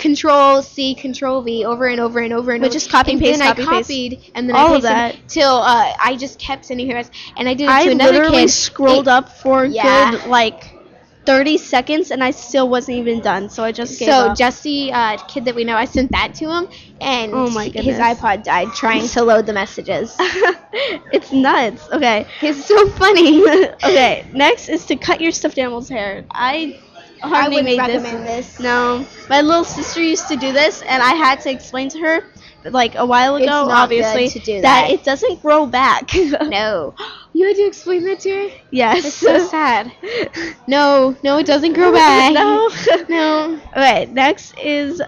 Control 0.00 0.62
C, 0.62 0.94
Control 0.94 1.42
V 1.42 1.64
over 1.64 1.86
and 1.86 2.00
over 2.00 2.20
and 2.20 2.32
over 2.32 2.52
and 2.52 2.62
Which 2.62 2.70
over. 2.70 2.76
is 2.78 2.86
copy, 2.88 3.12
and 3.12 3.20
paste, 3.20 3.38
then 3.38 3.48
copy, 3.48 3.62
I 3.62 3.66
paste. 3.66 3.88
copied 3.88 4.32
and 4.34 4.48
then 4.48 4.56
All 4.56 4.72
I 4.72 4.76
of 4.76 4.82
pasted 4.82 4.90
that. 4.90 5.28
till 5.28 5.54
uh, 5.56 5.92
I 6.02 6.16
just 6.16 6.38
kept 6.38 6.64
sending 6.64 6.90
her 6.90 7.02
and 7.36 7.48
I 7.48 7.54
did 7.54 7.64
it 7.64 7.70
I 7.70 7.84
to 7.84 7.90
another 7.92 8.12
literally 8.12 8.48
scrolled 8.48 9.08
It- 9.08 9.12
up 9.12 9.28
for 9.28 9.64
Yeah. 9.66 10.10
good 10.12 10.26
like 10.28 10.76
30 11.26 11.58
seconds 11.58 12.10
and 12.10 12.24
I 12.24 12.30
still 12.30 12.68
wasn't 12.68 12.96
even 12.98 13.20
done. 13.20 13.50
So 13.50 13.62
I 13.62 13.72
just 13.72 13.98
gave 13.98 14.08
So. 14.08 14.34
Jesse, 14.34 14.90
uh, 14.92 15.16
kid 15.28 15.44
that 15.44 15.54
we 15.54 15.64
know, 15.64 15.76
I 15.76 15.84
sent 15.84 16.10
that 16.12 16.34
to 16.36 16.50
him, 16.50 16.68
and 17.00 17.32
Oh 17.32 17.50
my 17.50 17.66
his 17.68 17.98
iPod 17.98 18.42
died 18.42 18.68
trying 18.74 19.06
to 19.08 19.22
load 19.22 19.46
the 19.46 19.52
messages. 19.52 20.16
it's 21.12 21.30
nuts. 21.32 21.88
Okay. 21.92 22.26
It's 22.40 22.64
so 22.64 22.88
funny. 22.90 23.42
okay. 23.84 24.26
Next 24.32 24.68
is 24.68 24.86
to 24.86 24.96
cut 24.96 25.20
your 25.20 25.30
stuffed 25.32 25.58
animal's 25.58 25.88
hair. 25.88 26.24
I 26.30 26.80
I 27.22 27.28
hardly 27.28 27.62
wouldn't 27.62 27.76
made 27.76 27.78
recommend 27.78 28.26
this. 28.26 28.58
No, 28.60 29.06
my 29.28 29.40
little 29.42 29.64
sister 29.64 30.02
used 30.02 30.28
to 30.28 30.36
do 30.36 30.52
this, 30.52 30.82
and 30.82 31.02
I 31.02 31.12
had 31.14 31.40
to 31.42 31.50
explain 31.50 31.88
to 31.90 31.98
her, 32.00 32.22
like 32.64 32.94
a 32.94 33.04
while 33.06 33.36
ago, 33.36 33.44
It's 33.44 33.68
not 33.68 33.70
obviously, 33.84 34.24
good 34.28 34.32
to 34.32 34.38
do 34.40 34.60
that. 34.62 34.90
it 34.90 35.04
doesn't 35.04 35.40
grow 35.42 35.66
back. 35.66 36.10
No, 36.42 36.94
you 37.32 37.46
had 37.46 37.56
to 37.56 37.66
explain 37.66 38.04
that 38.04 38.20
to 38.20 38.30
her. 38.30 38.48
yes. 38.70 39.04
It's 39.04 39.14
so 39.14 39.38
sad. 39.46 39.92
No, 40.66 41.16
no, 41.24 41.38
it 41.38 41.46
doesn't 41.46 41.72
grow 41.74 41.92
back. 42.04 42.32
no. 42.32 42.68
no. 43.08 43.60
Okay, 43.76 44.06
next 44.06 44.56
is 44.58 45.02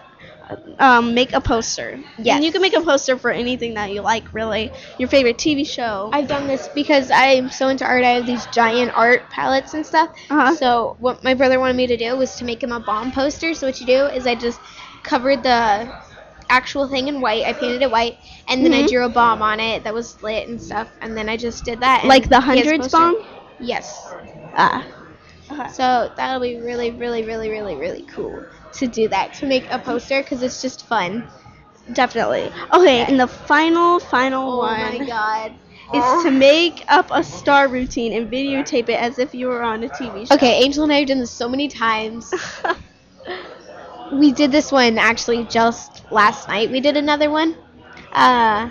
um, 0.78 1.14
make 1.14 1.32
a 1.32 1.40
poster. 1.40 2.00
Yes. 2.18 2.36
And 2.36 2.44
you 2.44 2.52
can 2.52 2.62
make 2.62 2.74
a 2.76 2.80
poster 2.80 3.18
for 3.18 3.30
anything 3.30 3.74
that 3.74 3.92
you 3.92 4.00
like, 4.00 4.32
really. 4.34 4.72
Your 4.98 5.08
favorite 5.08 5.38
TV 5.38 5.64
show. 5.64 6.10
I've 6.12 6.28
done 6.28 6.46
this 6.46 6.68
because 6.74 7.10
I'm 7.10 7.50
so 7.50 7.68
into 7.68 7.84
art. 7.84 8.04
I 8.04 8.10
have 8.10 8.26
these 8.26 8.46
giant 8.46 8.92
art 8.96 9.30
palettes 9.30 9.74
and 9.74 9.84
stuff. 9.84 10.10
Uh-huh. 10.30 10.54
So 10.56 10.96
what 10.98 11.22
my 11.24 11.34
brother 11.34 11.58
wanted 11.60 11.76
me 11.76 11.86
to 11.86 11.96
do 11.96 12.16
was 12.16 12.36
to 12.36 12.44
make 12.44 12.62
him 12.62 12.72
a 12.72 12.80
bomb 12.80 13.12
poster. 13.12 13.54
So 13.54 13.66
what 13.66 13.80
you 13.80 13.86
do 13.86 14.06
is 14.06 14.26
I 14.26 14.34
just 14.34 14.60
covered 15.02 15.42
the 15.42 15.92
actual 16.48 16.88
thing 16.88 17.08
in 17.08 17.20
white. 17.20 17.44
I 17.44 17.52
painted 17.52 17.82
it 17.82 17.90
white, 17.90 18.18
and 18.48 18.64
then 18.64 18.72
I 18.74 18.82
Mhm. 18.82 18.88
drew 18.88 19.04
a 19.04 19.08
bomb 19.08 19.42
on 19.42 19.58
it 19.60 19.84
that 19.84 19.94
was 19.94 20.22
lit 20.22 20.48
and 20.48 20.60
stuff. 20.60 20.90
And 21.00 21.16
then 21.16 21.28
I 21.28 21.36
just 21.36 21.64
did 21.64 21.80
that. 21.80 22.04
like 22.04 22.28
the 22.28 22.40
he 22.40 22.58
has 22.58 22.66
a 22.66 22.70
hundreds 22.70 22.92
bomb? 22.92 23.16
Yes. 23.58 24.14
Ah. 24.54 24.84
Uh-huh. 25.50 25.68
So 25.68 26.12
that'll 26.16 26.40
be 26.40 26.60
really, 26.60 26.90
really, 26.92 27.22
really, 27.24 27.48
really, 27.50 27.74
really 27.76 28.02
cool 28.02 28.44
to 28.74 28.86
do 28.86 29.08
that 29.08 29.34
to 29.34 29.46
make 29.46 29.64
a 29.70 29.78
poster 29.78 30.22
because 30.22 30.42
it's 30.42 30.60
just 30.62 30.86
fun. 30.86 31.28
Definitely. 31.92 32.50
Okay, 32.72 33.04
and 33.04 33.18
the 33.18 33.26
final, 33.26 33.98
final 33.98 34.52
Oh 34.52 34.58
one 34.58 34.80
my 34.80 34.98
god. 35.06 35.52
is 35.92 36.22
to 36.22 36.30
make 36.30 36.84
up 36.88 37.10
a 37.10 37.22
star 37.22 37.68
routine 37.68 38.12
and 38.12 38.30
videotape 38.30 38.88
it 38.88 39.00
as 39.00 39.18
if 39.18 39.34
you 39.34 39.48
were 39.48 39.62
on 39.62 39.82
a 39.82 39.88
TV 39.88 40.24
show. 40.26 40.34
Okay, 40.34 40.62
Angel 40.62 40.84
and 40.84 40.92
I 40.92 41.00
have 41.00 41.08
done 41.08 41.18
this 41.18 41.30
so 41.30 41.48
many 41.48 41.68
times. 41.68 42.32
we 44.12 44.32
did 44.32 44.52
this 44.52 44.70
one 44.70 44.98
actually 44.98 45.44
just 45.44 46.02
last 46.10 46.48
night. 46.48 46.70
We 46.70 46.80
did 46.80 46.96
another 46.96 47.30
one. 47.30 47.56
Uh, 48.12 48.70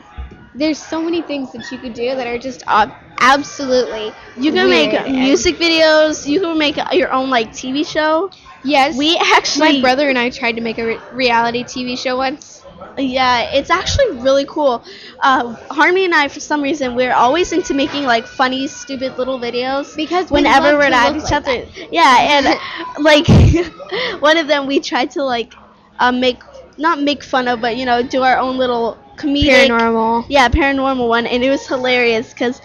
there's 0.55 0.77
so 0.77 1.01
many 1.01 1.21
things 1.21 1.51
that 1.51 1.71
you 1.71 1.79
could 1.79 1.93
do 1.93 2.15
that 2.15 2.27
are 2.27 2.37
just 2.37 2.63
ob- 2.67 2.93
absolutely. 3.21 4.13
You 4.37 4.51
can 4.51 4.67
weird 4.67 4.91
make 4.93 5.07
music 5.07 5.57
videos. 5.57 6.27
You 6.27 6.39
can 6.41 6.57
make 6.57 6.77
your 6.93 7.11
own 7.11 7.29
like 7.29 7.53
TV 7.53 7.83
show. 7.83 8.31
Yes. 8.63 8.95
We 8.97 9.17
actually, 9.17 9.73
my 9.73 9.81
brother 9.81 10.09
and 10.09 10.17
I 10.17 10.29
tried 10.29 10.53
to 10.53 10.61
make 10.61 10.77
a 10.77 10.85
re- 10.85 10.99
reality 11.13 11.63
TV 11.63 11.95
show 11.95 12.17
once. 12.17 12.63
yeah, 12.97 13.51
it's 13.53 13.69
actually 13.69 14.11
really 14.21 14.45
cool. 14.45 14.83
Uh, 15.21 15.55
Harmony 15.69 16.05
and 16.05 16.13
I, 16.15 16.27
for 16.27 16.39
some 16.39 16.61
reason, 16.61 16.95
we're 16.95 17.13
always 17.13 17.51
into 17.53 17.73
making 17.73 18.03
like 18.05 18.27
funny, 18.27 18.67
stupid 18.67 19.17
little 19.17 19.39
videos 19.39 19.95
Because 19.95 20.31
we 20.31 20.41
whenever 20.41 20.75
we're 20.77 20.91
at 20.91 21.15
each 21.15 21.31
like 21.31 21.31
other. 21.31 21.65
Yeah, 21.91 22.17
and 22.45 23.03
like 23.03 23.27
one 24.21 24.37
of 24.37 24.47
them, 24.47 24.67
we 24.67 24.79
tried 24.79 25.11
to 25.11 25.23
like 25.23 25.53
uh, 25.99 26.11
make 26.11 26.41
not 26.77 26.99
make 27.01 27.23
fun 27.23 27.47
of, 27.47 27.61
but 27.61 27.77
you 27.77 27.85
know, 27.85 28.01
do 28.03 28.21
our 28.23 28.37
own 28.37 28.57
little 28.57 28.97
comedic 29.21 29.67
Paranormal. 29.67 30.25
Yeah, 30.29 30.49
paranormal 30.49 31.07
one, 31.07 31.25
and 31.25 31.43
it 31.43 31.49
was 31.49 31.67
hilarious 31.67 32.33
because 32.33 32.61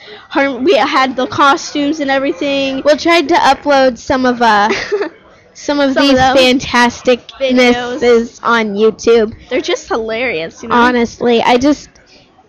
we 0.62 0.76
had 0.76 1.16
the 1.16 1.26
costumes 1.26 2.00
and 2.00 2.10
everything. 2.10 2.82
We 2.84 2.96
tried 2.96 3.28
to 3.28 3.34
upload 3.34 3.98
some 3.98 4.24
of 4.24 4.42
uh 4.42 4.70
some 5.54 5.80
of 5.80 5.94
Some 5.94 6.08
these 6.08 6.18
fantastic 6.18 7.26
videos 7.40 8.40
on 8.42 8.74
YouTube. 8.74 9.34
They're 9.48 9.60
just 9.60 9.88
hilarious, 9.88 10.62
you 10.62 10.68
know. 10.68 10.74
Honestly, 10.74 11.42
I 11.42 11.56
just 11.56 11.88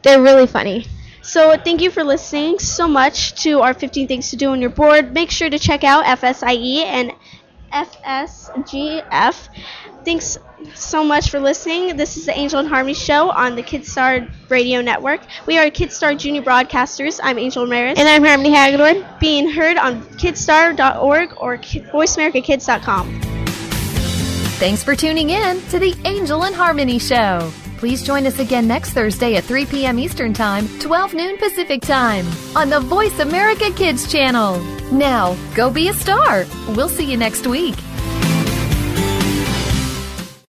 they're 0.03 0.21
really 0.21 0.47
funny. 0.47 0.85
So 1.21 1.57
thank 1.57 1.81
you 1.81 1.91
for 1.91 2.05
listening 2.05 2.57
so 2.59 2.87
much 2.87 3.43
to 3.43 3.59
our 3.59 3.73
15 3.73 4.07
things 4.07 4.29
to 4.29 4.37
do 4.37 4.51
on 4.51 4.61
your 4.61 4.69
board. 4.69 5.13
Make 5.13 5.29
sure 5.29 5.49
to 5.49 5.59
check 5.59 5.83
out 5.83 6.05
FSIE 6.05 6.85
and 6.85 7.11
FSGF. 7.73 9.49
Thanks 10.05 10.37
so 10.73 11.03
much 11.03 11.29
for 11.29 11.39
listening. 11.39 11.97
This 11.97 12.17
is 12.17 12.25
the 12.25 12.37
Angel 12.37 12.59
and 12.59 12.67
Harmony 12.67 12.93
Show 12.93 13.29
on 13.29 13.55
the 13.55 13.63
Kidstar 13.63 14.29
Radio 14.49 14.81
Network. 14.81 15.21
We 15.45 15.57
are 15.57 15.65
Kidstar 15.69 16.17
Junior 16.17 16.41
Broadcasters. 16.41 17.19
I'm 17.21 17.37
Angel 17.37 17.63
Ramirez. 17.63 17.99
And 17.99 18.07
I'm 18.07 18.23
Harmony 18.23 18.51
Hagedorn. 18.51 19.05
being 19.19 19.49
heard 19.49 19.77
on 19.77 20.01
kidstar.org 20.17 21.33
or 21.37 21.57
ki- 21.57 21.81
voiceamericakids.com. 21.81 23.21
Thanks 24.59 24.83
for 24.83 24.95
tuning 24.95 25.29
in 25.29 25.61
to 25.69 25.77
the 25.77 25.95
Angel 26.05 26.43
and 26.43 26.55
Harmony 26.55 26.97
Show. 26.99 27.51
Please 27.77 28.01
join 28.03 28.25
us 28.25 28.39
again 28.39 28.67
next 28.67 28.91
Thursday 28.91 29.35
at 29.35 29.43
3 29.43 29.65
p.m. 29.67 29.99
Eastern 29.99 30.33
Time, 30.33 30.67
12 30.79 31.13
noon 31.13 31.37
Pacific 31.37 31.81
Time 31.81 32.25
on 32.55 32.69
the 32.69 32.79
Voice 32.79 33.19
America 33.19 33.71
Kids 33.71 34.11
channel. 34.11 34.59
Now, 34.91 35.35
go 35.53 35.69
be 35.69 35.89
a 35.89 35.93
star. 35.93 36.45
We'll 36.69 36.89
see 36.89 37.09
you 37.09 37.17
next 37.17 37.45
week. 37.45 37.75